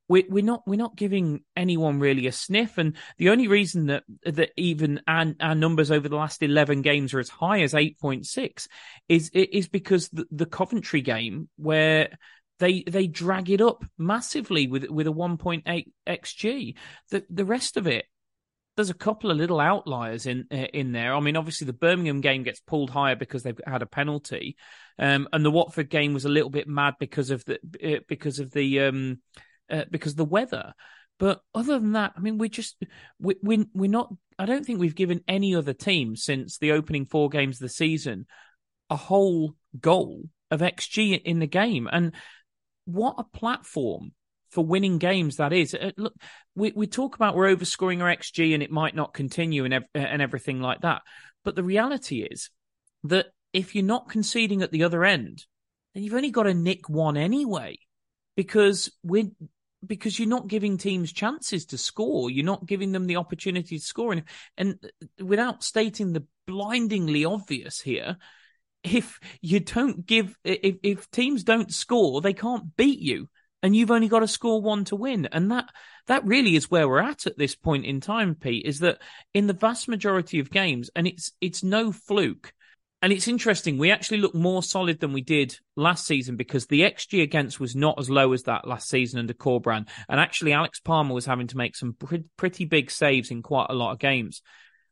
we're, 0.08 0.24
we're 0.30 0.44
not 0.44 0.64
we're 0.66 0.76
not 0.76 0.96
giving 0.96 1.44
anyone 1.56 2.00
really 2.00 2.28
a 2.28 2.32
sniff, 2.32 2.78
and 2.78 2.96
the 3.18 3.30
only 3.30 3.48
reason 3.48 3.88
that 3.88 4.04
that 4.24 4.52
even 4.56 5.02
our, 5.08 5.34
our 5.40 5.56
numbers 5.56 5.92
over 5.92 6.08
the 6.08 6.16
last 6.16 6.42
eleven 6.42 6.82
games 6.82 7.14
are 7.14 7.20
as 7.20 7.30
high 7.30 7.62
as 7.62 7.74
eight 7.74 8.00
point 8.00 8.26
six 8.26 8.68
is 9.10 9.30
is 9.34 9.68
because 9.68 10.10
the, 10.10 10.26
the 10.32 10.46
Coventry 10.46 11.02
game 11.02 11.50
where 11.58 12.18
they 12.60 12.84
they 12.84 13.08
drag 13.08 13.50
it 13.50 13.62
up 13.62 13.84
massively 13.98 14.68
with 14.68 14.90
with 14.90 15.08
a 15.08 15.12
1.8 15.12 15.92
xg. 16.08 16.76
The 17.10 17.26
the 17.30 17.46
rest 17.46 17.78
of 17.78 17.88
it, 17.88 18.06
there's 18.76 18.90
a 18.90 18.96
couple 18.96 19.32
of 19.32 19.38
little 19.38 19.60
outliers 19.60 20.26
in 20.26 20.48
in 20.52 20.92
there. 20.92 21.14
I 21.14 21.20
mean, 21.20 21.38
obviously 21.38 21.66
the 21.66 21.74
Birmingham 21.74 22.22
game 22.22 22.44
gets 22.44 22.60
pulled 22.60 22.90
higher 22.90 23.16
because 23.16 23.44
they've 23.44 23.60
had 23.66 23.82
a 23.82 23.88
penalty, 23.88 24.56
um, 25.00 25.28
and 25.34 25.44
the 25.44 25.52
Watford 25.52 25.90
game 25.90 26.14
was 26.14 26.26
a 26.26 26.30
little 26.30 26.50
bit 26.50 26.68
mad 26.68 26.96
because 27.00 27.30
of 27.30 27.44
the 27.46 27.60
uh, 27.84 28.00
because 28.08 28.40
of 28.40 28.52
the 28.52 28.82
um, 28.82 29.22
uh, 29.70 29.86
because 29.92 30.14
of 30.14 30.18
the 30.18 30.26
weather. 30.26 30.74
But 31.18 31.42
other 31.54 31.80
than 31.80 31.94
that, 31.94 32.14
I 32.18 32.20
mean, 32.20 32.38
we're 32.38 32.50
just 32.50 32.78
we 33.20 33.36
we 33.42 33.66
we're 33.74 33.90
not. 33.90 34.14
I 34.38 34.46
don't 34.46 34.66
think 34.66 34.80
we've 34.80 34.96
given 34.96 35.24
any 35.28 35.56
other 35.56 35.74
team 35.74 36.16
since 36.18 36.58
the 36.58 36.74
opening 36.74 37.06
four 37.06 37.30
games 37.30 37.58
of 37.58 37.62
the 37.62 37.70
season 37.70 38.26
a 38.90 38.96
whole 38.96 39.56
goal 39.80 40.24
of 40.52 40.60
xG 40.60 41.20
in 41.22 41.40
the 41.40 41.48
game, 41.48 41.88
and 41.92 42.14
what 42.86 43.16
a 43.18 43.24
platform 43.24 44.14
for 44.50 44.66
winning 44.66 44.98
games 44.98 45.38
that 45.38 45.54
is. 45.54 45.74
Uh, 45.74 45.92
look, 45.98 46.14
we, 46.56 46.72
we 46.76 46.88
talk 46.88 47.16
about 47.16 47.36
we're 47.36 47.54
overscoring 47.54 48.02
our 48.02 48.16
XG 48.16 48.54
and 48.54 48.64
it 48.64 48.72
might 48.72 48.96
not 48.96 49.14
continue 49.14 49.66
and, 49.66 49.74
ev- 49.74 49.90
and 49.94 50.22
everything 50.22 50.62
like 50.62 50.82
that. 50.82 51.02
But 51.44 51.56
the 51.56 51.64
reality 51.64 52.22
is 52.22 52.50
that 53.04 53.28
if 53.54 53.76
you're 53.76 53.84
not 53.84 54.10
conceding 54.10 54.62
at 54.62 54.72
the 54.72 54.84
other 54.84 55.04
end, 55.04 55.46
then 55.94 56.04
you've 56.04 56.14
only 56.14 56.32
got 56.32 56.44
to 56.44 56.54
nick 56.54 56.90
one 56.90 57.18
anyway, 57.18 57.78
because 58.36 58.92
we're 59.04 59.32
because 59.86 60.18
you're 60.18 60.28
not 60.28 60.48
giving 60.48 60.78
teams 60.78 61.14
chances 61.14 61.68
to 61.68 61.78
score. 61.78 62.30
You're 62.30 62.46
not 62.46 62.66
giving 62.66 62.92
them 62.92 63.08
the 63.08 63.18
opportunity 63.18 63.78
to 63.78 63.84
score, 63.84 64.12
and 64.12 64.24
and 64.58 64.78
without 65.22 65.64
stating 65.64 66.14
the 66.14 66.26
blindingly 66.46 67.24
obvious 67.24 67.80
here, 67.80 68.18
if 68.86 69.20
you 69.42 69.60
don't 69.60 70.06
give 70.06 70.36
if, 70.44 70.78
if 70.84 71.12
teams 71.12 71.44
don't 71.44 71.74
score, 71.74 72.22
they 72.22 72.34
can't 72.34 72.76
beat 72.76 73.00
you, 73.00 73.30
and 73.64 73.76
you've 73.76 73.92
only 73.92 74.08
got 74.08 74.20
to 74.20 74.28
score 74.28 74.62
one 74.62 74.86
to 74.86 74.96
win, 74.96 75.28
and 75.32 75.52
that 75.52 75.70
that 76.08 76.26
really 76.26 76.56
is 76.56 76.70
where 76.70 76.88
we're 76.88 77.00
at 77.00 77.26
at 77.26 77.38
this 77.38 77.56
point 77.56 77.86
in 77.86 78.00
time. 78.02 78.36
Pete 78.36 78.66
is 78.66 78.80
that 78.80 79.02
in 79.34 79.48
the 79.48 79.54
vast 79.54 79.88
majority 79.88 80.40
of 80.40 80.52
games, 80.52 80.90
and 80.96 81.08
it's 81.08 81.32
it's 81.42 81.64
no 81.64 81.92
fluke. 81.92 82.54
And 83.02 83.14
it's 83.14 83.28
interesting. 83.28 83.78
We 83.78 83.92
actually 83.92 84.18
look 84.18 84.34
more 84.34 84.64
solid 84.64 85.00
than 85.00 85.14
we 85.14 85.22
did 85.22 85.56
last 85.76 86.08
season 86.08 86.38
because 86.38 86.66
the 86.66 86.82
XG 86.82 87.22
against 87.22 87.60
was 87.60 87.76
not 87.76 88.00
as 88.00 88.10
low 88.10 88.34
as 88.34 88.44
that 88.44 88.68
last 88.68 88.90
season 88.90 89.20
under 89.20 89.34
Corberán. 89.34 89.88
And 90.10 90.20
actually, 90.20 90.54
Alex 90.54 90.80
Palmer 90.80 91.14
was 91.14 91.26
having 91.26 91.46
to 91.48 91.58
make 91.58 91.76
some 91.76 91.96
pretty 92.36 92.66
big 92.66 92.90
saves 92.90 93.30
in 93.30 93.44
quite 93.44 93.68
a 93.70 93.76
lot 93.76 93.92
of 93.92 94.00
games. 94.00 94.42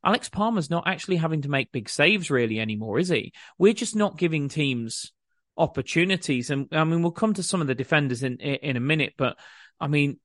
Alex 0.03 0.29
Palmer's 0.29 0.69
not 0.69 0.87
actually 0.87 1.17
having 1.17 1.41
to 1.43 1.49
make 1.49 1.71
big 1.71 1.89
saves 1.89 2.29
really 2.29 2.59
anymore, 2.59 2.99
is 2.99 3.09
he? 3.09 3.33
We're 3.57 3.73
just 3.73 3.95
not 3.95 4.17
giving 4.17 4.49
teams 4.49 5.11
opportunities. 5.57 6.49
And 6.49 6.67
I 6.71 6.83
mean, 6.83 7.01
we'll 7.01 7.11
come 7.11 7.33
to 7.35 7.43
some 7.43 7.61
of 7.61 7.67
the 7.67 7.75
defenders 7.75 8.23
in 8.23 8.37
in 8.37 8.75
a 8.75 8.81
minute, 8.81 9.13
but 9.17 9.37
I 9.79 9.87
mean, 9.87 10.19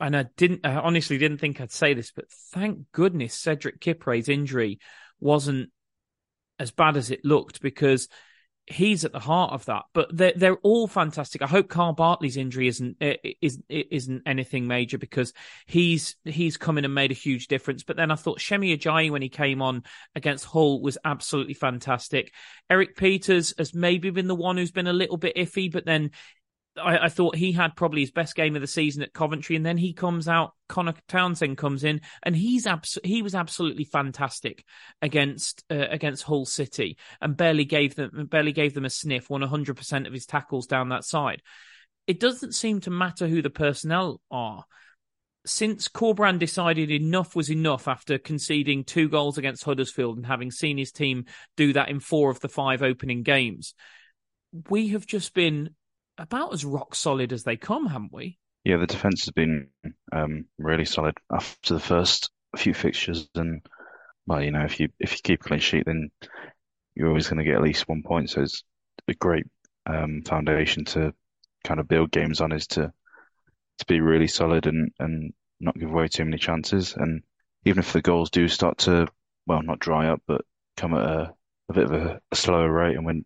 and 0.00 0.16
I 0.16 0.24
didn't, 0.36 0.66
I 0.66 0.76
honestly 0.76 1.18
didn't 1.18 1.38
think 1.38 1.60
I'd 1.60 1.70
say 1.70 1.94
this, 1.94 2.10
but 2.10 2.30
thank 2.52 2.90
goodness 2.92 3.34
Cedric 3.34 3.80
Kipre's 3.80 4.28
injury 4.28 4.80
wasn't 5.20 5.70
as 6.58 6.70
bad 6.70 6.96
as 6.96 7.10
it 7.10 7.24
looked 7.24 7.62
because 7.62 8.08
he's 8.66 9.04
at 9.04 9.12
the 9.12 9.20
heart 9.20 9.52
of 9.52 9.64
that. 9.66 9.84
But 9.92 10.16
they're 10.16 10.32
they're 10.34 10.56
all 10.56 10.86
fantastic. 10.86 11.42
I 11.42 11.46
hope 11.46 11.68
Kyle 11.68 11.92
Bartley's 11.92 12.36
injury 12.36 12.68
isn't 12.68 12.96
is 13.00 13.60
isn't 13.68 14.22
anything 14.26 14.66
major 14.66 14.98
because 14.98 15.32
he's 15.66 16.16
he's 16.24 16.56
come 16.56 16.78
in 16.78 16.84
and 16.84 16.94
made 16.94 17.10
a 17.10 17.14
huge 17.14 17.48
difference. 17.48 17.82
But 17.82 17.96
then 17.96 18.10
I 18.10 18.16
thought 18.16 18.40
Semi 18.40 18.76
Ajayi 18.76 19.10
when 19.10 19.22
he 19.22 19.28
came 19.28 19.62
on 19.62 19.82
against 20.14 20.44
Hull 20.44 20.80
was 20.80 20.98
absolutely 21.04 21.54
fantastic. 21.54 22.32
Erik 22.70 22.96
Pieters 22.96 23.56
has 23.58 23.74
maybe 23.74 24.10
been 24.10 24.28
the 24.28 24.34
one 24.34 24.56
who's 24.56 24.72
been 24.72 24.86
a 24.86 24.92
little 24.92 25.16
bit 25.16 25.36
iffy, 25.36 25.70
but 25.70 25.84
then 25.84 26.10
I, 26.76 27.04
I, 27.04 27.08
thought 27.08 27.36
he 27.36 27.52
had 27.52 27.76
probably 27.76 28.00
his 28.00 28.10
best 28.10 28.34
game 28.34 28.54
of 28.54 28.62
the 28.62 28.66
season 28.66 29.02
at 29.02 29.12
Coventry, 29.12 29.56
and 29.56 29.66
then 29.66 29.76
he 29.76 29.92
comes 29.92 30.26
out. 30.26 30.52
Connor 30.68 30.94
Townsend 31.06 31.58
comes 31.58 31.84
in, 31.84 32.00
and 32.22 32.34
he's 32.34 32.66
abs- 32.66 32.98
he 33.04 33.20
was 33.20 33.34
absolutely 33.34 33.84
fantastic 33.84 34.64
against 35.02 35.64
uh, 35.70 35.86
against 35.90 36.22
Hull 36.22 36.46
City, 36.46 36.96
and 37.20 37.36
barely 37.36 37.64
gave 37.64 37.94
them 37.94 38.26
barely 38.30 38.52
gave 38.52 38.72
them 38.74 38.84
a 38.84 38.90
sniff. 38.90 39.28
Won 39.28 39.42
100 39.42 39.76
percent 39.76 40.06
of 40.06 40.12
his 40.12 40.26
tackles 40.26 40.66
down 40.66 40.88
that 40.88 41.04
side. 41.04 41.42
It 42.06 42.20
doesn't 42.20 42.54
seem 42.54 42.80
to 42.80 42.90
matter 42.90 43.28
who 43.28 43.42
the 43.42 43.50
personnel 43.50 44.20
are. 44.30 44.64
Since 45.44 45.88
Corberan 45.88 46.38
decided 46.38 46.90
enough 46.90 47.34
was 47.34 47.50
enough 47.50 47.88
after 47.88 48.16
conceding 48.16 48.84
two 48.84 49.08
goals 49.08 49.38
against 49.38 49.64
Huddersfield 49.64 50.16
and 50.16 50.26
having 50.26 50.52
seen 50.52 50.78
his 50.78 50.92
team 50.92 51.26
do 51.56 51.72
that 51.72 51.88
in 51.88 52.00
four 52.00 52.30
of 52.30 52.40
the 52.40 52.48
five 52.48 52.82
opening 52.82 53.24
games, 53.24 53.74
we 54.70 54.88
have 54.88 55.06
just 55.06 55.34
been 55.34 55.74
about 56.22 56.54
as 56.54 56.64
rock 56.64 56.94
solid 56.94 57.32
as 57.32 57.44
they 57.44 57.56
come, 57.56 57.86
haven't 57.86 58.12
we? 58.12 58.38
Yeah, 58.64 58.76
the 58.76 58.86
defense 58.86 59.24
has 59.24 59.32
been 59.32 59.68
um, 60.12 60.46
really 60.56 60.84
solid 60.84 61.18
after 61.30 61.74
the 61.74 61.80
first 61.80 62.30
few 62.56 62.72
fixtures, 62.74 63.28
and 63.34 63.60
well, 64.26 64.42
you 64.42 64.52
know, 64.52 64.64
if 64.64 64.78
you 64.78 64.88
if 64.98 65.12
you 65.12 65.18
keep 65.22 65.40
a 65.40 65.48
clean 65.48 65.60
sheet, 65.60 65.84
then 65.84 66.10
you're 66.94 67.08
always 67.08 67.28
going 67.28 67.38
to 67.38 67.44
get 67.44 67.56
at 67.56 67.62
least 67.62 67.88
one 67.88 68.02
point. 68.02 68.30
So 68.30 68.42
it's 68.42 68.62
a 69.08 69.14
great 69.14 69.46
um, 69.86 70.22
foundation 70.24 70.84
to 70.86 71.12
kind 71.64 71.80
of 71.80 71.88
build 71.88 72.10
games 72.10 72.40
on 72.40 72.52
is 72.52 72.66
to 72.68 72.92
to 73.78 73.86
be 73.86 74.00
really 74.00 74.28
solid 74.28 74.66
and 74.66 74.92
and 75.00 75.32
not 75.60 75.78
give 75.78 75.90
away 75.90 76.08
too 76.08 76.24
many 76.24 76.38
chances. 76.38 76.94
And 76.96 77.22
even 77.64 77.80
if 77.80 77.92
the 77.92 78.02
goals 78.02 78.30
do 78.30 78.48
start 78.48 78.78
to, 78.78 79.08
well, 79.46 79.62
not 79.62 79.78
dry 79.78 80.08
up, 80.08 80.22
but 80.26 80.42
come 80.76 80.94
at 80.94 81.02
a, 81.02 81.34
a 81.68 81.72
bit 81.72 81.84
of 81.84 81.92
a, 81.92 82.20
a 82.30 82.36
slower 82.36 82.70
rate 82.70 82.96
and 82.96 83.06
we're 83.06 83.22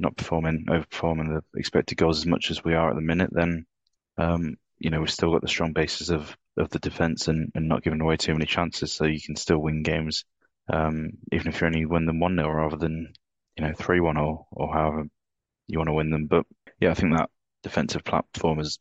not 0.00 0.16
performing, 0.16 0.66
overperforming 0.68 1.28
the 1.28 1.58
expected 1.58 1.98
goals 1.98 2.18
as 2.18 2.26
much 2.26 2.50
as 2.50 2.64
we 2.64 2.74
are 2.74 2.90
at 2.90 2.96
the 2.96 3.02
minute, 3.02 3.30
then, 3.32 3.66
um, 4.18 4.56
you 4.78 4.90
know, 4.90 5.00
we've 5.00 5.10
still 5.10 5.32
got 5.32 5.42
the 5.42 5.48
strong 5.48 5.72
basis 5.72 6.08
of, 6.08 6.36
of 6.56 6.70
the 6.70 6.78
defence 6.78 7.28
and, 7.28 7.52
and 7.54 7.68
not 7.68 7.82
giving 7.82 8.00
away 8.00 8.16
too 8.16 8.32
many 8.32 8.46
chances. 8.46 8.92
So 8.92 9.04
you 9.04 9.20
can 9.20 9.36
still 9.36 9.58
win 9.58 9.82
games, 9.82 10.24
um, 10.72 11.12
even 11.32 11.48
if 11.48 11.60
you 11.60 11.66
only 11.66 11.84
win 11.84 12.06
them 12.06 12.20
1 12.20 12.36
0 12.36 12.50
rather 12.50 12.76
than, 12.76 13.12
you 13.56 13.64
know, 13.64 13.74
3 13.74 14.00
1 14.00 14.16
or, 14.16 14.46
or 14.52 14.72
however 14.72 15.04
you 15.66 15.78
want 15.78 15.88
to 15.88 15.94
win 15.94 16.10
them. 16.10 16.26
But 16.26 16.46
yeah, 16.80 16.90
I 16.90 16.94
think 16.94 17.16
that 17.16 17.30
defensive 17.62 18.04
platform 18.04 18.60
is 18.60 18.78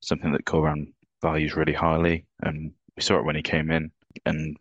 something 0.00 0.32
that 0.32 0.44
Corberan 0.44 0.92
values 1.22 1.56
really 1.56 1.72
highly. 1.72 2.26
And 2.40 2.72
we 2.96 3.02
saw 3.02 3.18
it 3.18 3.24
when 3.24 3.36
he 3.36 3.42
came 3.42 3.70
in 3.70 3.92
and, 4.26 4.56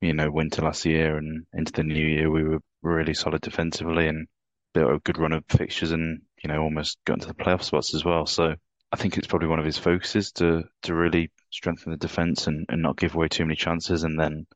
you 0.00 0.14
know, 0.14 0.30
winter 0.30 0.62
last 0.62 0.84
year 0.84 1.16
and 1.16 1.46
into 1.52 1.72
the 1.72 1.82
new 1.82 2.06
year, 2.06 2.30
we 2.30 2.42
were 2.42 2.60
really 2.82 3.14
solid 3.14 3.40
defensively 3.40 4.08
and 4.08 4.26
built 4.74 4.92
a 4.92 4.98
good 5.00 5.18
run 5.18 5.32
of 5.32 5.44
fixtures 5.48 5.92
and, 5.92 6.22
you 6.42 6.48
know, 6.48 6.62
almost 6.62 6.98
got 7.04 7.14
into 7.14 7.28
the 7.28 7.34
playoff 7.34 7.62
spots 7.62 7.94
as 7.94 8.04
well. 8.04 8.26
So 8.26 8.54
I 8.92 8.96
think 8.96 9.16
it's 9.16 9.26
probably 9.26 9.48
one 9.48 9.58
of 9.58 9.64
his 9.64 9.78
focuses 9.78 10.32
to, 10.32 10.64
to 10.82 10.94
really 10.94 11.30
strengthen 11.50 11.92
the 11.92 11.98
defence 11.98 12.46
and, 12.46 12.66
and 12.68 12.82
not 12.82 12.96
give 12.96 13.14
away 13.14 13.28
too 13.28 13.44
many 13.44 13.56
chances. 13.56 14.04
And 14.04 14.18
then 14.18 14.46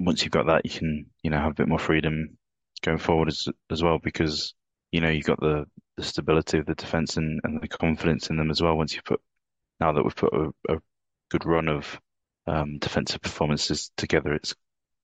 once 0.00 0.22
you've 0.22 0.32
got 0.32 0.46
that, 0.46 0.64
you 0.64 0.70
can, 0.70 1.06
you 1.22 1.30
know, 1.30 1.38
have 1.38 1.52
a 1.52 1.54
bit 1.54 1.68
more 1.68 1.78
freedom 1.78 2.36
going 2.82 2.98
forward 2.98 3.28
as, 3.28 3.48
as 3.70 3.82
well 3.82 3.98
because, 3.98 4.54
you 4.92 5.00
know, 5.00 5.08
you've 5.08 5.24
got 5.24 5.40
the, 5.40 5.66
the 5.96 6.02
stability 6.02 6.58
of 6.58 6.66
the 6.66 6.74
defence 6.74 7.16
and, 7.16 7.40
and 7.44 7.60
the 7.60 7.68
confidence 7.68 8.30
in 8.30 8.36
them 8.36 8.50
as 8.50 8.62
well. 8.62 8.76
Once 8.76 8.94
you 8.94 9.02
put, 9.04 9.20
now 9.80 9.92
that 9.92 10.02
we've 10.02 10.16
put 10.16 10.32
a, 10.32 10.50
a 10.68 10.78
good 11.30 11.44
run 11.44 11.68
of 11.68 12.00
um, 12.46 12.78
defensive 12.78 13.20
performances 13.20 13.90
together, 13.96 14.32
it's, 14.32 14.54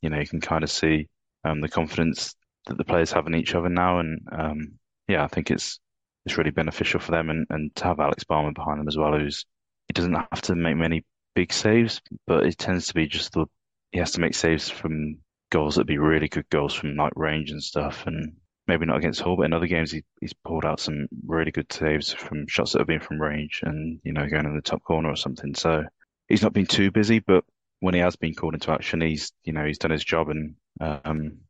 you 0.02 0.10
know, 0.10 0.18
you 0.18 0.26
can 0.26 0.40
kind 0.40 0.62
of 0.62 0.70
see 0.70 1.08
um, 1.44 1.60
the 1.60 1.68
confidence 1.68 2.34
that 2.66 2.76
the 2.78 2.84
players 2.84 3.12
have 3.12 3.26
in 3.26 3.34
each 3.34 3.54
other 3.54 3.68
now. 3.68 3.98
And 3.98 4.20
um, 4.30 4.72
yeah, 5.08 5.24
I 5.24 5.28
think 5.28 5.50
it's, 5.50 5.80
it's 6.24 6.38
really 6.38 6.50
beneficial 6.50 7.00
for 7.00 7.10
them 7.10 7.30
and, 7.30 7.46
and 7.50 7.74
to 7.76 7.84
have 7.84 8.00
Alex 8.00 8.24
Palmer 8.24 8.52
behind 8.52 8.80
them 8.80 8.88
as 8.88 8.96
well, 8.96 9.12
who's, 9.12 9.44
he 9.88 9.92
doesn't 9.92 10.14
have 10.14 10.42
to 10.42 10.54
make 10.54 10.76
many 10.76 11.04
big 11.34 11.52
saves, 11.52 12.00
but 12.26 12.46
it 12.46 12.56
tends 12.56 12.86
to 12.86 12.94
be 12.94 13.06
just 13.06 13.32
the, 13.32 13.46
he 13.92 13.98
has 13.98 14.12
to 14.12 14.20
make 14.20 14.34
saves 14.34 14.70
from 14.70 15.18
goals 15.50 15.76
that 15.76 15.86
be 15.86 15.98
really 15.98 16.28
good 16.28 16.48
goals 16.48 16.72
from 16.72 16.96
like 16.96 17.12
range 17.16 17.50
and 17.50 17.62
stuff. 17.62 18.04
And 18.06 18.36
maybe 18.66 18.86
not 18.86 18.96
against 18.96 19.20
Hull, 19.20 19.36
but 19.36 19.44
in 19.44 19.52
other 19.52 19.66
games 19.66 19.90
he, 19.90 20.02
he's 20.20 20.32
pulled 20.32 20.64
out 20.64 20.80
some 20.80 21.06
really 21.26 21.50
good 21.50 21.70
saves 21.70 22.12
from 22.12 22.46
shots 22.48 22.72
that 22.72 22.78
have 22.78 22.88
been 22.88 23.00
from 23.00 23.20
range 23.20 23.60
and, 23.62 24.00
you 24.02 24.12
know, 24.12 24.26
going 24.26 24.46
in 24.46 24.56
the 24.56 24.62
top 24.62 24.82
corner 24.82 25.10
or 25.10 25.16
something. 25.16 25.54
So 25.54 25.84
he's 26.28 26.42
not 26.42 26.54
been 26.54 26.66
too 26.66 26.90
busy, 26.90 27.18
but 27.18 27.44
when 27.80 27.92
he 27.92 28.00
has 28.00 28.16
been 28.16 28.34
called 28.34 28.54
into 28.54 28.72
action, 28.72 29.02
he's, 29.02 29.32
you 29.44 29.52
know, 29.52 29.66
he's 29.66 29.76
done 29.76 29.90
his 29.90 30.04
job 30.04 30.30
and 30.30 30.54
um, 30.80 31.40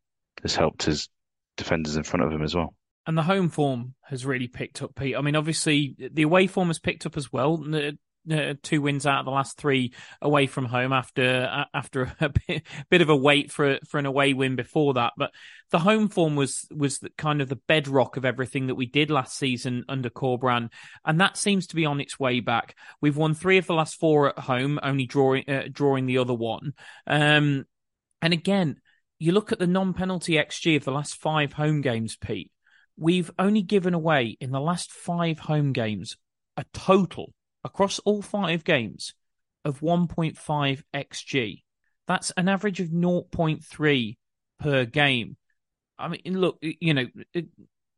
has 0.42 0.54
helped 0.54 0.84
his 0.84 1.08
defenders 1.56 1.96
in 1.96 2.02
front 2.02 2.24
of 2.24 2.32
him 2.32 2.42
as 2.42 2.54
well. 2.54 2.74
And 3.06 3.18
the 3.18 3.22
home 3.22 3.50
form 3.50 3.94
has 4.02 4.24
really 4.24 4.48
picked 4.48 4.82
up, 4.82 4.94
Pete. 4.94 5.16
I 5.16 5.20
mean, 5.20 5.36
obviously 5.36 5.94
the 5.98 6.22
away 6.22 6.46
form 6.46 6.68
has 6.68 6.78
picked 6.78 7.04
up 7.04 7.16
as 7.16 7.32
well 7.32 7.62
uh, 8.30 8.54
two 8.62 8.80
wins 8.80 9.06
out 9.06 9.20
of 9.20 9.24
the 9.24 9.30
last 9.30 9.56
three 9.56 9.92
away 10.22 10.46
from 10.46 10.64
home 10.64 10.92
after 10.92 11.48
uh, 11.50 11.64
after 11.74 12.14
a 12.20 12.30
bit, 12.30 12.62
bit, 12.90 13.02
of 13.02 13.08
a 13.08 13.16
wait 13.16 13.50
for 13.50 13.78
for 13.86 13.98
an 13.98 14.06
away 14.06 14.32
win 14.32 14.56
before 14.56 14.94
that. 14.94 15.12
But 15.16 15.32
the 15.70 15.78
home 15.78 16.08
form 16.08 16.36
was 16.36 16.66
was 16.74 16.98
the, 16.98 17.10
kind 17.10 17.40
of 17.40 17.48
the 17.48 17.60
bedrock 17.68 18.16
of 18.16 18.24
everything 18.24 18.68
that 18.68 18.74
we 18.74 18.86
did 18.86 19.10
last 19.10 19.36
season 19.36 19.84
under 19.88 20.10
Corberan, 20.10 20.70
and 21.04 21.20
that 21.20 21.36
seems 21.36 21.66
to 21.68 21.76
be 21.76 21.86
on 21.86 22.00
its 22.00 22.18
way 22.18 22.40
back. 22.40 22.76
We've 23.00 23.16
won 23.16 23.34
three 23.34 23.58
of 23.58 23.66
the 23.66 23.74
last 23.74 23.98
four 23.98 24.30
at 24.30 24.38
home, 24.38 24.80
only 24.82 25.06
drawing 25.06 25.48
uh, 25.48 25.64
drawing 25.70 26.06
the 26.06 26.18
other 26.18 26.34
one. 26.34 26.72
Um, 27.06 27.66
and 28.22 28.32
again, 28.32 28.80
you 29.18 29.32
look 29.32 29.52
at 29.52 29.58
the 29.58 29.66
non-penalty 29.66 30.34
xG 30.34 30.76
of 30.76 30.84
the 30.84 30.92
last 30.92 31.16
five 31.16 31.52
home 31.54 31.80
games, 31.80 32.16
Pete. 32.16 32.50
We've 32.96 33.30
only 33.38 33.62
given 33.62 33.94
away 33.94 34.36
in 34.40 34.50
the 34.50 34.60
last 34.60 34.92
five 34.92 35.38
home 35.38 35.72
games 35.72 36.16
a 36.56 36.64
total 36.72 37.32
across 37.64 37.98
all 38.00 38.22
five 38.22 38.64
games 38.64 39.14
of 39.64 39.80
1.5 39.80 40.82
xg. 40.94 41.62
That's 42.06 42.30
an 42.32 42.48
average 42.48 42.80
of 42.80 42.88
0.3 42.88 44.16
per 44.60 44.84
game. 44.84 45.36
I 45.98 46.08
mean, 46.08 46.20
look, 46.24 46.58
you 46.60 46.94
know, 46.94 47.06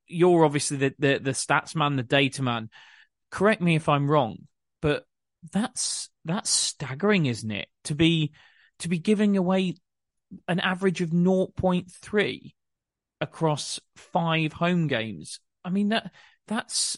you're 0.07 0.45
obviously 0.45 0.77
the, 0.77 0.95
the, 0.99 1.19
the 1.19 1.31
stats 1.33 1.75
man, 1.75 1.97
the 1.97 2.03
data 2.03 2.43
man. 2.43 2.71
Correct 3.31 3.61
me 3.61 3.75
if 3.75 3.89
I'm 3.89 4.11
wrong, 4.11 4.47
but 4.81 5.05
that's 5.53 6.11
that's 6.25 6.51
staggering, 6.51 7.27
isn't 7.27 7.51
it? 7.51 7.69
To 7.85 7.95
be 7.95 8.33
to 8.81 8.89
be 8.89 8.99
giving 8.99 9.37
away 9.37 9.75
an 10.49 10.61
average 10.61 11.01
of 11.01 11.11
0.3 11.11 12.53
across 13.21 13.81
five 13.97 14.53
home 14.53 14.87
games. 14.87 15.41
I 15.65 15.71
mean 15.71 15.89
that 15.89 16.13
that's 16.47 16.97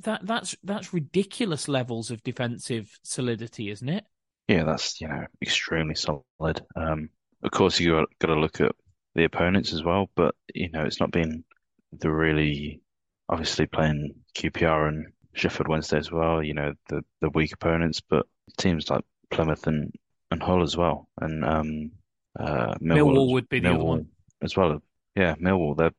that 0.00 0.20
that's 0.24 0.56
that's 0.62 0.94
ridiculous 0.94 1.68
levels 1.68 2.10
of 2.10 2.22
defensive 2.22 2.90
solidity, 3.02 3.70
isn't 3.70 3.88
it? 3.88 4.04
Yeah, 4.48 4.64
that's 4.64 5.00
you 5.00 5.08
know 5.08 5.26
extremely 5.40 5.94
solid. 5.94 6.64
Um, 6.76 7.08
of 7.42 7.50
course, 7.50 7.80
you 7.80 7.92
got, 7.92 8.08
got 8.20 8.28
to 8.28 8.40
look 8.40 8.60
at 8.60 8.72
the 9.14 9.24
opponents 9.24 9.72
as 9.72 9.82
well, 9.82 10.10
but 10.14 10.34
you 10.54 10.70
know 10.70 10.84
it's 10.84 11.00
not 11.00 11.10
been 11.10 11.44
the 11.92 12.10
really 12.10 12.80
obviously 13.28 13.66
playing 13.66 14.14
QPR 14.36 14.88
and 14.88 15.06
Sheffield 15.34 15.68
Wednesday 15.68 15.98
as 15.98 16.12
well. 16.12 16.42
You 16.42 16.54
know 16.54 16.74
the 16.88 17.02
the 17.20 17.30
weak 17.30 17.52
opponents, 17.52 18.00
but 18.00 18.26
teams 18.58 18.90
like 18.90 19.04
Plymouth 19.30 19.66
and 19.66 19.92
and 20.30 20.42
Hull 20.42 20.62
as 20.62 20.76
well, 20.76 21.08
and 21.20 21.44
um, 21.44 21.90
uh, 22.38 22.74
Millwall, 22.80 23.14
Millwall 23.14 23.32
would 23.32 23.48
be 23.48 23.60
the 23.60 23.68
Millwall 23.68 23.74
other 23.74 23.84
one 23.84 24.08
as 24.42 24.56
well. 24.56 24.82
Yeah, 25.14 25.34
Millwall. 25.36 25.76
They're 25.76 25.92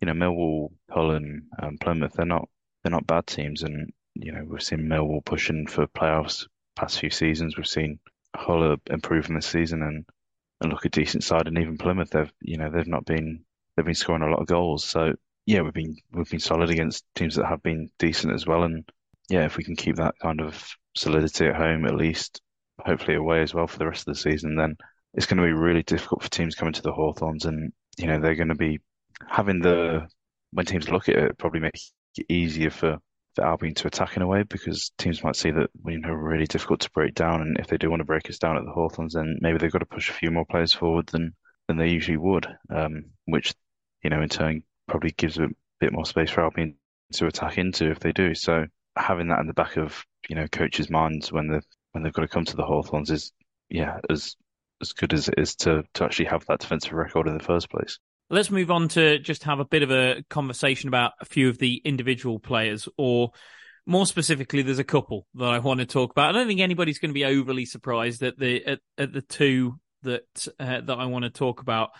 you 0.00 0.06
know 0.06 0.12
Millwall, 0.12 0.70
Hull, 0.90 1.12
and 1.12 1.42
um, 1.60 1.78
Plymouth. 1.78 2.12
They're 2.14 2.26
not 2.26 2.48
they're 2.82 2.92
not 2.92 3.06
bad 3.06 3.26
teams, 3.26 3.62
and 3.62 3.92
you 4.14 4.32
know 4.32 4.44
we've 4.44 4.62
seen 4.62 4.88
Millwall 4.88 5.24
pushing 5.24 5.66
for 5.66 5.86
playoffs 5.86 6.46
past 6.76 7.00
few 7.00 7.10
seasons. 7.10 7.56
We've 7.56 7.66
seen 7.66 7.98
Hull 8.34 8.76
improving 8.88 9.34
this 9.34 9.46
season 9.46 9.82
and 9.82 10.04
and 10.60 10.72
look 10.72 10.84
a 10.84 10.88
decent 10.88 11.24
side, 11.24 11.48
and 11.48 11.58
even 11.58 11.78
Plymouth 11.78 12.10
they've 12.10 12.32
you 12.40 12.58
know 12.58 12.70
they've 12.70 12.86
not 12.86 13.04
been 13.04 13.44
they've 13.76 13.86
been 13.86 13.94
scoring 13.94 14.22
a 14.22 14.30
lot 14.30 14.40
of 14.40 14.46
goals. 14.46 14.84
So 14.84 15.14
yeah, 15.46 15.62
we've 15.62 15.72
been 15.72 15.96
we've 16.12 16.30
been 16.30 16.40
solid 16.40 16.70
against 16.70 17.04
teams 17.14 17.36
that 17.36 17.46
have 17.46 17.62
been 17.62 17.90
decent 17.98 18.34
as 18.34 18.46
well, 18.46 18.62
and 18.62 18.88
yeah, 19.28 19.44
if 19.44 19.56
we 19.56 19.64
can 19.64 19.76
keep 19.76 19.96
that 19.96 20.14
kind 20.20 20.40
of 20.40 20.76
solidity 20.94 21.46
at 21.46 21.56
home 21.56 21.86
at 21.86 21.94
least, 21.94 22.40
hopefully 22.80 23.16
away 23.16 23.42
as 23.42 23.52
well 23.52 23.66
for 23.66 23.78
the 23.78 23.86
rest 23.86 24.06
of 24.06 24.14
the 24.14 24.20
season, 24.20 24.56
then 24.56 24.76
it's 25.16 25.26
going 25.26 25.38
to 25.38 25.44
be 25.46 25.52
really 25.52 25.82
difficult 25.82 26.22
for 26.22 26.28
teams 26.28 26.54
coming 26.54 26.74
to 26.74 26.82
the 26.82 26.92
Hawthorns, 26.92 27.46
and 27.46 27.72
you 27.96 28.06
know 28.06 28.20
they're 28.20 28.34
going 28.34 28.48
to 28.48 28.54
be 28.54 28.80
having 29.26 29.60
the 29.60 30.06
when 30.52 30.66
teams 30.66 30.90
look 30.90 31.08
at 31.08 31.16
it, 31.16 31.38
probably 31.38 31.60
make 31.60 31.80
it 32.16 32.26
easier 32.28 32.70
for, 32.70 32.98
for 33.34 33.44
Albion 33.44 33.74
to 33.74 33.86
attack 33.86 34.16
in 34.16 34.22
a 34.22 34.26
way 34.26 34.42
because 34.42 34.92
teams 34.98 35.24
might 35.24 35.36
see 35.36 35.50
that 35.50 35.70
you 35.86 35.98
know 35.98 36.10
really 36.10 36.46
difficult 36.46 36.80
to 36.80 36.90
break 36.90 37.14
down, 37.14 37.40
and 37.40 37.58
if 37.58 37.66
they 37.66 37.78
do 37.78 37.90
want 37.90 38.00
to 38.00 38.04
break 38.04 38.28
us 38.28 38.38
down 38.38 38.58
at 38.58 38.64
the 38.64 38.70
Hawthorns, 38.70 39.14
then 39.14 39.38
maybe 39.40 39.58
they've 39.58 39.72
got 39.72 39.78
to 39.78 39.86
push 39.86 40.10
a 40.10 40.14
few 40.14 40.30
more 40.30 40.44
players 40.44 40.74
forward 40.74 41.06
than 41.08 41.34
than 41.66 41.78
they 41.78 41.88
usually 41.88 42.18
would, 42.18 42.46
um, 42.70 43.06
which 43.24 43.54
you 44.04 44.10
know 44.10 44.20
in 44.20 44.28
turn 44.28 44.62
probably 44.86 45.12
gives 45.12 45.38
a 45.38 45.48
bit 45.80 45.92
more 45.92 46.06
space 46.06 46.30
for 46.30 46.42
Albion 46.42 46.76
to 47.14 47.26
attack 47.26 47.56
into 47.56 47.90
if 47.90 48.00
they 48.00 48.12
do. 48.12 48.34
So 48.34 48.66
having 48.96 49.28
that 49.28 49.40
in 49.40 49.46
the 49.46 49.54
back 49.54 49.78
of 49.78 50.04
you 50.28 50.36
know 50.36 50.46
coaches' 50.46 50.90
minds 50.90 51.32
when 51.32 51.48
they 51.48 51.60
when 51.92 52.02
they've 52.02 52.12
got 52.12 52.22
to 52.22 52.28
come 52.28 52.44
to 52.44 52.56
the 52.56 52.66
Hawthorns 52.66 53.10
is 53.10 53.32
yeah 53.70 53.98
as 54.10 54.36
as 54.80 54.92
good 54.92 55.12
as 55.12 55.28
it 55.28 55.34
is 55.38 55.54
to 55.56 55.84
to 55.94 56.04
actually 56.04 56.26
have 56.26 56.44
that 56.46 56.60
defensive 56.60 56.92
record 56.92 57.28
in 57.28 57.36
the 57.36 57.44
first 57.44 57.70
place. 57.70 57.98
Let's 58.28 58.50
move 58.50 58.70
on 58.70 58.88
to 58.88 59.18
just 59.18 59.44
have 59.44 59.60
a 59.60 59.64
bit 59.64 59.82
of 59.82 59.90
a 59.90 60.24
conversation 60.28 60.88
about 60.88 61.12
a 61.20 61.24
few 61.24 61.48
of 61.48 61.58
the 61.58 61.80
individual 61.84 62.40
players, 62.40 62.88
or 62.98 63.30
more 63.86 64.06
specifically, 64.06 64.62
there's 64.62 64.80
a 64.80 64.84
couple 64.84 65.26
that 65.34 65.48
I 65.48 65.60
want 65.60 65.80
to 65.80 65.86
talk 65.86 66.10
about. 66.10 66.30
I 66.30 66.32
don't 66.32 66.48
think 66.48 66.60
anybody's 66.60 66.98
going 66.98 67.10
to 67.10 67.14
be 67.14 67.24
overly 67.24 67.64
surprised 67.64 68.22
at 68.22 68.38
the 68.38 68.64
at, 68.64 68.80
at 68.98 69.12
the 69.12 69.22
two 69.22 69.78
that 70.02 70.48
uh, 70.58 70.80
that 70.80 70.98
I 70.98 71.06
want 71.06 71.24
to 71.24 71.30
talk 71.30 71.60
about. 71.60 71.90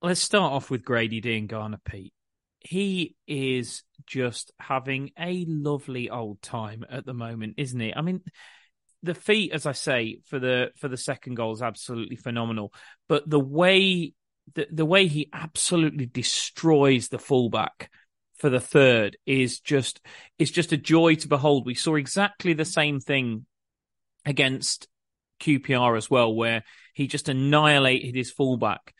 Let's 0.00 0.20
start 0.20 0.52
off 0.52 0.70
with 0.70 0.84
Grady 0.84 1.20
Diangana, 1.20 1.78
Pete. 1.84 2.12
He 2.60 3.16
is 3.26 3.82
just 4.06 4.52
having 4.60 5.10
a 5.18 5.44
lovely 5.48 6.10
old 6.10 6.42
time 6.42 6.84
at 6.88 7.04
the 7.04 7.14
moment, 7.14 7.54
isn't 7.56 7.78
he? 7.78 7.92
I 7.94 8.02
mean, 8.02 8.20
the 9.02 9.14
feat, 9.14 9.52
as 9.52 9.66
I 9.66 9.72
say, 9.72 10.20
for 10.26 10.38
the 10.38 10.70
for 10.76 10.88
the 10.88 10.96
second 10.96 11.34
goal 11.34 11.52
is 11.52 11.62
absolutely 11.62 12.16
phenomenal. 12.16 12.72
But 13.08 13.28
the 13.28 13.40
way 13.40 14.14
the, 14.54 14.66
the 14.70 14.86
way 14.86 15.06
he 15.06 15.28
absolutely 15.32 16.06
destroys 16.06 17.08
the 17.08 17.18
fullback 17.18 17.90
for 18.36 18.50
the 18.50 18.60
third 18.60 19.16
is 19.26 19.60
just 19.60 20.00
is 20.38 20.50
just 20.50 20.72
a 20.72 20.76
joy 20.76 21.16
to 21.16 21.28
behold. 21.28 21.66
We 21.66 21.74
saw 21.74 21.96
exactly 21.96 22.52
the 22.52 22.64
same 22.64 23.00
thing 23.00 23.46
against 24.24 24.88
QPR 25.40 25.96
as 25.96 26.10
well, 26.10 26.34
where 26.34 26.62
he 26.94 27.06
just 27.06 27.28
annihilated 27.28 28.14
his 28.14 28.30
fullback. 28.30 28.94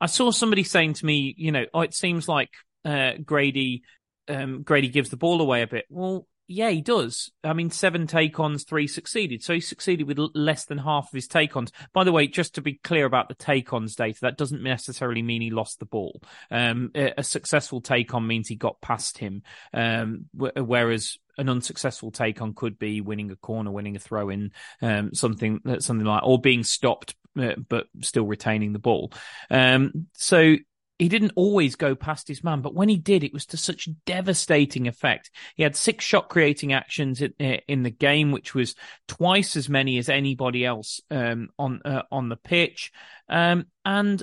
I 0.00 0.06
saw 0.06 0.30
somebody 0.30 0.62
saying 0.62 0.94
to 0.94 1.06
me, 1.06 1.34
you 1.36 1.52
know, 1.52 1.66
oh, 1.74 1.80
it 1.82 1.94
seems 1.94 2.28
like 2.28 2.50
uh, 2.84 3.12
Grady 3.24 3.82
um, 4.28 4.62
Grady 4.62 4.88
gives 4.88 5.10
the 5.10 5.16
ball 5.16 5.40
away 5.40 5.62
a 5.62 5.66
bit. 5.66 5.84
Well, 5.88 6.26
yeah, 6.52 6.70
he 6.70 6.80
does. 6.80 7.30
I 7.44 7.52
mean, 7.52 7.70
seven 7.70 8.08
take 8.08 8.40
ons, 8.40 8.64
three 8.64 8.88
succeeded. 8.88 9.40
So 9.44 9.54
he 9.54 9.60
succeeded 9.60 10.08
with 10.08 10.18
less 10.34 10.64
than 10.64 10.78
half 10.78 11.06
of 11.06 11.12
his 11.12 11.28
take 11.28 11.56
ons. 11.56 11.70
By 11.92 12.02
the 12.02 12.10
way, 12.10 12.26
just 12.26 12.56
to 12.56 12.60
be 12.60 12.74
clear 12.74 13.06
about 13.06 13.28
the 13.28 13.36
take 13.36 13.72
ons 13.72 13.94
data, 13.94 14.18
that 14.22 14.36
doesn't 14.36 14.60
necessarily 14.60 15.22
mean 15.22 15.42
he 15.42 15.50
lost 15.50 15.78
the 15.78 15.86
ball. 15.86 16.20
Um, 16.50 16.90
a, 16.96 17.22
successful 17.22 17.80
take 17.80 18.14
on 18.14 18.26
means 18.26 18.48
he 18.48 18.56
got 18.56 18.80
past 18.80 19.18
him. 19.18 19.44
Um, 19.72 20.24
whereas 20.34 21.18
an 21.38 21.48
unsuccessful 21.48 22.10
take 22.10 22.42
on 22.42 22.52
could 22.52 22.80
be 22.80 23.00
winning 23.00 23.30
a 23.30 23.36
corner, 23.36 23.70
winning 23.70 23.94
a 23.94 24.00
throw 24.00 24.28
in, 24.28 24.50
um, 24.82 25.14
something, 25.14 25.60
something 25.78 26.04
like, 26.04 26.24
or 26.24 26.40
being 26.40 26.64
stopped, 26.64 27.14
uh, 27.40 27.54
but 27.68 27.86
still 28.00 28.26
retaining 28.26 28.72
the 28.72 28.80
ball. 28.80 29.12
Um, 29.52 30.08
so 30.14 30.56
he 31.00 31.08
didn't 31.08 31.32
always 31.34 31.76
go 31.76 31.94
past 31.94 32.28
his 32.28 32.44
man, 32.44 32.60
but 32.60 32.74
when 32.74 32.90
he 32.90 32.98
did, 32.98 33.24
it 33.24 33.32
was 33.32 33.46
to 33.46 33.56
such 33.56 33.88
devastating 34.04 34.86
effect. 34.86 35.30
He 35.56 35.62
had 35.62 35.74
six 35.74 36.04
shot 36.04 36.28
creating 36.28 36.74
actions 36.74 37.22
in, 37.22 37.32
in 37.38 37.82
the 37.82 37.90
game, 37.90 38.32
which 38.32 38.54
was 38.54 38.74
twice 39.08 39.56
as 39.56 39.66
many 39.66 39.96
as 39.96 40.10
anybody 40.10 40.62
else 40.62 41.00
um, 41.10 41.48
on 41.58 41.80
uh, 41.86 42.02
on 42.12 42.28
the 42.28 42.36
pitch, 42.36 42.92
um, 43.30 43.64
and 43.82 44.22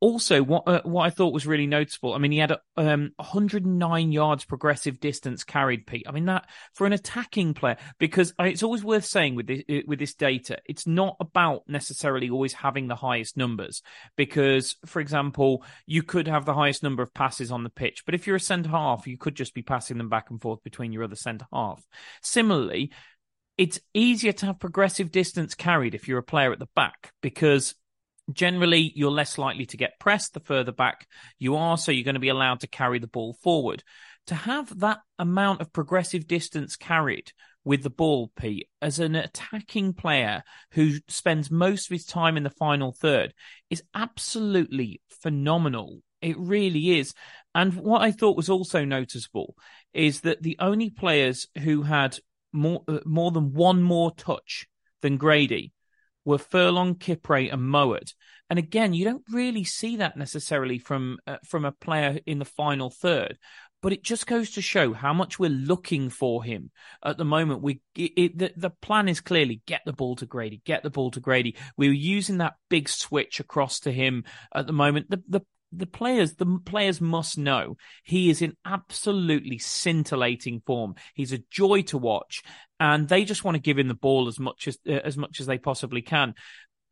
also, 0.00 0.42
what 0.42 0.66
uh, 0.66 0.80
what 0.84 1.04
I 1.04 1.10
thought 1.10 1.34
was 1.34 1.46
really 1.46 1.66
noticeable. 1.66 2.14
I 2.14 2.18
mean, 2.18 2.32
he 2.32 2.38
had 2.38 2.56
um, 2.76 3.12
109 3.16 4.12
yards 4.12 4.46
progressive 4.46 4.98
distance 4.98 5.44
carried. 5.44 5.86
Pete. 5.86 6.06
I 6.08 6.12
mean 6.12 6.24
that 6.24 6.48
for 6.72 6.86
an 6.86 6.94
attacking 6.94 7.52
player, 7.52 7.76
because 7.98 8.32
it's 8.40 8.62
always 8.62 8.82
worth 8.82 9.04
saying 9.04 9.34
with 9.34 9.46
this 9.46 9.62
uh, 9.70 9.82
with 9.86 9.98
this 9.98 10.14
data, 10.14 10.58
it's 10.64 10.86
not 10.86 11.16
about 11.20 11.64
necessarily 11.68 12.30
always 12.30 12.54
having 12.54 12.88
the 12.88 12.96
highest 12.96 13.36
numbers. 13.36 13.82
Because, 14.16 14.76
for 14.86 15.00
example, 15.00 15.64
you 15.86 16.02
could 16.02 16.28
have 16.28 16.46
the 16.46 16.54
highest 16.54 16.82
number 16.82 17.02
of 17.02 17.12
passes 17.12 17.52
on 17.52 17.62
the 17.62 17.70
pitch, 17.70 18.04
but 18.06 18.14
if 18.14 18.26
you're 18.26 18.36
a 18.36 18.40
centre 18.40 18.70
half, 18.70 19.06
you 19.06 19.18
could 19.18 19.34
just 19.34 19.54
be 19.54 19.62
passing 19.62 19.98
them 19.98 20.08
back 20.08 20.30
and 20.30 20.40
forth 20.40 20.62
between 20.64 20.92
your 20.92 21.04
other 21.04 21.16
centre 21.16 21.46
half. 21.52 21.82
Similarly, 22.22 22.90
it's 23.58 23.78
easier 23.92 24.32
to 24.32 24.46
have 24.46 24.58
progressive 24.58 25.12
distance 25.12 25.54
carried 25.54 25.94
if 25.94 26.08
you're 26.08 26.18
a 26.18 26.22
player 26.22 26.50
at 26.50 26.58
the 26.58 26.68
back 26.74 27.12
because 27.20 27.74
Generally, 28.32 28.92
you're 28.94 29.10
less 29.10 29.38
likely 29.38 29.66
to 29.66 29.76
get 29.76 29.98
pressed 29.98 30.34
the 30.34 30.40
further 30.40 30.72
back 30.72 31.06
you 31.38 31.56
are, 31.56 31.78
so 31.78 31.92
you're 31.92 32.04
going 32.04 32.14
to 32.14 32.20
be 32.20 32.28
allowed 32.28 32.60
to 32.60 32.66
carry 32.66 32.98
the 32.98 33.06
ball 33.06 33.34
forward. 33.42 33.82
To 34.26 34.34
have 34.34 34.78
that 34.80 35.00
amount 35.18 35.60
of 35.60 35.72
progressive 35.72 36.26
distance 36.26 36.76
carried 36.76 37.32
with 37.64 37.82
the 37.82 37.90
ball, 37.90 38.30
Pete, 38.36 38.68
as 38.80 38.98
an 38.98 39.14
attacking 39.14 39.92
player 39.94 40.42
who 40.72 40.94
spends 41.08 41.50
most 41.50 41.86
of 41.86 41.92
his 41.92 42.04
time 42.04 42.36
in 42.36 42.42
the 42.42 42.50
final 42.50 42.92
third 42.92 43.34
is 43.68 43.82
absolutely 43.94 45.00
phenomenal. 45.22 46.00
It 46.22 46.38
really 46.38 46.98
is. 46.98 47.14
And 47.54 47.74
what 47.74 48.02
I 48.02 48.12
thought 48.12 48.36
was 48.36 48.50
also 48.50 48.84
noticeable 48.84 49.54
is 49.92 50.20
that 50.20 50.42
the 50.42 50.56
only 50.58 50.90
players 50.90 51.48
who 51.62 51.82
had 51.82 52.18
more 52.52 52.82
uh, 52.88 52.98
more 53.04 53.30
than 53.30 53.52
one 53.52 53.82
more 53.82 54.12
touch 54.14 54.66
than 55.02 55.16
Grady 55.16 55.72
were 56.24 56.38
Furlong, 56.38 56.94
Kipre, 56.94 57.52
and 57.52 57.62
Mowatt. 57.62 58.14
And 58.48 58.58
again, 58.58 58.92
you 58.92 59.04
don't 59.04 59.24
really 59.30 59.64
see 59.64 59.96
that 59.96 60.16
necessarily 60.16 60.78
from 60.78 61.18
uh, 61.26 61.36
from 61.44 61.64
a 61.64 61.72
player 61.72 62.18
in 62.26 62.38
the 62.38 62.44
final 62.44 62.90
third. 62.90 63.38
But 63.82 63.94
it 63.94 64.02
just 64.02 64.26
goes 64.26 64.50
to 64.52 64.60
show 64.60 64.92
how 64.92 65.14
much 65.14 65.38
we're 65.38 65.48
looking 65.48 66.10
for 66.10 66.44
him 66.44 66.70
at 67.02 67.16
the 67.16 67.24
moment. 67.24 67.62
We 67.62 67.80
it, 67.96 68.36
the, 68.36 68.52
the 68.56 68.70
plan 68.70 69.08
is 69.08 69.20
clearly 69.20 69.62
get 69.66 69.82
the 69.86 69.92
ball 69.92 70.16
to 70.16 70.26
Grady, 70.26 70.60
get 70.66 70.82
the 70.82 70.90
ball 70.90 71.10
to 71.12 71.20
Grady. 71.20 71.56
We 71.78 71.88
were 71.88 71.94
using 71.94 72.38
that 72.38 72.56
big 72.68 72.88
switch 72.88 73.40
across 73.40 73.80
to 73.80 73.92
him 73.92 74.24
at 74.54 74.66
the 74.66 74.72
moment. 74.72 75.08
The 75.08 75.22
the 75.28 75.40
the 75.72 75.86
players 75.86 76.34
the 76.34 76.58
players 76.64 77.00
must 77.00 77.38
know 77.38 77.76
he 78.02 78.28
is 78.28 78.42
in 78.42 78.56
absolutely 78.64 79.58
scintillating 79.58 80.60
form 80.66 80.94
he's 81.14 81.32
a 81.32 81.44
joy 81.50 81.80
to 81.82 81.96
watch 81.96 82.42
and 82.80 83.08
they 83.08 83.24
just 83.24 83.44
want 83.44 83.54
to 83.54 83.60
give 83.60 83.78
him 83.78 83.86
the 83.86 83.94
ball 83.94 84.26
as 84.26 84.40
much 84.40 84.66
as 84.66 84.78
uh, 84.88 84.92
as 84.92 85.16
much 85.16 85.38
as 85.38 85.46
they 85.46 85.58
possibly 85.58 86.02
can. 86.02 86.34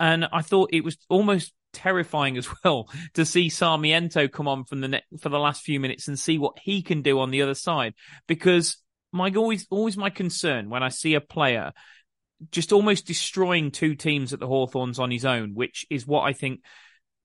And 0.01 0.29
i 0.33 0.43
thought 0.43 0.71
it 0.73 0.85
was 0.85 0.97
almost 1.09 1.53
terrifying 1.73 2.37
as 2.37 2.49
well 2.65 2.89
to 3.15 3.25
see 3.25 3.49
Sarmiento 3.49 4.29
come 4.29 4.47
on 4.47 4.65
from 4.65 4.81
the 4.81 4.89
net 4.89 5.05
for 5.21 5.29
the 5.29 5.41
last 5.41 5.63
few 5.63 5.81
minutes 5.81 6.07
and 6.07 6.19
see 6.19 6.39
what 6.39 6.59
he 6.61 6.83
can 6.83 7.03
do 7.03 7.19
on 7.19 7.31
the 7.31 7.43
other 7.43 7.55
side. 7.55 7.95
Because 8.29 8.77
my 9.13 9.31
always 9.35 9.67
always 9.71 9.97
my 9.97 10.11
concern 10.11 10.69
when 10.69 10.83
i 10.83 10.89
see 10.89 11.15
a 11.15 11.21
player 11.21 11.73
just 12.51 12.73
almost 12.73 13.07
destroying 13.07 13.71
two 13.71 13.95
teams 13.95 14.33
at 14.33 14.39
the 14.39 14.47
Hawthorns 14.47 14.99
on 14.99 15.11
his 15.11 15.25
own 15.25 15.55
which 15.55 15.87
is 15.91 16.07
what 16.07 16.23
i 16.23 16.33
think 16.33 16.61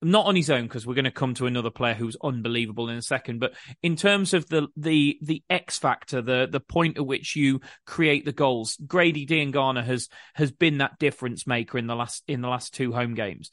not 0.04 0.26
on 0.26 0.36
his 0.36 0.50
own 0.50 0.64
because 0.64 0.86
we're 0.86 0.94
going 0.94 1.06
to 1.06 1.12
come 1.12 1.34
to 1.34 1.46
another 1.46 1.70
player 1.70 1.94
who's 1.94 2.18
unbelievable 2.24 2.90
in 2.90 2.98
a 2.98 3.02
second 3.02 3.40
but 3.40 3.54
in 3.82 3.96
terms 3.96 4.34
of 4.34 4.48
the 4.50 4.68
the 4.76 5.18
the 5.22 5.44
x 5.50 5.78
factor 5.78 6.22
the 6.22 6.48
the 6.50 6.60
point 6.60 6.98
at 6.98 7.06
which 7.06 7.36
you 7.36 7.62
create 7.86 8.26
the 8.26 8.32
goals 8.32 8.78
Grady 8.86 9.26
Diangana 9.26 9.84
has 9.84 10.10
has 10.34 10.52
been 10.52 10.80
that 10.80 11.00
difference 11.00 11.48
maker 11.48 11.78
in 11.78 11.88
the 11.88 11.96
last 11.96 12.24
in 12.28 12.42
the 12.42 12.50
last 12.50 12.74
two 12.74 12.92
home 12.92 13.16
games. 13.16 13.50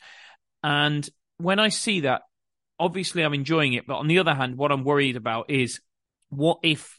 And 0.63 1.09
when 1.41 1.59
i 1.59 1.69
see 1.69 2.01
that 2.01 2.23
obviously 2.79 3.25
i'm 3.25 3.35
enjoying 3.35 3.73
it 3.73 3.87
but 3.87 3.97
on 3.97 4.09
the 4.09 4.19
other 4.19 4.35
hand 4.35 4.57
what 4.57 4.73
i'm 4.73 4.85
worried 4.85 5.17
about 5.17 5.51
is 5.51 5.81
what 6.29 6.59
if 6.63 6.99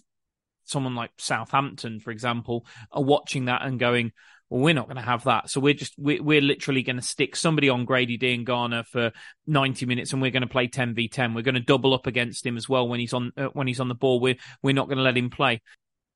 someone 0.66 0.96
like 0.96 1.12
Southampton 1.18 2.00
for 2.00 2.12
example 2.12 2.66
are 2.92 3.04
watching 3.04 3.46
that 3.46 3.62
and 3.64 3.80
going 3.80 4.12
well, 4.52 4.62
we're 4.62 4.74
not 4.74 4.88
going 4.88 4.98
to 4.98 5.02
have 5.02 5.24
that. 5.24 5.50
So 5.50 5.62
we're 5.62 5.74
just, 5.74 5.94
we're, 5.98 6.22
we're 6.22 6.42
literally 6.42 6.84
going 6.84 6.98
to 6.98 7.02
stick 7.02 7.38
somebody 7.38 7.70
on 7.70 7.86
Grady 7.86 8.18
Diangana 8.18 8.86
for 8.86 9.14
90 9.48 9.86
minutes 9.86 10.12
and 10.12 10.22
we're 10.22 10.32
going 10.32 10.42
to 10.42 10.48
play 10.48 10.68
10 10.68 10.94
v 10.94 11.08
10. 11.08 11.34
We're 11.34 11.42
going 11.42 11.56
to 11.56 11.62
double 11.62 11.94
up 11.94 12.06
against 12.06 12.46
him 12.46 12.58
as 12.58 12.68
well 12.68 12.86
when 12.86 13.00
he's 13.00 13.14
on, 13.14 13.32
uh, 13.38 13.46
when 13.54 13.68
he's 13.68 13.80
on 13.80 13.88
the 13.88 13.96
ball. 13.96 14.20
We're, 14.20 14.36
we're 14.62 14.76
not 14.76 14.88
going 14.88 14.98
to 14.98 15.04
let 15.04 15.18
him 15.18 15.30
play. 15.30 15.62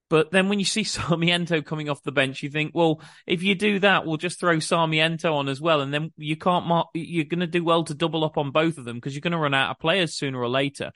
But 0.10 0.32
then 0.32 0.50
when 0.50 0.60
you 0.60 0.66
see 0.66 0.84
Sarmiento 0.84 1.62
coming 1.62 1.88
off 1.88 2.04
the 2.04 2.12
bench, 2.12 2.44
you 2.44 2.50
think, 2.50 2.72
well, 2.76 3.02
if 3.26 3.42
you 3.42 3.56
do 3.56 3.80
that, 3.80 4.06
we'll 4.06 4.18
just 4.18 4.38
throw 4.38 4.60
Sarmiento 4.60 5.34
on 5.34 5.48
as 5.48 5.62
well. 5.62 5.80
And 5.80 5.94
then 5.94 6.12
you 6.18 6.36
can't 6.36 6.68
mark, 6.68 6.90
you're 6.94 7.24
going 7.24 7.40
to 7.40 7.48
do 7.48 7.64
well 7.64 7.86
to 7.86 7.94
double 7.94 8.26
up 8.26 8.38
on 8.38 8.52
both 8.52 8.78
of 8.78 8.84
them 8.84 8.98
because 8.98 9.16
you're 9.16 9.22
going 9.22 9.32
to 9.32 9.38
run 9.38 9.54
out 9.54 9.72
of 9.72 9.80
players 9.80 10.14
sooner 10.14 10.42
or 10.42 10.50
later. 10.50 10.92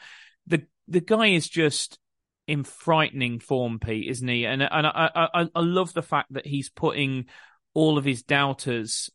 The, 0.48 0.64
the 0.90 1.00
guy 1.00 1.28
is 1.28 1.48
just, 1.48 2.00
in 2.50 2.64
frightening 2.64 3.39
form, 3.39 3.78
Pete, 3.78 4.10
isn't 4.10 4.28
he? 4.28 4.45
And 4.45 4.64
and 4.64 4.88
I, 4.88 5.10
I 5.16 5.45
I 5.54 5.60
love 5.60 5.93
the 5.93 6.02
fact 6.02 6.34
that 6.34 6.47
he's 6.47 6.72
putting 6.72 7.28
all 7.76 8.00
of 8.00 8.06
his 8.06 8.24
doubters 8.24 9.12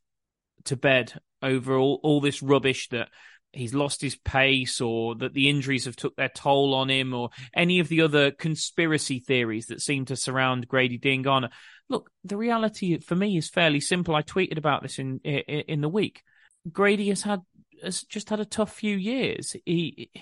to 0.66 0.76
bed 0.76 1.12
over 1.43 1.76
all, 1.76 1.99
all 2.05 2.20
this 2.20 2.43
rubbish 2.43 2.89
that 2.91 3.09
he's 3.51 3.74
lost 3.74 4.01
his 4.01 4.14
pace 4.14 4.80
or 4.80 5.16
that 5.16 5.35
the 5.35 5.49
injuries 5.49 5.87
have 5.87 5.97
took 5.97 6.14
their 6.14 6.28
toll 6.28 6.74
on 6.74 6.89
him 6.89 7.12
or 7.12 7.30
any 7.53 7.80
of 7.80 7.89
the 7.89 8.03
other 8.03 8.30
conspiracy 8.30 9.18
theories 9.18 9.66
that 9.66 9.82
seem 9.82 10.05
to 10.05 10.16
surround 10.16 10.68
Grady 10.68 10.99
Diangana. 10.99 11.51
Look, 11.89 12.11
the 12.22 12.37
reality 12.37 13.01
for 13.01 13.16
me 13.16 13.37
is 13.37 13.51
fairly 13.51 13.80
simple. 13.80 14.14
I 14.14 14.22
tweeted 14.22 14.59
about 14.59 14.82
this 14.82 15.01
in 15.01 15.18
in, 15.18 15.80
the 15.80 15.89
week. 15.89 16.22
Grady 16.70 17.09
has 17.09 17.22
had 17.22 17.41
has 17.82 18.03
just 18.03 18.30
had 18.30 18.39
a 18.39 18.45
tough 18.45 18.72
few 18.72 18.97
years. 18.97 19.57
He 19.64 20.12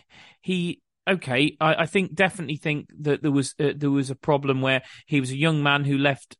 he 0.41 0.81
okay, 1.09 1.57
I, 1.61 1.75
I, 1.75 1.87
think 1.87 2.15
definitely 2.15 2.57
think 2.57 2.89
that 3.01 3.23
there 3.23 3.31
was 3.31 3.55
uh, 3.59 3.73
there 3.77 3.91
was 3.91 4.11
a 4.11 4.15
problem 4.15 4.61
where 4.61 4.83
he 5.07 5.21
was 5.21 5.31
a 5.31 5.37
young 5.37 5.63
man 5.63 5.85
who 5.85 5.99
left 5.99 6.37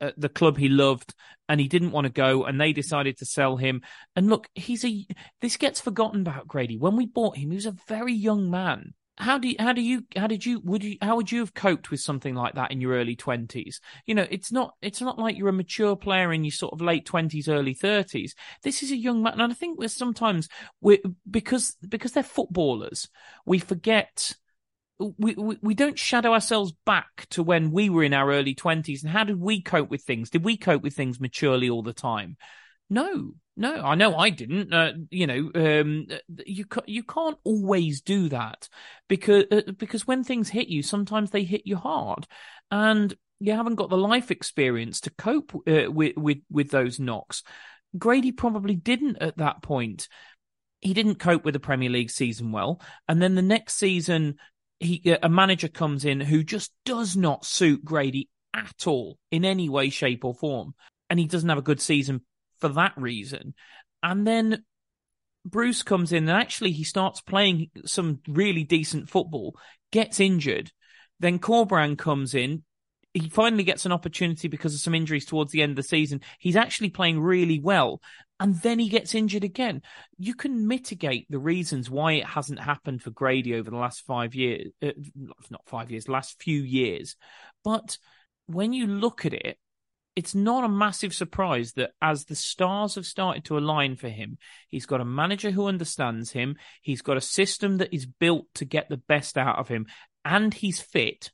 uh, 0.00 0.12
the 0.16 0.28
club 0.28 0.58
he 0.58 0.68
loved 0.68 1.14
and 1.48 1.60
he 1.60 1.68
didn't 1.68 1.92
want 1.92 2.06
to 2.06 2.12
go, 2.12 2.44
and 2.44 2.60
they 2.60 2.72
decided 2.72 3.18
to 3.18 3.26
sell 3.26 3.56
him. 3.56 3.82
And 4.16 4.28
look, 4.28 4.48
he's 4.54 4.84
a 4.84 5.06
this 5.40 5.56
gets 5.56 5.80
forgotten 5.80 6.20
about 6.20 6.48
Grady. 6.48 6.78
When 6.78 6.96
we 6.96 7.06
bought 7.06 7.36
him, 7.36 7.50
he 7.50 7.56
was 7.56 7.66
a 7.66 7.76
very 7.88 8.14
young 8.14 8.50
man 8.50 8.94
how 9.16 9.38
do 9.38 9.48
you, 9.48 9.54
how 9.58 9.72
do 9.72 9.80
you 9.80 10.04
how 10.16 10.26
did 10.26 10.44
you 10.44 10.60
would 10.64 10.82
you 10.82 10.96
how 11.00 11.14
would 11.16 11.30
you 11.30 11.40
have 11.40 11.54
coped 11.54 11.90
with 11.90 12.00
something 12.00 12.34
like 12.34 12.54
that 12.54 12.72
in 12.72 12.80
your 12.80 12.94
early 12.94 13.14
20s 13.14 13.76
you 14.06 14.14
know 14.14 14.26
it's 14.28 14.50
not 14.50 14.74
it's 14.82 15.00
not 15.00 15.18
like 15.18 15.36
you're 15.36 15.48
a 15.48 15.52
mature 15.52 15.94
player 15.94 16.32
in 16.32 16.42
your 16.42 16.50
sort 16.50 16.72
of 16.72 16.80
late 16.80 17.06
20s 17.06 17.48
early 17.48 17.74
30s 17.74 18.32
this 18.62 18.82
is 18.82 18.90
a 18.90 18.96
young 18.96 19.22
man 19.22 19.34
and 19.34 19.52
i 19.52 19.54
think 19.54 19.78
we're 19.78 19.88
sometimes 19.88 20.48
we 20.80 21.00
because 21.30 21.76
because 21.88 22.12
they're 22.12 22.24
footballers 22.24 23.08
we 23.46 23.60
forget 23.60 24.34
we, 24.98 25.34
we 25.34 25.58
we 25.60 25.74
don't 25.74 25.98
shadow 25.98 26.32
ourselves 26.32 26.72
back 26.86 27.26
to 27.30 27.42
when 27.42 27.72
we 27.72 27.90
were 27.90 28.04
in 28.04 28.14
our 28.14 28.30
early 28.30 28.54
20s 28.54 29.02
and 29.02 29.10
how 29.10 29.24
did 29.24 29.40
we 29.40 29.60
cope 29.60 29.90
with 29.90 30.02
things? 30.02 30.30
Did 30.30 30.44
we 30.44 30.56
cope 30.56 30.82
with 30.82 30.94
things 30.94 31.20
maturely 31.20 31.68
all 31.68 31.82
the 31.82 31.92
time? 31.92 32.36
No 32.88 33.32
no, 33.56 33.74
I 33.74 33.94
know 33.94 34.16
I 34.16 34.30
didn't. 34.30 34.72
Uh, 34.72 34.92
you 35.10 35.26
know, 35.26 35.50
um, 35.54 36.06
you 36.44 36.64
you 36.86 37.04
can't 37.04 37.38
always 37.44 38.00
do 38.00 38.28
that 38.30 38.68
because 39.08 39.44
uh, 39.50 39.72
because 39.76 40.06
when 40.06 40.24
things 40.24 40.48
hit 40.48 40.68
you, 40.68 40.82
sometimes 40.82 41.30
they 41.30 41.44
hit 41.44 41.62
you 41.64 41.76
hard, 41.76 42.26
and 42.70 43.14
you 43.38 43.52
haven't 43.52 43.76
got 43.76 43.90
the 43.90 43.96
life 43.96 44.30
experience 44.30 45.00
to 45.02 45.10
cope 45.10 45.54
uh, 45.68 45.90
with 45.90 46.16
with 46.16 46.38
with 46.50 46.70
those 46.70 46.98
knocks. 46.98 47.42
Grady 47.96 48.32
probably 48.32 48.74
didn't 48.74 49.18
at 49.20 49.36
that 49.36 49.62
point. 49.62 50.08
He 50.80 50.92
didn't 50.92 51.20
cope 51.20 51.44
with 51.44 51.54
the 51.54 51.60
Premier 51.60 51.90
League 51.90 52.10
season 52.10 52.50
well, 52.50 52.80
and 53.08 53.22
then 53.22 53.36
the 53.36 53.42
next 53.42 53.76
season, 53.76 54.36
he 54.80 55.16
a 55.22 55.28
manager 55.28 55.68
comes 55.68 56.04
in 56.04 56.20
who 56.20 56.42
just 56.42 56.72
does 56.84 57.16
not 57.16 57.44
suit 57.44 57.84
Grady 57.84 58.28
at 58.52 58.88
all 58.88 59.16
in 59.30 59.44
any 59.44 59.68
way, 59.68 59.90
shape, 59.90 60.24
or 60.24 60.34
form, 60.34 60.74
and 61.08 61.20
he 61.20 61.26
doesn't 61.26 61.48
have 61.48 61.58
a 61.58 61.62
good 61.62 61.80
season 61.80 62.22
for 62.64 62.74
that 62.74 62.94
reason. 62.96 63.52
And 64.02 64.26
then 64.26 64.64
Bruce 65.44 65.82
comes 65.82 66.12
in 66.12 66.28
and 66.28 66.38
actually 66.38 66.72
he 66.72 66.84
starts 66.84 67.20
playing 67.20 67.70
some 67.84 68.20
really 68.26 68.64
decent 68.64 69.10
football, 69.10 69.54
gets 69.92 70.18
injured. 70.18 70.72
Then 71.20 71.38
Corberán 71.38 71.98
comes 71.98 72.34
in, 72.34 72.64
he 73.12 73.28
finally 73.28 73.64
gets 73.64 73.84
an 73.84 73.92
opportunity 73.92 74.48
because 74.48 74.74
of 74.74 74.80
some 74.80 74.94
injuries 74.94 75.26
towards 75.26 75.52
the 75.52 75.60
end 75.60 75.72
of 75.72 75.76
the 75.76 75.82
season. 75.82 76.22
He's 76.38 76.56
actually 76.56 76.88
playing 76.88 77.20
really 77.20 77.60
well. 77.60 78.00
And 78.40 78.54
then 78.62 78.78
he 78.78 78.88
gets 78.88 79.14
injured 79.14 79.44
again. 79.44 79.82
You 80.18 80.34
can 80.34 80.66
mitigate 80.66 81.26
the 81.28 81.38
reasons 81.38 81.90
why 81.90 82.12
it 82.12 82.26
hasn't 82.26 82.60
happened 82.60 83.02
for 83.02 83.10
Grady 83.10 83.54
over 83.54 83.70
the 83.70 83.76
last 83.76 84.06
five 84.06 84.34
years, 84.34 84.72
uh, 84.82 84.92
not 85.50 85.66
five 85.66 85.90
years, 85.90 86.08
last 86.08 86.42
few 86.42 86.62
years. 86.62 87.14
But 87.62 87.98
when 88.46 88.72
you 88.72 88.86
look 88.86 89.26
at 89.26 89.34
it, 89.34 89.58
it's 90.16 90.34
not 90.34 90.64
a 90.64 90.68
massive 90.68 91.12
surprise 91.12 91.72
that 91.72 91.90
as 92.00 92.24
the 92.24 92.36
stars 92.36 92.94
have 92.94 93.06
started 93.06 93.44
to 93.44 93.58
align 93.58 93.96
for 93.96 94.08
him, 94.08 94.38
he's 94.68 94.86
got 94.86 95.00
a 95.00 95.04
manager 95.04 95.50
who 95.50 95.66
understands 95.66 96.30
him, 96.30 96.56
he's 96.82 97.02
got 97.02 97.16
a 97.16 97.22
system 97.22 97.78
that 97.78 97.92
is 97.92 98.06
built 98.06 98.46
to 98.54 98.64
get 98.64 98.88
the 98.88 98.96
best 98.96 99.36
out 99.36 99.58
of 99.58 99.68
him, 99.68 99.86
and 100.24 100.54
he's 100.54 100.80
fit 100.80 101.32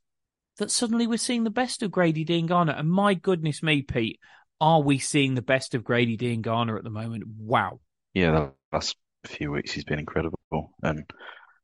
that 0.56 0.70
suddenly 0.70 1.06
we're 1.06 1.18
seeing 1.18 1.44
the 1.44 1.50
best 1.50 1.82
of 1.82 1.90
Grady 1.90 2.24
Diangana. 2.24 2.78
And 2.78 2.90
my 2.90 3.14
goodness 3.14 3.62
me, 3.62 3.82
Pete, 3.82 4.18
are 4.60 4.82
we 4.82 4.98
seeing 4.98 5.34
the 5.34 5.42
best 5.42 5.74
of 5.74 5.84
Grady 5.84 6.16
Diangana 6.16 6.76
at 6.76 6.84
the 6.84 6.90
moment? 6.90 7.24
Wow. 7.38 7.80
Yeah, 8.14 8.30
the 8.30 8.52
last 8.72 8.96
few 9.26 9.50
weeks 9.50 9.72
he's 9.72 9.84
been 9.84 9.98
incredible 9.98 10.38
and 10.82 11.04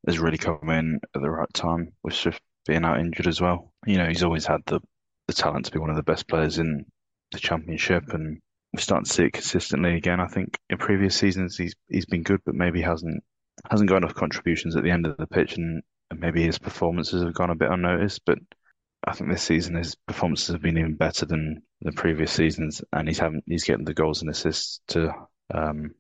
has 0.07 0.19
really 0.19 0.39
come 0.39 0.69
in 0.71 1.01
at 1.15 1.23
the 1.23 1.31
right 1.31 1.53
time 1.53 1.93
with 2.03 2.15
Swift 2.15 2.41
being 2.67 2.85
out 2.85 3.01
injured 3.01 3.27
as 3.27 3.41
well. 3.41 3.73
You 3.87 3.99
know, 3.99 4.07
he's 4.07 4.23
always 4.23 4.47
had 4.47 4.61
the, 4.67 4.81
the 5.27 5.35
talent 5.35 5.67
to 5.67 5.73
be 5.73 5.79
one 5.79 5.91
of 5.91 5.97
the 5.97 6.03
best 6.03 6.29
players 6.29 6.59
in 6.59 6.85
the 7.33 7.39
championship 7.39 8.05
and 8.13 8.41
we're 8.73 8.81
starting 8.81 9.05
to 9.05 9.13
see 9.13 9.25
it 9.25 9.33
consistently 9.33 9.97
again. 9.97 10.21
I 10.21 10.27
think 10.27 10.59
in 10.71 10.79
previous 10.79 11.17
seasons 11.17 11.57
he's 11.57 11.75
he's 11.89 12.07
been 12.07 12.23
good 12.23 12.41
but 12.45 12.55
maybe 12.55 12.83
hasn't 12.83 13.23
hasn't 13.71 13.89
got 13.89 13.99
enough 13.99 14.15
contributions 14.15 14.77
at 14.77 14.83
the 14.83 14.91
end 14.91 15.07
of 15.07 15.17
the 15.17 15.27
pitch 15.27 15.57
and, 15.57 15.83
and 16.11 16.21
maybe 16.21 16.43
his 16.45 16.59
performances 16.59 17.23
have 17.23 17.35
gone 17.35 17.51
a 17.51 17.55
bit 17.55 17.71
unnoticed. 17.71 18.23
But 18.25 18.39
I 19.07 19.13
think 19.13 19.31
this 19.31 19.43
season 19.43 19.77
his 19.77 19.95
performances 19.95 20.49
have 20.49 20.63
been 20.63 20.79
even 20.79 20.95
better 20.95 21.27
than 21.27 21.63
the 21.81 21.93
previous 21.93 22.33
seasons, 22.33 22.83
and 22.93 23.07
he's 23.09 23.19
having 23.19 23.43
he's 23.47 23.65
getting 23.65 23.85
the 23.85 23.95
goals 23.95 24.23
and 24.23 24.31
assists 24.31 24.81
to 24.89 25.15
um, 25.55 25.95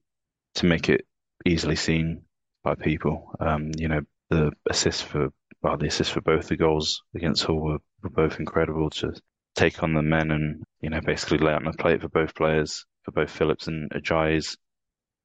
to 0.56 0.66
make 0.66 0.88
it 0.88 1.06
easily 1.44 1.76
seen 1.76 2.22
by 2.64 2.74
people. 2.74 3.30
Um, 3.38 3.70
you 3.76 3.88
know, 3.88 4.00
the 4.30 4.52
assists 4.68 5.02
for 5.02 5.28
well, 5.62 5.76
the 5.76 5.86
assists 5.86 6.12
for 6.12 6.20
both 6.20 6.48
the 6.48 6.56
goals 6.56 7.02
against 7.14 7.44
Hull 7.44 7.60
were, 7.60 7.78
were 8.02 8.10
both 8.10 8.38
incredible 8.38 8.90
to 8.90 9.12
take 9.56 9.82
on 9.82 9.94
the 9.94 10.02
men 10.02 10.30
and 10.30 10.62
you 10.80 10.90
know 10.90 11.00
basically 11.00 11.38
lay 11.38 11.52
out 11.52 11.64
the 11.64 11.72
plate 11.72 12.02
for 12.02 12.08
both 12.08 12.34
players, 12.34 12.84
for 13.02 13.12
both 13.12 13.30
Phillips 13.30 13.66
and 13.66 13.90
Ajayi. 13.90 14.56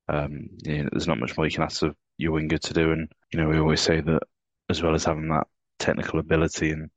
Um, 0.07 0.49
you 0.63 0.83
know, 0.83 0.89
there's 0.91 1.07
not 1.07 1.19
much 1.19 1.37
more 1.37 1.45
you 1.45 1.51
can 1.51 1.63
ask 1.63 1.83
of 1.83 1.95
your 2.17 2.31
winger 2.31 2.57
to 2.57 2.73
do, 2.73 2.91
and 2.91 3.11
you 3.31 3.39
know 3.39 3.49
we 3.49 3.59
always 3.59 3.81
say 3.81 4.01
that 4.01 4.23
as 4.69 4.81
well 4.81 4.95
as 4.95 5.05
having 5.05 5.29
that 5.29 5.47
technical 5.79 6.19
ability 6.19 6.71
and 6.71 6.89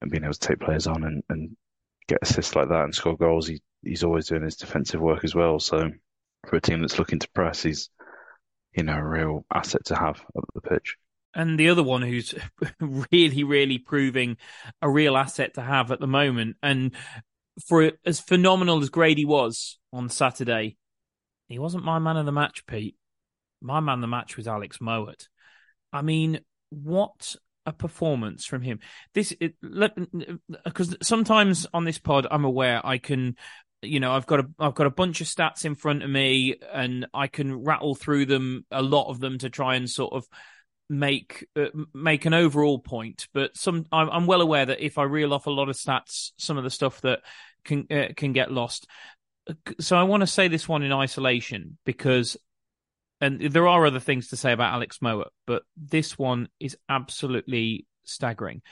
and 0.00 0.10
being 0.10 0.24
able 0.24 0.34
to 0.34 0.40
take 0.40 0.60
players 0.60 0.86
on 0.86 1.04
and, 1.04 1.22
and 1.28 1.56
get 2.08 2.18
assists 2.22 2.56
like 2.56 2.68
that 2.68 2.84
and 2.84 2.94
score 2.94 3.16
goals, 3.16 3.46
he, 3.46 3.62
he's 3.82 4.02
always 4.02 4.26
doing 4.26 4.42
his 4.42 4.56
defensive 4.56 5.00
work 5.00 5.24
as 5.24 5.34
well. 5.34 5.60
So 5.60 5.90
for 6.48 6.56
a 6.56 6.60
team 6.60 6.80
that's 6.80 6.98
looking 6.98 7.20
to 7.20 7.30
press, 7.30 7.62
he's 7.62 7.88
you 8.74 8.82
know 8.82 8.96
a 8.96 9.04
real 9.04 9.44
asset 9.54 9.84
to 9.86 9.94
have 9.94 10.20
up 10.36 10.44
the 10.54 10.60
pitch. 10.60 10.96
And 11.34 11.58
the 11.58 11.70
other 11.70 11.82
one 11.82 12.02
who's 12.02 12.34
really, 12.80 13.44
really 13.44 13.78
proving 13.78 14.36
a 14.80 14.90
real 14.90 15.16
asset 15.16 15.54
to 15.54 15.62
have 15.62 15.90
at 15.90 16.00
the 16.00 16.06
moment, 16.06 16.56
and 16.62 16.92
for 17.66 17.92
as 18.04 18.20
phenomenal 18.20 18.80
as 18.80 18.88
Grady 18.88 19.24
was 19.24 19.78
on 19.92 20.08
Saturday, 20.08 20.76
he 21.48 21.58
wasn't 21.58 21.84
my 21.84 21.98
man 21.98 22.16
of 22.16 22.26
the 22.26 22.32
match, 22.32 22.66
Pete. 22.66 22.96
My 23.60 23.80
man 23.80 23.96
of 23.96 24.00
the 24.00 24.06
match 24.06 24.36
was 24.36 24.48
Alex 24.48 24.78
Mowatt. 24.78 25.28
I 25.92 26.02
mean, 26.02 26.40
what 26.70 27.36
a 27.66 27.72
performance 27.72 28.44
from 28.44 28.62
him. 28.62 28.80
This 29.14 29.34
because 30.64 30.96
sometimes 31.02 31.66
on 31.72 31.84
this 31.84 31.98
pod 31.98 32.26
I'm 32.30 32.44
aware 32.44 32.84
I 32.84 32.98
can 32.98 33.36
you 33.82 34.00
know 34.00 34.12
I've 34.12 34.26
got 34.26 34.40
a 34.40 34.44
I've 34.58 34.74
got 34.74 34.86
a 34.86 34.90
bunch 34.90 35.20
of 35.20 35.26
stats 35.26 35.64
in 35.64 35.74
front 35.74 36.02
of 36.02 36.10
me 36.10 36.56
and 36.72 37.06
I 37.14 37.28
can 37.28 37.62
rattle 37.62 37.94
through 37.94 38.26
them 38.26 38.64
a 38.70 38.82
lot 38.82 39.10
of 39.10 39.20
them 39.20 39.38
to 39.38 39.50
try 39.50 39.76
and 39.76 39.88
sort 39.88 40.12
of 40.12 40.26
make 40.92 41.46
uh, 41.56 41.66
make 41.94 42.26
an 42.26 42.34
overall 42.34 42.78
point 42.78 43.26
but 43.32 43.56
some 43.56 43.86
I'm, 43.90 44.10
I'm, 44.10 44.26
well 44.26 44.42
aware 44.42 44.66
that 44.66 44.84
if 44.84 44.98
I 44.98 45.04
reel 45.04 45.32
off 45.32 45.46
a 45.46 45.50
lot 45.50 45.70
of 45.70 45.76
stats 45.76 46.32
some 46.36 46.58
of 46.58 46.64
the 46.64 46.70
stuff 46.70 47.00
that 47.00 47.20
can 47.64 47.86
uh, 47.90 48.08
can 48.14 48.34
get 48.34 48.52
lost 48.52 48.86
so 49.80 49.96
I 49.96 50.02
want 50.02 50.20
to 50.20 50.26
say 50.26 50.48
this 50.48 50.68
one 50.68 50.82
in 50.82 50.92
isolation 50.92 51.78
because 51.86 52.36
and 53.22 53.40
there 53.40 53.68
are 53.68 53.86
other 53.86 54.00
things 54.00 54.28
to 54.28 54.36
say 54.36 54.50
about 54.50 54.72
Alex 54.74 54.98
Mowatt, 54.98 55.30
but 55.46 55.62
this 55.76 56.18
one 56.18 56.48
is 56.58 56.76
absolutely 56.88 57.86
staggering. 58.02 58.62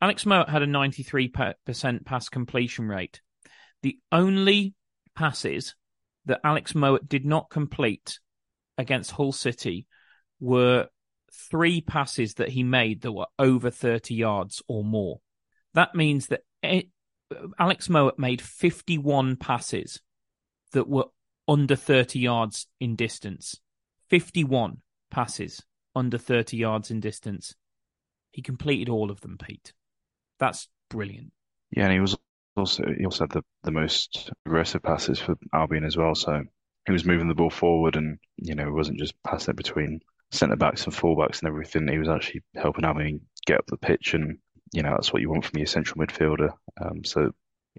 Alex 0.00 0.24
Mowatt 0.24 0.48
had 0.48 0.62
a 0.62 0.66
93% 0.66 2.04
pass 2.04 2.28
completion 2.28 2.88
rate. 2.88 3.20
The 3.82 4.00
only 4.10 4.74
passes 5.14 5.76
that 6.26 6.40
Alex 6.42 6.72
Mowatt 6.72 7.08
did 7.08 7.24
not 7.24 7.48
complete 7.48 8.18
against 8.76 9.12
Hull 9.12 9.30
City 9.30 9.86
were 10.40 10.88
three 11.32 11.80
passes 11.80 12.34
that 12.34 12.50
he 12.50 12.62
made 12.62 13.02
that 13.02 13.12
were 13.12 13.26
over 13.38 13.70
30 13.70 14.14
yards 14.14 14.62
or 14.68 14.84
more. 14.84 15.20
That 15.74 15.94
means 15.94 16.26
that 16.28 16.42
it, 16.62 16.88
Alex 17.58 17.88
Mowatt 17.88 18.18
made 18.18 18.40
51 18.42 19.36
passes 19.36 20.00
that 20.72 20.88
were 20.88 21.06
under 21.48 21.76
30 21.76 22.18
yards 22.18 22.66
in 22.80 22.96
distance. 22.96 23.56
51 24.10 24.78
passes 25.10 25.62
under 25.94 26.18
30 26.18 26.56
yards 26.56 26.90
in 26.90 27.00
distance. 27.00 27.54
He 28.30 28.42
completed 28.42 28.88
all 28.88 29.10
of 29.10 29.20
them, 29.20 29.38
Pete. 29.38 29.72
That's 30.38 30.68
brilliant. 30.90 31.32
Yeah, 31.70 31.84
and 31.84 31.92
he 31.92 32.00
was 32.00 32.16
also 32.56 32.84
he 32.96 33.04
also 33.04 33.24
had 33.24 33.30
the, 33.30 33.42
the 33.62 33.70
most 33.70 34.30
aggressive 34.46 34.82
passes 34.82 35.18
for 35.18 35.36
Albion 35.52 35.84
as 35.84 35.96
well. 35.96 36.14
So 36.14 36.42
he 36.86 36.92
was 36.92 37.04
moving 37.04 37.28
the 37.28 37.34
ball 37.34 37.50
forward, 37.50 37.96
and 37.96 38.18
you 38.36 38.54
know, 38.54 38.66
it 38.66 38.72
wasn't 38.72 38.98
just 38.98 39.14
passing 39.22 39.52
it 39.52 39.56
between 39.56 40.00
centre 40.32 40.56
backs 40.56 40.84
and 40.84 40.94
fullbacks 40.94 41.40
and 41.40 41.48
everything. 41.48 41.86
He 41.88 41.98
was 41.98 42.08
actually 42.08 42.42
helping 42.56 42.84
Albion 42.84 43.20
get 43.46 43.58
up 43.58 43.66
the 43.66 43.76
pitch, 43.76 44.14
and 44.14 44.38
you 44.72 44.82
know, 44.82 44.90
that's 44.90 45.12
what 45.12 45.22
you 45.22 45.30
want 45.30 45.44
from 45.44 45.58
your 45.58 45.66
central 45.66 46.04
midfielder. 46.04 46.52
Um, 46.80 47.04
so 47.04 47.30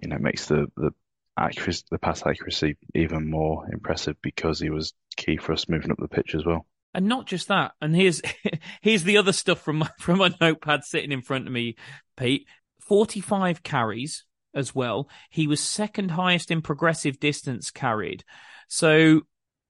you 0.02 0.08
know, 0.08 0.16
it 0.16 0.22
makes 0.22 0.46
the 0.46 0.66
the 0.76 0.90
accuracy, 1.36 1.84
the 1.90 1.98
pass 1.98 2.24
accuracy 2.24 2.76
even 2.94 3.28
more 3.30 3.66
impressive 3.72 4.16
because 4.22 4.60
he 4.60 4.70
was 4.70 4.94
key 5.16 5.36
for 5.36 5.52
us 5.52 5.68
moving 5.68 5.90
up 5.90 5.98
the 5.98 6.08
pitch 6.08 6.34
as 6.34 6.46
well. 6.46 6.66
And 6.94 7.06
not 7.06 7.26
just 7.26 7.48
that. 7.48 7.72
And 7.80 7.94
here's 7.94 8.22
here's 8.80 9.04
the 9.04 9.18
other 9.18 9.32
stuff 9.32 9.60
from 9.60 9.78
my, 9.78 9.90
from 9.98 10.18
my 10.18 10.34
notepad 10.40 10.84
sitting 10.84 11.12
in 11.12 11.22
front 11.22 11.46
of 11.46 11.52
me, 11.52 11.76
Pete. 12.16 12.46
Forty 12.80 13.20
five 13.20 13.62
carries 13.62 14.24
as 14.54 14.74
well. 14.74 15.08
He 15.30 15.46
was 15.46 15.60
second 15.60 16.12
highest 16.12 16.50
in 16.50 16.62
progressive 16.62 17.18
distance 17.18 17.70
carried. 17.70 18.24
So 18.68 19.22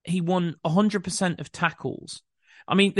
he 0.04 0.20
won 0.20 0.56
100% 0.64 1.40
of 1.40 1.50
tackles. 1.50 2.22
I 2.66 2.74
mean, 2.74 2.94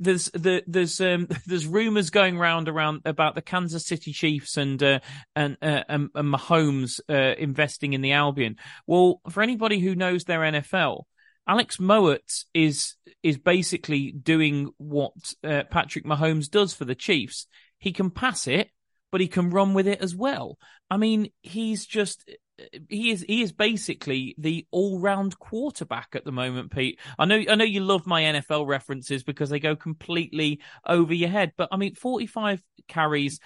there's 0.00 0.30
there's 0.32 1.00
um, 1.00 1.28
there's 1.46 1.66
rumors 1.66 2.10
going 2.10 2.38
round 2.38 2.68
around 2.68 3.02
about 3.04 3.34
the 3.34 3.42
Kansas 3.42 3.86
City 3.86 4.12
Chiefs 4.12 4.56
and 4.56 4.82
uh, 4.82 5.00
and, 5.36 5.56
uh, 5.62 5.84
and, 5.88 6.10
and 6.14 6.34
Mahomes 6.34 7.00
uh, 7.08 7.34
investing 7.38 7.92
in 7.92 8.00
the 8.00 8.12
Albion. 8.12 8.56
Well, 8.86 9.20
for 9.30 9.42
anybody 9.42 9.78
who 9.78 9.94
knows 9.94 10.24
their 10.24 10.40
NFL, 10.40 11.02
Alex 11.46 11.76
Mowatt 11.78 12.44
is 12.54 12.94
is 13.22 13.38
basically 13.38 14.10
doing 14.10 14.70
what 14.78 15.12
uh, 15.44 15.62
Patrick 15.70 16.04
Mahomes 16.04 16.50
does 16.50 16.74
for 16.74 16.84
the 16.84 16.94
Chiefs. 16.94 17.46
He 17.78 17.92
can 17.92 18.10
pass 18.10 18.48
it, 18.48 18.70
but 19.12 19.20
he 19.20 19.28
can 19.28 19.50
run 19.50 19.74
with 19.74 19.86
it 19.86 20.00
as 20.00 20.14
well. 20.16 20.58
I 20.90 20.96
mean, 20.96 21.30
he's 21.42 21.86
just 21.86 22.28
he 22.88 23.10
is 23.10 23.24
he 23.26 23.42
is 23.42 23.52
basically 23.52 24.34
the 24.38 24.66
all 24.70 25.00
round 25.00 25.38
quarterback 25.38 26.08
at 26.14 26.24
the 26.24 26.32
moment, 26.32 26.70
Pete. 26.70 26.98
I 27.18 27.24
know 27.24 27.42
I 27.48 27.54
know 27.54 27.64
you 27.64 27.80
love 27.80 28.06
my 28.06 28.22
NFL 28.22 28.66
references 28.66 29.22
because 29.24 29.50
they 29.50 29.60
go 29.60 29.76
completely 29.76 30.60
over 30.86 31.12
your 31.12 31.30
head, 31.30 31.52
but 31.56 31.68
I 31.72 31.76
mean, 31.76 31.94
forty 31.94 32.26
five 32.26 32.62
carries, 32.88 33.40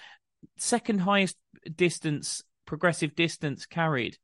second 0.57 0.99
highest 0.99 1.37
distance 1.75 2.43
progressive 2.69 3.15
distance 3.15 3.65
carried, 3.65 4.15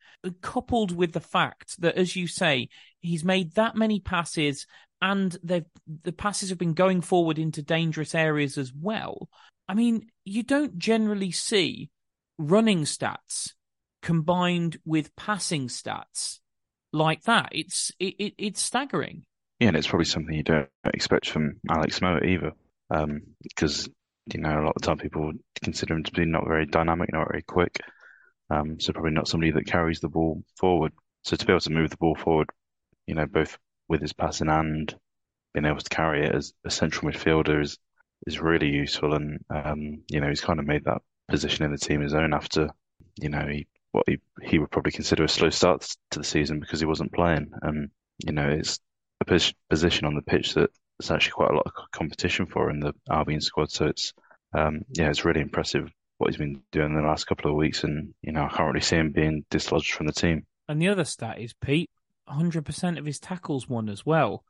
coupled 0.41 0.95
with 0.95 1.13
the 1.13 1.19
fact 1.19 1.81
that, 1.81 1.95
as 1.95 2.15
you 2.15 2.27
say, 2.27 2.69
he's 2.99 3.25
made 3.25 3.55
that 3.55 3.75
many 3.75 3.99
passes 3.99 4.67
and 5.01 5.36
the 5.43 5.65
passes 6.11 6.49
have 6.49 6.59
been 6.59 6.75
going 6.75 7.01
forward 7.01 7.39
into 7.39 7.63
dangerous 7.63 8.13
areas 8.13 8.59
as 8.59 8.71
well. 8.71 9.29
I 9.67 9.73
mean, 9.73 10.09
you 10.25 10.43
don't 10.43 10.77
generally 10.77 11.31
see 11.31 11.89
running 12.38 12.83
stats 12.83 13.55
combined 14.06 14.78
with 14.86 15.16
passing 15.16 15.68
stats 15.68 16.39
like 16.93 17.24
that. 17.24 17.49
It's 17.51 17.91
it, 17.99 18.16
it 18.20 18.34
it's 18.38 18.62
staggering. 18.62 19.26
Yeah, 19.60 19.70
and 19.70 19.78
it's 19.78 19.88
probably 19.88 20.06
something 20.06 20.34
you 20.34 20.43
don't 20.43 20.70
expect 20.86 21.30
from 21.30 21.60
Alex 21.70 21.99
Mowatt 21.99 22.26
either, 22.26 22.51
um, 22.91 23.22
because 23.41 23.89
you 24.32 24.39
know 24.39 24.51
a 24.51 24.62
lot 24.64 24.76
of 24.76 24.82
the 24.82 24.86
time 24.86 24.97
people 24.97 25.32
consider 25.64 25.95
him 25.95 26.03
to 26.03 26.12
be 26.12 26.26
not 26.26 26.47
very 26.47 26.68
dynamic, 26.68 27.12
not 27.12 27.30
very 27.30 27.41
quick. 27.41 27.80
Um, 28.51 28.80
so 28.80 28.93
probably 28.93 29.12
not 29.12 29.28
somebody 29.28 29.51
that 29.51 29.66
carries 29.66 29.99
the 29.99 30.08
ball 30.08 30.43
forward. 30.58 30.93
So 31.24 31.36
to 31.36 31.45
be 31.45 31.51
able 31.51 31.62
to 31.62 31.72
move 31.72 31.89
the 31.89 31.97
ball 31.97 32.16
forward, 32.16 32.51
you 33.08 33.16
know, 33.16 33.26
both 33.26 33.58
with 33.89 34.01
his 34.01 34.14
passing 34.14 34.49
and 34.49 34.93
being 35.56 35.66
able 35.66 35.80
to 35.80 35.89
carry 35.89 36.28
it 36.28 36.36
as 36.36 36.53
a 36.64 36.70
central 36.70 37.12
midfielder 37.12 37.60
is 37.60 37.80
is 38.28 38.39
really 38.39 38.70
useful. 38.70 39.16
And 39.16 39.43
um, 39.49 40.03
you 40.10 40.22
know, 40.22 40.30
he's 40.30 40.41
kind 40.41 40.60
of 40.60 40.68
made 40.68 40.86
that 40.86 41.01
position 41.28 41.66
in 41.66 41.72
the 41.72 41.80
team 41.80 42.01
his 42.01 42.14
own 42.14 42.36
after 42.36 42.70
you 43.18 43.30
know, 43.30 43.45
he 43.47 43.68
what 43.95 44.07
he, 44.07 44.19
he 44.43 44.59
would 44.59 44.71
probably 44.71 44.91
consider 44.91 45.23
a 45.23 45.29
slow 45.29 45.49
start 45.49 45.87
to 46.11 46.19
the 46.19 46.25
season 46.25 46.59
because 46.59 46.79
he 46.79 46.85
wasn't 46.85 47.13
playing. 47.13 47.51
And 47.61 47.89
you 48.25 48.33
know, 48.33 48.47
it's 48.47 48.79
a 49.21 49.53
position 49.69 50.05
on 50.05 50.15
the 50.15 50.21
pitch 50.21 50.53
that 50.53 50.69
there's 50.99 51.11
actually 51.11 51.31
quite 51.31 51.51
a 51.51 51.55
lot 51.55 51.65
of 51.65 51.73
competition 51.91 52.45
for 52.45 52.69
in 52.69 52.79
the 52.79 52.93
Albion 53.09 53.41
squad. 53.41 53.71
So 53.71 53.85
it's 53.85 54.13
um, 54.53 54.81
yeah, 54.89 55.09
it's 55.09 55.25
really 55.25 55.41
impressive 55.41 55.89
what 56.17 56.29
he's 56.29 56.37
been 56.37 56.61
doing 56.71 56.91
in 56.91 56.95
the 56.95 57.07
last 57.07 57.25
couple 57.25 57.51
of 57.51 57.57
weeks, 57.57 57.83
and 57.83 58.13
you 58.21 58.31
know, 58.31 58.43
I 58.43 58.49
can't 58.49 58.67
really 58.67 58.81
see 58.81 58.95
him 58.95 59.11
being 59.11 59.45
dislodged 59.49 59.93
from 59.93 60.07
the 60.07 60.13
team. 60.13 60.45
And 60.67 60.81
the 60.81 60.87
other 60.87 61.03
stat 61.03 61.39
is 61.39 61.53
Pete, 61.53 61.89
100% 62.29 62.97
of 62.97 63.05
his 63.05 63.19
tackles 63.19 63.69
won 63.69 63.89
as 63.89 64.05
well. 64.05 64.43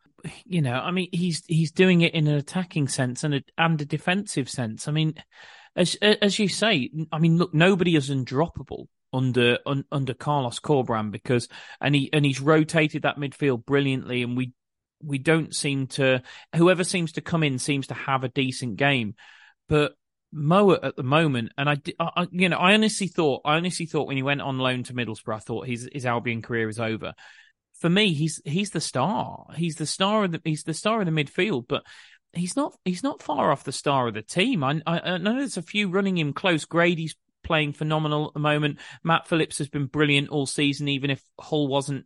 You 0.45 0.61
know, 0.61 0.73
I 0.73 0.91
mean, 0.91 1.09
he's 1.11 1.43
he's 1.45 1.71
doing 1.71 2.01
it 2.01 2.13
in 2.13 2.27
an 2.27 2.35
attacking 2.35 2.87
sense 2.87 3.23
and 3.23 3.35
a, 3.35 3.43
and 3.57 3.79
a 3.79 3.85
defensive 3.85 4.49
sense. 4.49 4.87
I 4.87 4.91
mean, 4.91 5.15
as 5.75 5.95
as 5.95 6.39
you 6.39 6.47
say, 6.47 6.89
I 7.11 7.19
mean, 7.19 7.37
look, 7.37 7.53
nobody 7.53 7.95
is 7.95 8.09
undroppable 8.09 8.87
under 9.11 9.59
un, 9.65 9.85
under 9.91 10.13
Carlos 10.13 10.59
Corberán 10.59 11.11
because 11.11 11.47
and 11.81 11.95
he 11.95 12.09
and 12.11 12.25
he's 12.25 12.41
rotated 12.41 13.03
that 13.03 13.17
midfield 13.17 13.65
brilliantly, 13.65 14.23
and 14.23 14.37
we 14.37 14.53
we 15.01 15.17
don't 15.17 15.53
seem 15.53 15.87
to 15.87 16.21
whoever 16.55 16.83
seems 16.83 17.13
to 17.13 17.21
come 17.21 17.43
in 17.43 17.59
seems 17.59 17.87
to 17.87 17.93
have 17.93 18.23
a 18.23 18.29
decent 18.29 18.77
game, 18.77 19.15
but 19.67 19.93
Mowatt 20.33 20.83
at 20.83 20.95
the 20.95 21.03
moment, 21.03 21.53
and 21.57 21.69
I, 21.69 21.77
I, 21.99 22.27
you 22.31 22.49
know, 22.49 22.57
I 22.57 22.73
honestly 22.73 23.07
thought, 23.07 23.41
I 23.45 23.55
honestly 23.55 23.85
thought 23.85 24.07
when 24.07 24.17
he 24.17 24.23
went 24.23 24.41
on 24.41 24.57
loan 24.57 24.83
to 24.83 24.93
Middlesbrough, 24.93 25.35
I 25.35 25.39
thought 25.39 25.67
his 25.67 25.89
his 25.91 26.05
Albion 26.05 26.41
career 26.41 26.67
is 26.67 26.79
over. 26.79 27.13
For 27.79 27.89
me, 27.89 28.13
he's 28.13 28.41
he's 28.43 28.71
the 28.71 28.81
star. 28.81 29.45
He's 29.55 29.75
the 29.75 29.85
star 29.85 30.25
of 30.25 30.31
the 30.33 30.41
he's 30.43 30.63
the 30.63 30.73
star 30.73 30.99
of 30.99 31.05
the 31.05 31.11
midfield, 31.11 31.67
but 31.67 31.83
he's 32.35 32.55
not 32.55 32.75
he's 32.85 33.03
not 33.03 33.21
far 33.21 33.51
off 33.51 33.63
the 33.63 33.71
star 33.71 34.07
of 34.07 34.13
the 34.13 34.21
team. 34.21 34.63
I, 34.63 34.81
I, 34.85 34.99
I 34.99 35.17
know 35.17 35.37
there's 35.37 35.57
a 35.57 35.61
few 35.61 35.89
running 35.89 36.17
him 36.17 36.33
close. 36.33 36.65
Grady's 36.65 37.15
playing 37.43 37.73
phenomenal 37.73 38.27
at 38.27 38.33
the 38.33 38.39
moment. 38.39 38.79
Matt 39.03 39.27
Phillips 39.27 39.57
has 39.59 39.69
been 39.69 39.85
brilliant 39.85 40.29
all 40.29 40.45
season, 40.45 40.87
even 40.87 41.09
if 41.09 41.21
Hull 41.39 41.67
wasn't 41.67 42.05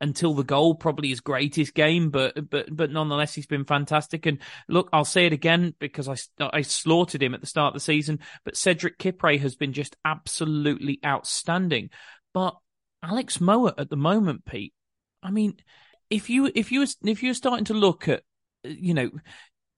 until 0.00 0.34
the 0.34 0.44
goal, 0.44 0.74
probably 0.74 1.08
his 1.08 1.20
greatest 1.20 1.74
game, 1.74 2.10
but 2.10 2.50
but 2.50 2.74
but 2.74 2.90
nonetheless, 2.90 3.34
he's 3.34 3.46
been 3.46 3.64
fantastic. 3.64 4.26
And 4.26 4.38
look, 4.68 4.88
I'll 4.92 5.04
say 5.04 5.26
it 5.26 5.32
again 5.32 5.74
because 5.78 6.08
I 6.08 6.16
I 6.38 6.62
slaughtered 6.62 7.22
him 7.22 7.34
at 7.34 7.40
the 7.40 7.46
start 7.46 7.68
of 7.68 7.74
the 7.74 7.80
season, 7.80 8.20
but 8.44 8.56
Cedric 8.56 8.98
Kipre 8.98 9.40
has 9.40 9.56
been 9.56 9.72
just 9.72 9.96
absolutely 10.04 11.00
outstanding. 11.04 11.90
But 12.34 12.56
Alex 13.02 13.38
Mowatt 13.38 13.74
at 13.78 13.90
the 13.90 13.96
moment, 13.96 14.44
Pete, 14.44 14.74
I 15.22 15.30
mean, 15.30 15.56
if 16.10 16.28
you 16.28 16.50
if 16.54 16.72
you 16.72 16.86
if 17.04 17.22
you're 17.22 17.34
starting 17.34 17.66
to 17.66 17.74
look 17.74 18.08
at 18.08 18.22
you 18.64 18.94
know 18.94 19.10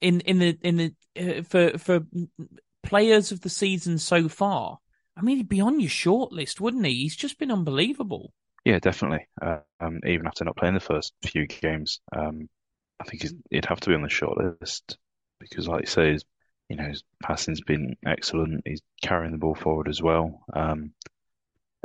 in 0.00 0.20
in 0.20 0.38
the 0.38 0.58
in 0.62 0.76
the 0.76 0.94
uh, 1.18 1.42
for 1.42 1.78
for 1.78 2.00
players 2.82 3.32
of 3.32 3.40
the 3.40 3.50
season 3.50 3.98
so 3.98 4.28
far. 4.28 4.78
I 5.16 5.22
mean, 5.22 5.38
he'd 5.38 5.48
be 5.48 5.60
on 5.60 5.80
your 5.80 5.90
short 5.90 6.32
list, 6.32 6.60
wouldn't 6.60 6.86
he? 6.86 6.94
He's 6.94 7.16
just 7.16 7.38
been 7.38 7.50
unbelievable. 7.50 8.32
Yeah, 8.64 8.78
definitely. 8.78 9.26
Uh, 9.40 9.58
um, 9.80 10.00
even 10.06 10.26
after 10.26 10.44
not 10.44 10.56
playing 10.56 10.74
the 10.74 10.80
first 10.80 11.12
few 11.24 11.46
games, 11.46 12.00
um, 12.14 12.48
I 13.00 13.04
think 13.04 13.24
he'd 13.50 13.64
have 13.64 13.80
to 13.80 13.88
be 13.88 13.94
on 13.94 14.02
the 14.02 14.08
short 14.08 14.38
list 14.60 14.96
because, 15.40 15.66
like 15.66 15.82
you 15.82 15.86
say, 15.86 16.12
his, 16.12 16.24
you 16.68 16.76
know, 16.76 16.84
his 16.84 17.02
passing's 17.22 17.62
been 17.62 17.96
excellent. 18.06 18.62
He's 18.64 18.82
carrying 19.02 19.32
the 19.32 19.38
ball 19.38 19.54
forward 19.54 19.88
as 19.88 20.02
well, 20.02 20.44
um, 20.52 20.92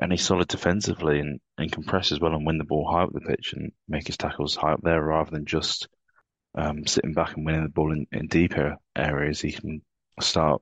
and 0.02 0.12
he's 0.12 0.26
solid 0.26 0.48
defensively 0.48 1.20
and, 1.20 1.40
and 1.58 1.72
compress 1.72 2.12
as 2.12 2.20
well 2.20 2.36
and 2.36 2.46
win 2.46 2.58
the 2.58 2.64
ball 2.64 2.90
high 2.90 3.04
up 3.04 3.14
the 3.14 3.22
pitch 3.22 3.54
and 3.54 3.72
make 3.88 4.08
his 4.08 4.18
tackles 4.18 4.56
high 4.56 4.74
up 4.74 4.82
there 4.84 5.02
rather 5.02 5.32
than 5.32 5.46
just 5.46 5.88
um, 6.56 6.86
sitting 6.86 7.14
back 7.14 7.36
and 7.36 7.46
winning 7.46 7.64
the 7.64 7.70
ball 7.70 7.92
in, 7.92 8.08
in 8.12 8.28
deeper 8.28 8.78
areas. 8.96 9.42
He 9.42 9.52
can 9.52 9.82
start 10.20 10.62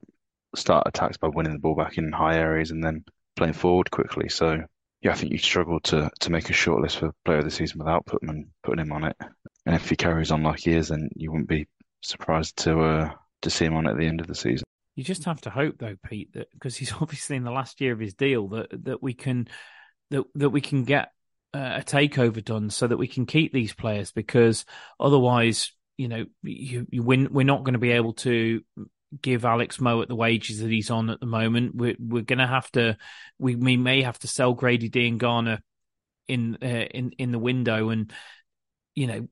start 0.54 0.86
attacks 0.86 1.16
by 1.16 1.28
winning 1.28 1.52
the 1.52 1.58
ball 1.58 1.74
back 1.74 1.96
in 1.98 2.12
high 2.12 2.36
areas 2.36 2.70
and 2.70 2.84
then 2.84 3.04
playing 3.36 3.54
forward 3.54 3.90
quickly. 3.90 4.28
So 4.28 4.62
yeah, 5.00 5.12
I 5.12 5.14
think 5.14 5.32
you 5.32 5.38
struggle 5.38 5.80
to 5.80 6.10
to 6.20 6.30
make 6.30 6.50
a 6.50 6.54
shortlist 6.54 6.96
for 6.96 7.12
player 7.24 7.38
of 7.38 7.44
the 7.44 7.50
season 7.50 7.78
without 7.78 8.06
putting 8.06 8.28
him 8.28 8.50
putting 8.62 8.84
him 8.84 8.92
on 8.92 9.04
it. 9.04 9.16
And 9.66 9.74
if 9.74 9.88
he 9.88 9.96
carries 9.96 10.30
on 10.30 10.42
like 10.42 10.60
he 10.60 10.72
is, 10.72 10.88
then 10.88 11.08
you 11.14 11.30
wouldn't 11.30 11.48
be 11.48 11.66
surprised 12.02 12.56
to 12.58 12.80
uh, 12.80 13.10
to 13.42 13.50
see 13.50 13.64
him 13.64 13.74
on 13.74 13.86
at 13.86 13.96
the 13.96 14.06
end 14.06 14.20
of 14.20 14.26
the 14.26 14.34
season. 14.34 14.64
You 14.94 15.04
just 15.04 15.24
have 15.24 15.40
to 15.42 15.50
hope, 15.50 15.76
though, 15.78 15.96
Pete, 16.06 16.32
that 16.34 16.50
because 16.52 16.76
he's 16.76 16.92
obviously 17.00 17.36
in 17.36 17.44
the 17.44 17.50
last 17.50 17.80
year 17.80 17.92
of 17.92 18.00
his 18.00 18.14
deal, 18.14 18.48
that 18.48 18.84
that 18.84 19.02
we 19.02 19.14
can 19.14 19.48
that 20.10 20.24
that 20.34 20.50
we 20.50 20.60
can 20.60 20.84
get 20.84 21.10
uh, 21.54 21.80
a 21.80 21.82
takeover 21.82 22.44
done 22.44 22.70
so 22.70 22.86
that 22.86 22.96
we 22.96 23.08
can 23.08 23.26
keep 23.26 23.52
these 23.52 23.72
players. 23.72 24.12
Because 24.12 24.64
otherwise, 25.00 25.72
you 26.02 26.08
know, 26.08 26.24
you, 26.42 26.84
you 26.90 27.00
win, 27.04 27.28
we're 27.30 27.44
not 27.44 27.62
going 27.62 27.74
to 27.74 27.78
be 27.78 27.92
able 27.92 28.14
to 28.14 28.62
give 29.20 29.44
Alex 29.44 29.76
Mowatt 29.76 30.08
the 30.08 30.16
wages 30.16 30.58
that 30.58 30.70
he's 30.70 30.90
on 30.90 31.10
at 31.10 31.20
the 31.20 31.26
moment. 31.26 31.76
We're 31.76 31.94
we're 32.00 32.22
gonna 32.22 32.46
have 32.46 32.68
to 32.72 32.96
we 33.38 33.54
we 33.54 33.76
may 33.76 34.02
have 34.02 34.18
to 34.20 34.26
sell 34.26 34.52
Grady 34.52 34.90
Diangana 34.90 35.60
in 36.26 36.58
uh, 36.60 36.66
in 36.66 37.12
in 37.18 37.30
the 37.30 37.38
window 37.38 37.90
and 37.90 38.12
you 38.94 39.06
know 39.06 39.26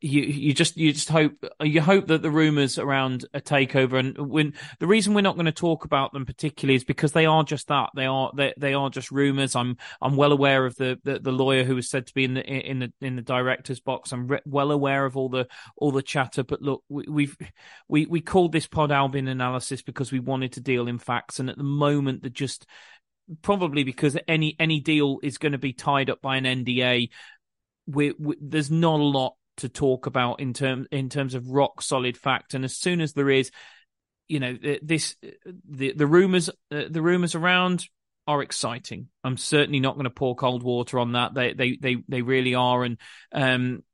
you 0.00 0.22
you 0.22 0.52
just 0.52 0.76
you 0.76 0.92
just 0.92 1.08
hope 1.08 1.32
you 1.60 1.80
hope 1.80 2.08
that 2.08 2.22
the 2.22 2.30
rumors 2.30 2.78
around 2.78 3.24
a 3.32 3.40
takeover 3.40 3.98
and 3.98 4.18
when 4.18 4.54
the 4.80 4.88
reason 4.88 5.14
we're 5.14 5.20
not 5.20 5.36
going 5.36 5.46
to 5.46 5.52
talk 5.52 5.84
about 5.84 6.12
them 6.12 6.26
particularly 6.26 6.74
is 6.74 6.82
because 6.82 7.12
they 7.12 7.26
are 7.26 7.44
just 7.44 7.68
that. 7.68 7.90
They 7.94 8.06
are 8.06 8.32
they, 8.36 8.54
they 8.58 8.74
are 8.74 8.90
just 8.90 9.12
rumors. 9.12 9.54
I'm 9.54 9.76
i'm 10.02 10.16
well 10.16 10.32
aware 10.32 10.66
of 10.66 10.74
the, 10.76 10.98
the, 11.04 11.20
the 11.20 11.32
lawyer 11.32 11.62
who 11.62 11.76
was 11.76 11.88
said 11.88 12.08
to 12.08 12.14
be 12.14 12.24
in 12.24 12.34
the 12.34 12.44
in 12.44 12.80
the 12.80 12.92
in 13.00 13.14
the 13.14 13.22
director's 13.22 13.80
box. 13.80 14.12
I'm 14.12 14.26
re- 14.26 14.40
well 14.44 14.72
aware 14.72 15.04
of 15.04 15.16
all 15.16 15.28
the 15.28 15.46
all 15.76 15.92
the 15.92 16.02
chatter. 16.02 16.42
But 16.42 16.60
look 16.60 16.82
we, 16.88 17.04
we've 17.08 17.36
we 17.88 18.06
we 18.06 18.20
called 18.20 18.52
this 18.52 18.66
pod 18.66 18.90
albion 18.90 19.28
analysis 19.28 19.82
because 19.82 20.10
we 20.10 20.18
wanted 20.18 20.52
to 20.54 20.60
deal 20.60 20.88
in 20.88 20.98
facts. 20.98 21.38
And 21.38 21.48
at 21.48 21.56
the 21.56 21.62
moment 21.62 22.22
the 22.22 22.30
just 22.30 22.66
probably 23.42 23.84
because 23.84 24.16
any 24.28 24.56
any 24.58 24.80
deal 24.80 25.18
is 25.22 25.38
going 25.38 25.52
to 25.52 25.58
be 25.58 25.72
tied 25.72 26.10
up 26.10 26.20
by 26.20 26.36
an 26.36 26.44
NDA 26.44 27.10
we, 27.86 28.12
we, 28.18 28.36
there's 28.40 28.70
not 28.70 29.00
a 29.00 29.04
lot 29.04 29.34
to 29.58 29.68
talk 29.68 30.06
about 30.06 30.40
in 30.40 30.52
terms 30.52 30.88
in 30.90 31.08
terms 31.08 31.34
of 31.34 31.48
rock 31.48 31.80
solid 31.80 32.16
fact. 32.16 32.54
And 32.54 32.64
as 32.64 32.76
soon 32.76 33.00
as 33.00 33.12
there 33.12 33.30
is, 33.30 33.50
you 34.28 34.40
know, 34.40 34.56
this 34.82 35.16
the 35.68 35.92
the 35.92 36.06
rumors 36.06 36.48
uh, 36.70 36.84
the 36.90 37.02
rumors 37.02 37.34
around 37.34 37.86
are 38.26 38.42
exciting. 38.42 39.08
I'm 39.22 39.36
certainly 39.36 39.80
not 39.80 39.94
going 39.94 40.04
to 40.04 40.10
pour 40.10 40.34
cold 40.34 40.62
water 40.62 40.98
on 40.98 41.12
that. 41.12 41.34
They 41.34 41.52
they 41.52 41.78
they 41.80 41.96
they 42.08 42.22
really 42.22 42.54
are. 42.54 42.84
And 42.84 42.98
um 43.32 43.84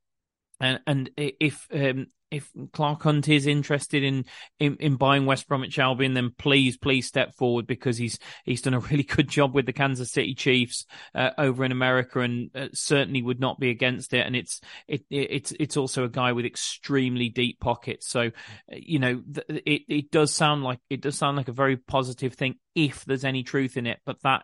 and 0.59 0.79
and 0.87 1.09
if 1.17 1.67
um 1.73 2.07
if 2.31 2.49
Clark 2.71 3.03
Hunt 3.03 3.27
is 3.27 3.45
interested 3.45 4.03
in, 4.03 4.25
in, 4.59 4.77
in 4.77 4.95
buying 4.95 5.25
West 5.25 5.47
Bromwich 5.47 5.77
Albion, 5.77 6.13
then 6.13 6.33
please, 6.37 6.77
please 6.77 7.05
step 7.05 7.35
forward 7.35 7.67
because 7.67 7.97
he's 7.97 8.17
he's 8.45 8.61
done 8.61 8.73
a 8.73 8.79
really 8.91 9.03
good 9.03 9.27
job 9.27 9.53
with 9.53 9.65
the 9.65 9.73
Kansas 9.73 10.11
City 10.11 10.33
Chiefs 10.33 10.85
uh, 11.13 11.31
over 11.37 11.65
in 11.65 11.71
America, 11.71 12.21
and 12.21 12.49
uh, 12.55 12.67
certainly 12.73 13.21
would 13.21 13.39
not 13.39 13.59
be 13.59 13.69
against 13.69 14.13
it. 14.13 14.25
And 14.25 14.35
it's 14.35 14.61
it, 14.87 15.03
it's 15.09 15.51
it's 15.59 15.77
also 15.77 16.05
a 16.05 16.09
guy 16.09 16.31
with 16.31 16.45
extremely 16.45 17.29
deep 17.29 17.59
pockets, 17.59 18.07
so 18.07 18.31
you 18.71 18.99
know 18.99 19.21
it 19.49 19.81
it 19.87 20.11
does 20.11 20.33
sound 20.33 20.63
like 20.63 20.79
it 20.89 21.01
does 21.01 21.17
sound 21.17 21.37
like 21.37 21.49
a 21.49 21.53
very 21.53 21.75
positive 21.75 22.33
thing 22.33 22.55
if 22.73 23.03
there's 23.05 23.25
any 23.25 23.43
truth 23.43 23.75
in 23.75 23.85
it, 23.85 23.99
but 24.05 24.21
that 24.23 24.43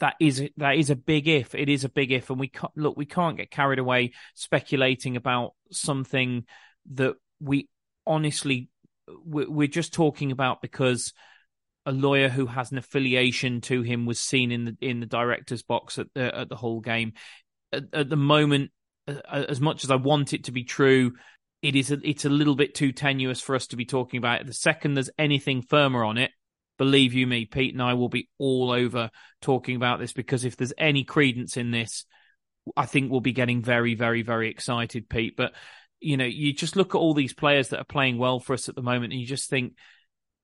that 0.00 0.14
is 0.20 0.48
that 0.56 0.76
is 0.76 0.90
a 0.90 0.96
big 0.96 1.28
if. 1.28 1.54
It 1.54 1.68
is 1.68 1.84
a 1.84 1.88
big 1.88 2.12
if, 2.12 2.30
and 2.30 2.38
we 2.38 2.48
can't, 2.48 2.72
look. 2.76 2.96
We 2.96 3.06
can't 3.06 3.36
get 3.36 3.50
carried 3.50 3.78
away 3.78 4.12
speculating 4.34 5.16
about 5.16 5.54
something 5.70 6.44
that 6.92 7.14
we 7.40 7.68
honestly 8.06 8.68
we're 9.24 9.68
just 9.68 9.92
talking 9.92 10.32
about 10.32 10.60
because 10.60 11.12
a 11.86 11.92
lawyer 11.92 12.28
who 12.28 12.46
has 12.46 12.70
an 12.70 12.78
affiliation 12.78 13.60
to 13.62 13.82
him 13.82 14.04
was 14.04 14.20
seen 14.20 14.52
in 14.52 14.64
the 14.64 14.76
in 14.80 15.00
the 15.00 15.06
director's 15.06 15.62
box 15.62 15.98
at 15.98 16.08
the 16.14 16.36
at 16.36 16.48
the 16.48 16.56
whole 16.56 16.80
game. 16.80 17.14
At, 17.72 17.84
at 17.92 18.08
the 18.10 18.16
moment, 18.16 18.70
as 19.30 19.60
much 19.60 19.84
as 19.84 19.90
I 19.90 19.96
want 19.96 20.34
it 20.34 20.44
to 20.44 20.52
be 20.52 20.64
true, 20.64 21.12
it 21.62 21.74
is 21.74 21.90
a, 21.90 21.98
it's 22.04 22.24
a 22.24 22.30
little 22.30 22.56
bit 22.56 22.74
too 22.74 22.92
tenuous 22.92 23.40
for 23.40 23.54
us 23.54 23.68
to 23.68 23.76
be 23.76 23.84
talking 23.84 24.18
about 24.18 24.40
it. 24.40 24.46
The 24.46 24.52
second 24.52 24.94
there's 24.94 25.10
anything 25.18 25.62
firmer 25.62 26.04
on 26.04 26.18
it, 26.18 26.30
believe 26.76 27.14
you 27.14 27.26
me, 27.26 27.46
Pete 27.46 27.72
and 27.72 27.82
I 27.82 27.94
will 27.94 28.08
be 28.08 28.28
all 28.38 28.70
over 28.70 29.10
talking 29.40 29.76
about 29.76 29.98
this 29.98 30.12
because 30.12 30.44
if 30.44 30.56
there's 30.56 30.74
any 30.78 31.04
credence 31.04 31.56
in 31.56 31.70
this, 31.70 32.04
I 32.76 32.86
think 32.86 33.10
we'll 33.10 33.20
be 33.20 33.32
getting 33.32 33.62
very, 33.62 33.94
very, 33.94 34.22
very 34.22 34.50
excited, 34.50 35.08
Pete. 35.08 35.36
But 35.36 35.52
you 36.00 36.16
know, 36.16 36.24
you 36.24 36.52
just 36.52 36.76
look 36.76 36.94
at 36.94 36.98
all 36.98 37.14
these 37.14 37.34
players 37.34 37.68
that 37.68 37.80
are 37.80 37.84
playing 37.84 38.18
well 38.18 38.40
for 38.40 38.52
us 38.52 38.68
at 38.68 38.74
the 38.74 38.82
moment, 38.82 39.12
and 39.12 39.20
you 39.20 39.26
just 39.26 39.50
think, 39.50 39.74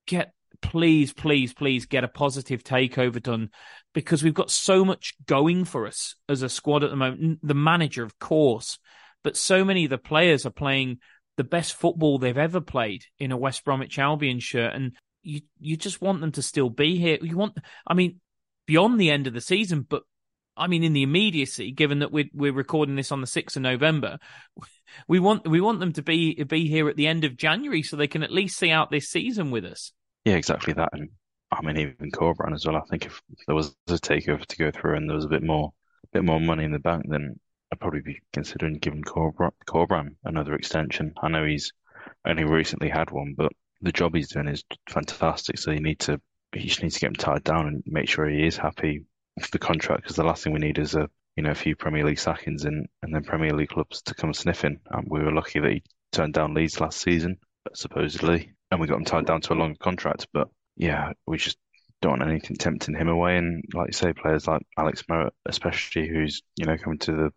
get 0.07 0.33
please, 0.61 1.13
please, 1.13 1.53
please 1.53 1.87
get 1.87 2.05
a 2.05 2.09
positive 2.09 2.63
takeover 2.63 3.23
done 3.23 3.51
because 3.93 4.23
we've 4.23 4.35
got 4.35 4.51
so 4.51 4.85
much 4.85 5.15
going 5.27 5.65
for 5.65 5.87
us 5.87 6.15
as 6.29 6.43
a 6.43 6.49
squad 6.49 6.83
at 6.85 6.91
the 6.91 6.97
moment. 6.97 7.41
The 7.43 7.55
manager, 7.55 8.03
of 8.03 8.19
course, 8.19 8.79
but 9.23 9.37
so 9.37 9.65
many 9.65 9.85
of 9.85 9.91
the 9.91 9.99
players 9.99 10.47
are 10.47 10.51
playing 10.51 10.99
the 11.37 11.45
best 11.45 11.75
football 11.75 12.19
they've 12.19 12.39
ever 12.39 12.61
played 12.61 13.05
in 13.19 13.33
a 13.33 13.37
West 13.37 13.65
Bromwich 13.65 13.99
Albion 13.99 14.41
shirt, 14.41 14.75
and 14.75 14.93
you 15.23 15.41
you 15.59 15.77
just 15.77 16.01
want 16.01 16.21
them 16.21 16.33
to 16.33 16.43
still 16.43 16.71
be 16.71 16.99
here. 16.99 17.19
You 17.21 17.37
want, 17.37 17.59
I 17.87 17.95
mean, 17.95 18.21
beyond 18.67 19.01
the 19.01 19.11
end 19.11 19.27
of 19.27 19.35
the 19.35 19.41
season, 19.41 19.87
but 19.89 20.03
I 20.57 20.67
mean, 20.67 20.85
in 20.85 20.93
the 20.93 21.03
immediacy, 21.03 21.73
given 21.73 21.99
that 22.01 22.13
we're 22.13 22.31
we're 22.33 22.53
recording 22.53 22.97
this 22.97 23.13
on 23.13 23.21
the 23.21 23.27
sixth 23.27 23.57
of 23.57 23.63
November, 23.63 24.19
we 25.09 25.19
want 25.19 25.49
we 25.49 25.61
want 25.61 25.81
them 25.81 25.93
to 25.95 26.03
be 26.03 26.43
be 26.45 26.69
here 26.69 26.89
at 26.89 26.97
the 26.97 27.07
end 27.07 27.25
of 27.25 27.37
January 27.37 27.83
so 27.83 27.97
they 27.97 28.07
can 28.07 28.23
at 28.23 28.33
least 28.33 28.59
see 28.59 28.71
out 28.71 28.91
this 28.91 29.09
season 29.09 29.51
with 29.51 29.65
us. 29.65 29.93
Yeah, 30.25 30.35
exactly 30.35 30.73
that. 30.75 30.91
And 30.93 31.11
I 31.51 31.63
mean, 31.63 31.77
even 31.77 32.11
Corberan 32.11 32.55
as 32.55 32.67
well. 32.67 32.77
I 32.77 32.83
think 32.89 33.07
if 33.07 33.23
there 33.47 33.55
was 33.55 33.75
a 33.89 33.93
takeover 33.93 34.45
to 34.45 34.57
go 34.57 34.71
through 34.71 34.97
and 34.97 35.09
there 35.09 35.17
was 35.17 35.25
a 35.25 35.29
bit 35.29 35.43
more, 35.43 35.73
a 36.05 36.07
bit 36.13 36.25
more 36.25 36.41
money 36.41 36.65
in 36.65 36.73
the 36.73 36.79
bank, 36.79 37.05
then 37.09 37.39
I'd 37.73 37.81
probably 37.81 38.01
be 38.01 38.21
considering 38.33 38.79
giving 38.79 39.03
Corberan, 39.03 39.53
Corberan 39.67 40.17
another 40.25 40.55
extension. 40.55 41.15
I 41.23 41.29
know 41.29 41.45
he's 41.45 41.73
only 42.25 42.45
recently 42.45 42.89
had 42.89 43.11
one, 43.11 43.35
but 43.37 43.53
the 43.83 43.93
job 43.93 44.15
he's 44.15 44.33
doing 44.33 44.49
is 44.49 44.65
fantastic. 44.89 45.59
So 45.59 45.71
you 45.71 45.81
need 45.81 46.01
to, 46.01 46.21
you 46.55 46.63
just 46.63 46.83
need 46.83 46.93
to 46.93 47.01
get 47.01 47.09
him 47.09 47.15
tied 47.15 47.45
down 47.45 47.67
and 47.67 47.83
make 47.87 48.09
sure 48.09 48.29
he 48.29 48.47
is 48.47 48.57
happy 48.57 49.05
the 49.51 49.59
contract. 49.59 50.03
Because 50.03 50.17
the 50.17 50.25
last 50.25 50.45
thing 50.45 50.53
we 50.53 50.61
need 50.61 50.79
is 50.79 50.95
a, 50.95 51.09
you 51.37 51.43
know, 51.43 51.51
a 51.51 51.55
few 51.55 51.77
Premier 51.77 52.05
League 52.05 52.19
sackings 52.19 52.65
and 52.65 52.87
and 53.03 53.15
then 53.15 53.25
Premier 53.25 53.53
League 53.53 53.71
clubs 53.71 54.03
to 54.03 54.15
come 54.15 54.33
sniffing. 54.33 54.81
We 55.07 55.23
were 55.23 55.33
lucky 55.33 55.61
that 55.61 55.71
he 55.71 55.83
turned 56.13 56.35
down 56.35 56.55
Leeds 56.55 56.81
last 56.81 57.01
season, 57.01 57.39
supposedly, 57.75 58.53
and 58.71 58.81
we 58.81 58.87
got 58.87 58.99
him 58.99 59.05
tied 59.05 59.27
down 59.27 59.41
to 59.43 59.53
a 59.53 59.55
long 59.55 59.77
contract. 59.77 60.29
But 60.33 60.49
yeah, 60.77 61.13
we 61.27 61.39
just 61.39 61.59
don't 62.01 62.19
want 62.19 62.31
anything 62.31 62.57
tempting 62.57 62.95
him 62.95 63.09
away. 63.09 63.37
And 63.37 63.65
like 63.73 63.89
you 63.89 63.93
say, 63.93 64.13
players 64.13 64.47
like 64.47 64.63
Alex 64.79 65.05
Mowatt, 65.09 65.33
especially, 65.47 66.09
who's 66.09 66.43
you 66.57 66.67
know 66.67 66.77
coming 66.77 66.99
to 67.01 67.13
the, 67.13 67.31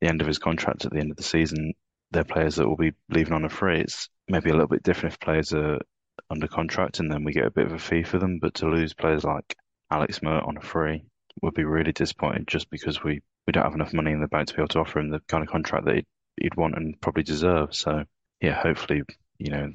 the 0.00 0.08
end 0.08 0.20
of 0.20 0.26
his 0.26 0.38
contract 0.38 0.84
at 0.84 0.92
the 0.92 0.98
end 0.98 1.10
of 1.10 1.16
the 1.16 1.22
season, 1.22 1.72
they're 2.10 2.24
players 2.24 2.56
that 2.56 2.68
will 2.68 2.76
be 2.76 2.92
leaving 3.10 3.32
on 3.32 3.44
a 3.44 3.48
free. 3.48 3.80
It's 3.80 4.08
maybe 4.28 4.50
a 4.50 4.54
little 4.54 4.68
bit 4.68 4.82
different 4.82 5.14
if 5.14 5.20
players 5.20 5.52
are 5.52 5.78
under 6.30 6.48
contract 6.48 7.00
and 7.00 7.10
then 7.10 7.24
we 7.24 7.32
get 7.32 7.46
a 7.46 7.50
bit 7.50 7.66
of 7.66 7.72
a 7.72 7.78
fee 7.78 8.02
for 8.02 8.18
them. 8.18 8.38
But 8.40 8.54
to 8.54 8.66
lose 8.66 8.92
players 8.92 9.24
like 9.24 9.56
Alex 9.90 10.18
Mowatt 10.18 10.46
on 10.46 10.56
a 10.56 10.62
free 10.62 11.04
would 11.42 11.54
be 11.54 11.64
really 11.64 11.92
disappointed 11.92 12.46
just 12.46 12.70
because 12.70 13.02
we, 13.02 13.20
we 13.46 13.52
don't 13.52 13.64
have 13.64 13.74
enough 13.74 13.92
money 13.92 14.12
in 14.12 14.20
the 14.20 14.28
bank 14.28 14.48
to 14.48 14.54
be 14.54 14.60
able 14.60 14.68
to 14.68 14.80
offer 14.80 14.98
him 14.98 15.10
the 15.10 15.20
kind 15.28 15.42
of 15.42 15.50
contract 15.50 15.86
that 15.86 15.96
he'd, 15.96 16.06
he'd 16.40 16.56
want 16.56 16.76
and 16.76 17.00
probably 17.00 17.22
deserve. 17.22 17.74
So 17.74 18.04
yeah, 18.40 18.60
hopefully, 18.60 19.02
you 19.38 19.50
know, 19.50 19.70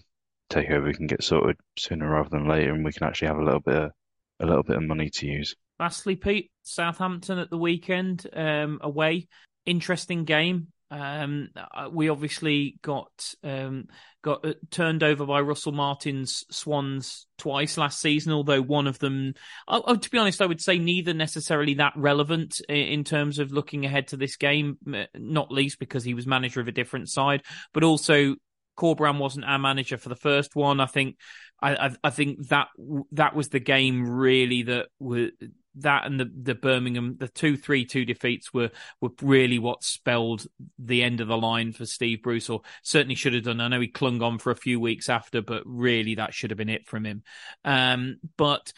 takeover 0.51 0.93
can 0.93 1.07
get 1.07 1.24
sorted 1.24 1.57
sooner 1.78 2.09
rather 2.09 2.30
than 2.30 2.47
later 2.47 2.74
and 2.74 2.86
we 2.86 2.93
can 2.93 3.07
actually 3.07 3.30
have 3.30 3.38
a 3.38 3.43
little 3.43 3.59
bit 3.59 3.76
of, 3.76 3.91
a 4.39 4.45
little 4.45 4.64
bit 4.64 4.78
of 4.78 4.84
money 4.84 5.09
to 5.09 5.28
use. 5.28 5.55
Lastly, 5.80 6.16
Pete, 6.16 6.51
Southampton 6.64 7.39
at 7.39 7.49
the 7.49 7.57
weekend 7.57 8.28
um, 8.34 8.80
away. 8.82 9.28
Interesting 9.66 10.26
game. 10.26 10.68
Um, 10.94 11.50
uh, 11.56 11.89
we 11.91 12.10
obviously 12.10 12.78
got 12.84 13.34
um, 13.44 13.88
got 14.22 14.46
uh, 14.46 14.54
turned 14.70 15.02
over 15.02 15.26
by 15.26 15.41
Russell 15.41 15.72
Martin's 15.72 16.46
Swans 16.52 17.26
twice 17.39 17.80
last 17.80 18.00
season, 18.00 18.32
although 18.32 18.62
one 18.62 18.86
of 18.86 19.00
them, 19.00 19.34
oh, 19.68 19.82
oh, 19.88 19.96
to 19.96 20.10
be 20.12 20.20
honest, 20.20 20.39
I 20.39 20.46
would 20.46 20.62
say 20.62 20.78
neither 20.78 21.16
necessarily 21.16 21.74
that 21.76 21.94
relevant 21.96 22.62
in 22.70 23.04
terms 23.04 23.39
of 23.39 23.52
looking 23.52 23.88
ahead 23.88 24.10
to 24.10 24.18
this 24.18 24.36
game, 24.36 24.78
not 25.16 25.52
least 25.52 25.80
because 25.80 26.04
he 26.04 26.14
was 26.14 26.28
manager 26.28 26.62
of 26.62 26.68
a 26.68 26.72
different 26.72 27.10
side, 27.10 27.41
but 27.74 27.84
also 27.84 28.36
Corberan 28.78 29.18
wasn't 29.18 29.46
our 29.46 29.60
manager 29.60 29.98
for 29.98 30.10
the 30.10 30.16
first 30.16 30.56
one. 30.56 30.80
I 30.80 30.86
think 30.86 31.18
I, 31.60 31.96
I, 32.04 32.10
think 32.12 32.50
that 32.50 32.68
that 33.14 33.36
was 33.36 33.50
the 33.50 33.60
game 33.60 34.08
really 34.08 34.64
that 34.64 34.89
were 35.00 35.32
that 35.76 36.05
and 36.05 36.19
the 36.19 36.32
the 36.41 36.55
Birmingham 36.55 37.17
the 37.19 37.28
two 37.28 37.57
three 37.57 37.86
two 37.86 38.05
defeats 38.05 38.53
were 38.53 38.71
were 39.01 39.11
really 39.21 39.59
what 39.59 39.84
spelled 39.84 40.45
the 40.78 41.03
end 41.03 41.21
of 41.21 41.28
the 41.28 41.38
line 41.38 41.71
for 41.71 41.86
Steve 41.86 42.21
Bruce 42.21 42.49
or 42.49 42.61
certainly 42.84 43.15
should 43.15 43.34
have 43.34 43.43
done. 43.43 43.61
I 43.61 43.67
know 43.67 43.80
he 43.80 43.88
clung 43.88 44.21
on 44.21 44.39
for 44.39 44.51
a 44.51 44.55
few 44.55 44.80
weeks 44.80 45.09
after, 45.09 45.41
but 45.41 45.63
really 45.65 46.15
that 46.15 46.34
should 46.34 46.51
have 46.51 46.57
been 46.57 46.69
it 46.69 46.88
from 46.88 47.05
him. 47.05 47.24
Um, 47.65 48.17
but 48.38 48.74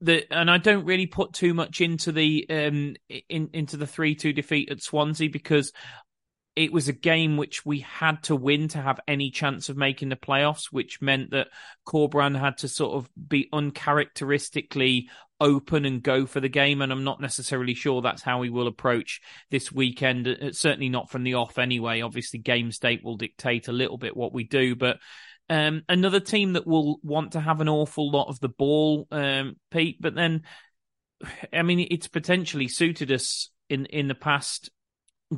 the 0.00 0.30
and 0.30 0.50
I 0.50 0.58
don't 0.58 0.84
really 0.84 1.06
put 1.06 1.32
too 1.32 1.54
much 1.54 1.80
into 1.80 2.12
the 2.12 2.46
um 2.50 2.96
in 3.28 3.50
into 3.52 3.76
the 3.76 3.86
three 3.86 4.14
two 4.14 4.32
defeat 4.32 4.70
at 4.70 4.82
Swansea 4.82 5.30
because 5.30 5.72
it 6.56 6.72
was 6.72 6.88
a 6.88 6.92
game 6.92 7.36
which 7.36 7.66
we 7.66 7.80
had 7.80 8.22
to 8.24 8.34
win 8.34 8.68
to 8.68 8.80
have 8.80 8.98
any 9.06 9.30
chance 9.30 9.68
of 9.68 9.76
making 9.76 10.08
the 10.08 10.16
playoffs, 10.16 10.72
which 10.72 11.02
meant 11.02 11.30
that 11.30 11.48
Corberan 11.86 12.38
had 12.38 12.56
to 12.58 12.68
sort 12.68 12.96
of 12.96 13.10
be 13.28 13.50
uncharacteristically 13.52 15.10
open 15.40 15.84
and 15.84 16.02
go 16.02 16.26
for 16.26 16.40
the 16.40 16.48
game. 16.48 16.82
And 16.82 16.92
I'm 16.92 17.04
not 17.04 17.20
necessarily 17.20 17.74
sure 17.74 18.02
that's 18.02 18.22
how 18.22 18.42
he 18.42 18.50
will 18.50 18.66
approach 18.66 19.20
this 19.50 19.70
weekend. 19.70 20.28
Uh, 20.28 20.52
certainly 20.52 20.88
not 20.88 21.10
from 21.10 21.24
the 21.24 21.34
off 21.34 21.58
anyway. 21.58 22.00
Obviously, 22.00 22.38
game 22.38 22.72
state 22.72 23.04
will 23.04 23.16
dictate 23.16 23.68
a 23.68 23.72
little 23.72 23.98
bit 23.98 24.16
what 24.16 24.32
we 24.32 24.44
do, 24.44 24.74
but. 24.74 24.98
Um, 25.48 25.82
another 25.88 26.18
team 26.18 26.54
that 26.54 26.66
will 26.66 26.98
want 27.04 27.34
to 27.34 27.40
have 27.40 27.60
an 27.60 27.68
awful 27.68 28.10
lot 28.10 28.26
of 28.26 28.40
the 28.40 28.48
ball, 28.48 29.06
um, 29.12 29.54
Pete, 29.70 29.96
but 30.00 30.12
then, 30.12 30.42
I 31.52 31.62
mean, 31.62 31.86
it's 31.88 32.08
potentially 32.08 32.66
suited 32.66 33.12
us 33.12 33.52
in, 33.68 33.86
in 33.86 34.08
the 34.08 34.16
past 34.16 34.70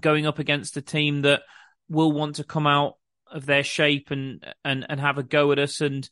going 0.01 0.27
up 0.27 0.39
against 0.39 0.79
a 0.79 0.83
team 0.83 1.23
that 1.23 1.43
will 1.89 2.13
want 2.13 2.37
to 2.37 2.45
come 2.45 2.67
out 2.67 2.95
of 3.31 3.47
their 3.47 3.65
shape 3.65 4.11
and 4.11 4.45
and 4.65 4.87
and 4.89 5.01
have 5.01 5.19
a 5.19 5.23
go 5.23 5.53
at 5.53 5.59
us 5.59 5.81
and 5.81 6.09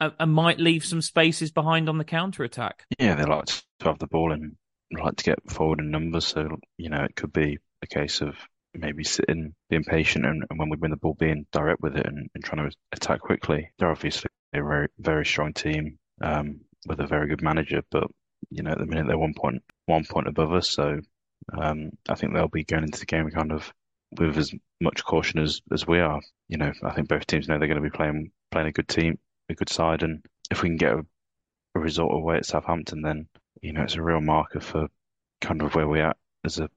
and 0.00 0.32
might 0.32 0.58
leave 0.58 0.84
some 0.84 1.02
spaces 1.02 1.50
behind 1.50 1.88
on 1.88 1.98
the 1.98 2.04
counter 2.04 2.44
attack. 2.44 2.84
Yeah, 2.98 3.14
they 3.14 3.24
like 3.24 3.46
to 3.46 3.62
have 3.82 3.98
the 3.98 4.06
ball 4.06 4.32
and 4.32 4.56
like 4.92 5.16
to 5.16 5.24
get 5.24 5.50
forward 5.50 5.80
in 5.80 5.90
numbers. 5.90 6.26
So 6.26 6.48
you 6.76 6.88
know, 6.88 7.04
it 7.04 7.16
could 7.16 7.32
be 7.32 7.58
a 7.82 7.86
case 7.86 8.20
of 8.20 8.36
maybe 8.74 9.04
sitting, 9.04 9.54
being 9.68 9.84
patient, 9.84 10.24
and, 10.24 10.44
and 10.48 10.58
when 10.58 10.70
we 10.70 10.76
win 10.76 10.90
the 10.90 10.96
ball, 10.96 11.14
being 11.14 11.46
direct 11.52 11.80
with 11.80 11.96
it 11.96 12.06
and, 12.06 12.28
and 12.34 12.44
trying 12.44 12.68
to 12.68 12.76
attack 12.92 13.20
quickly. 13.20 13.70
They're 13.78 13.90
obviously 13.90 14.30
a 14.52 14.62
very 14.62 14.88
very 14.98 15.26
strong 15.26 15.52
team 15.52 15.98
um, 16.20 16.60
with 16.86 17.00
a 17.00 17.06
very 17.06 17.28
good 17.28 17.42
manager, 17.42 17.82
but 17.90 18.04
you 18.50 18.62
know, 18.62 18.72
at 18.72 18.78
the 18.78 18.86
minute 18.86 19.06
they're 19.06 19.18
one 19.18 19.34
point 19.34 19.62
one 19.86 20.04
point 20.04 20.28
above 20.28 20.52
us, 20.52 20.70
so 20.70 21.00
um, 21.52 21.90
I 22.08 22.14
think 22.14 22.32
they'll 22.32 22.48
be 22.48 22.64
going 22.64 22.84
into 22.84 23.00
the 23.00 23.06
game 23.06 23.30
kind 23.30 23.52
of 23.52 23.72
with 24.18 24.36
as 24.36 24.52
much 24.80 25.04
caution 25.04 25.40
as, 25.40 25.60
as 25.72 25.86
we 25.86 26.00
are. 26.00 26.20
You 26.48 26.58
know, 26.58 26.72
I 26.82 26.92
think 26.92 27.08
both 27.08 27.26
teams 27.26 27.48
know 27.48 27.58
they're 27.58 27.68
going 27.68 27.82
to 27.82 27.88
be 27.88 27.96
playing 27.96 28.32
playing 28.50 28.68
a 28.68 28.72
good 28.72 28.88
team, 28.88 29.18
a 29.50 29.54
good 29.54 29.68
side, 29.68 30.02
and 30.02 30.24
if 30.50 30.62
we 30.62 30.68
can 30.68 30.76
get 30.76 30.92
a, 30.92 31.04
a 31.74 31.80
result 31.80 32.12
away 32.12 32.36
at 32.36 32.46
Southampton, 32.46 33.02
then 33.02 33.28
you 33.62 33.72
know 33.72 33.82
it's 33.82 33.96
a 33.96 34.02
real 34.02 34.20
marker 34.20 34.60
for 34.60 34.88
kind 35.40 35.62
of 35.62 35.74
where 35.74 35.88
we're 35.88 36.12
as 36.44 36.58
a 36.58 36.68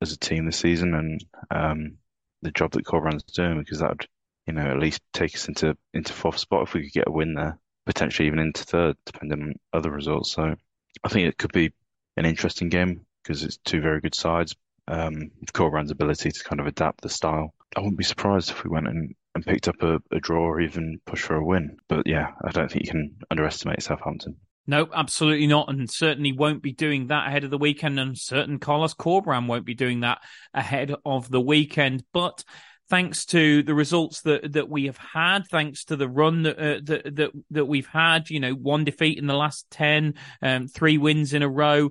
as 0.00 0.12
a 0.12 0.18
team 0.18 0.46
this 0.46 0.58
season 0.58 0.94
and 0.94 1.24
um, 1.50 1.98
the 2.42 2.50
job 2.50 2.72
that 2.72 2.84
Corberan's 2.84 3.22
doing 3.22 3.58
because 3.58 3.78
that 3.78 3.90
would 3.90 4.06
you 4.46 4.52
know 4.52 4.66
at 4.66 4.78
least 4.78 5.00
take 5.12 5.34
us 5.34 5.48
into 5.48 5.76
into 5.94 6.12
fourth 6.12 6.38
spot 6.38 6.64
if 6.64 6.74
we 6.74 6.82
could 6.82 6.92
get 6.92 7.08
a 7.08 7.12
win 7.12 7.34
there, 7.34 7.58
potentially 7.86 8.26
even 8.26 8.38
into 8.38 8.64
third, 8.64 8.96
depending 9.06 9.42
on 9.42 9.54
other 9.72 9.90
results. 9.90 10.32
So 10.32 10.54
I 11.04 11.08
think 11.08 11.28
it 11.28 11.38
could 11.38 11.52
be 11.52 11.72
an 12.16 12.26
interesting 12.26 12.68
game 12.68 13.06
because 13.22 13.44
it's 13.44 13.58
two 13.58 13.80
very 13.80 14.00
good 14.00 14.14
sides. 14.14 14.54
Um, 14.88 15.30
Corberan's 15.52 15.92
ability 15.92 16.32
to 16.32 16.44
kind 16.44 16.60
of 16.60 16.66
adapt 16.66 17.02
the 17.02 17.08
style. 17.08 17.54
I 17.76 17.80
wouldn't 17.80 17.98
be 17.98 18.04
surprised 18.04 18.50
if 18.50 18.64
we 18.64 18.70
went 18.70 18.88
and, 18.88 19.14
and 19.34 19.46
picked 19.46 19.68
up 19.68 19.82
a, 19.82 20.00
a 20.10 20.20
draw 20.20 20.42
or 20.42 20.60
even 20.60 21.00
push 21.06 21.22
for 21.22 21.36
a 21.36 21.44
win. 21.44 21.76
But 21.88 22.06
yeah, 22.06 22.32
I 22.44 22.50
don't 22.50 22.70
think 22.70 22.84
you 22.84 22.90
can 22.90 23.16
underestimate 23.30 23.82
Southampton. 23.82 24.36
No, 24.66 24.88
absolutely 24.94 25.48
not, 25.48 25.68
and 25.68 25.90
certainly 25.90 26.32
won't 26.32 26.62
be 26.62 26.72
doing 26.72 27.08
that 27.08 27.26
ahead 27.26 27.42
of 27.42 27.50
the 27.50 27.58
weekend, 27.58 27.98
and 27.98 28.16
certain 28.16 28.60
Carlos 28.60 28.94
Corberan 28.94 29.48
won't 29.48 29.64
be 29.64 29.74
doing 29.74 30.00
that 30.00 30.22
ahead 30.54 30.94
of 31.04 31.28
the 31.28 31.40
weekend. 31.40 32.04
But 32.12 32.44
thanks 32.88 33.24
to 33.26 33.64
the 33.64 33.74
results 33.74 34.20
that 34.20 34.52
that 34.52 34.68
we 34.68 34.84
have 34.84 34.98
had, 34.98 35.48
thanks 35.50 35.86
to 35.86 35.96
the 35.96 36.08
run 36.08 36.44
that 36.44 36.58
uh, 36.58 36.80
that, 36.84 37.16
that 37.16 37.30
that 37.50 37.64
we've 37.64 37.88
had, 37.88 38.30
you 38.30 38.38
know, 38.38 38.52
one 38.52 38.84
defeat 38.84 39.18
in 39.18 39.26
the 39.26 39.34
last 39.34 39.68
ten, 39.68 40.14
um, 40.40 40.68
three 40.68 40.96
wins 40.96 41.34
in 41.34 41.42
a 41.42 41.48
row 41.48 41.90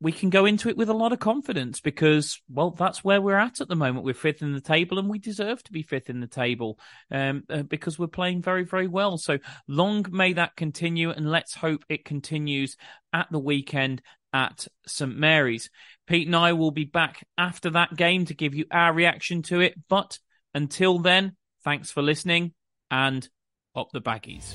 we 0.00 0.12
can 0.12 0.30
go 0.30 0.46
into 0.46 0.68
it 0.68 0.76
with 0.76 0.88
a 0.88 0.94
lot 0.94 1.12
of 1.12 1.18
confidence 1.18 1.80
because, 1.80 2.40
well, 2.48 2.70
that's 2.70 3.04
where 3.04 3.20
we're 3.20 3.38
at 3.38 3.60
at 3.60 3.68
the 3.68 3.76
moment. 3.76 4.04
We're 4.04 4.14
fifth 4.14 4.40
in 4.40 4.52
the 4.52 4.60
table 4.60 4.98
and 4.98 5.08
we 5.08 5.18
deserve 5.18 5.62
to 5.64 5.72
be 5.72 5.82
fifth 5.82 6.08
in 6.08 6.20
the 6.20 6.26
table 6.26 6.78
um, 7.10 7.44
uh, 7.50 7.62
because 7.62 7.98
we're 7.98 8.06
playing 8.06 8.40
very, 8.40 8.64
very 8.64 8.86
well. 8.86 9.18
So 9.18 9.38
long 9.68 10.06
may 10.10 10.32
that 10.32 10.56
continue 10.56 11.10
and 11.10 11.30
let's 11.30 11.54
hope 11.54 11.84
it 11.88 12.06
continues 12.06 12.76
at 13.12 13.30
the 13.30 13.38
weekend 13.38 14.00
at 14.32 14.66
St 14.86 15.14
Mary's. 15.14 15.68
Pete 16.06 16.26
and 16.26 16.36
I 16.36 16.54
will 16.54 16.70
be 16.70 16.84
back 16.84 17.26
after 17.36 17.70
that 17.70 17.94
game 17.94 18.24
to 18.26 18.34
give 18.34 18.54
you 18.54 18.64
our 18.70 18.94
reaction 18.94 19.42
to 19.42 19.60
it. 19.60 19.74
But 19.88 20.18
until 20.54 20.98
then, 20.98 21.36
thanks 21.62 21.90
for 21.90 22.00
listening 22.00 22.54
and 22.90 23.28
up 23.76 23.88
the 23.92 24.00
baggies. 24.00 24.54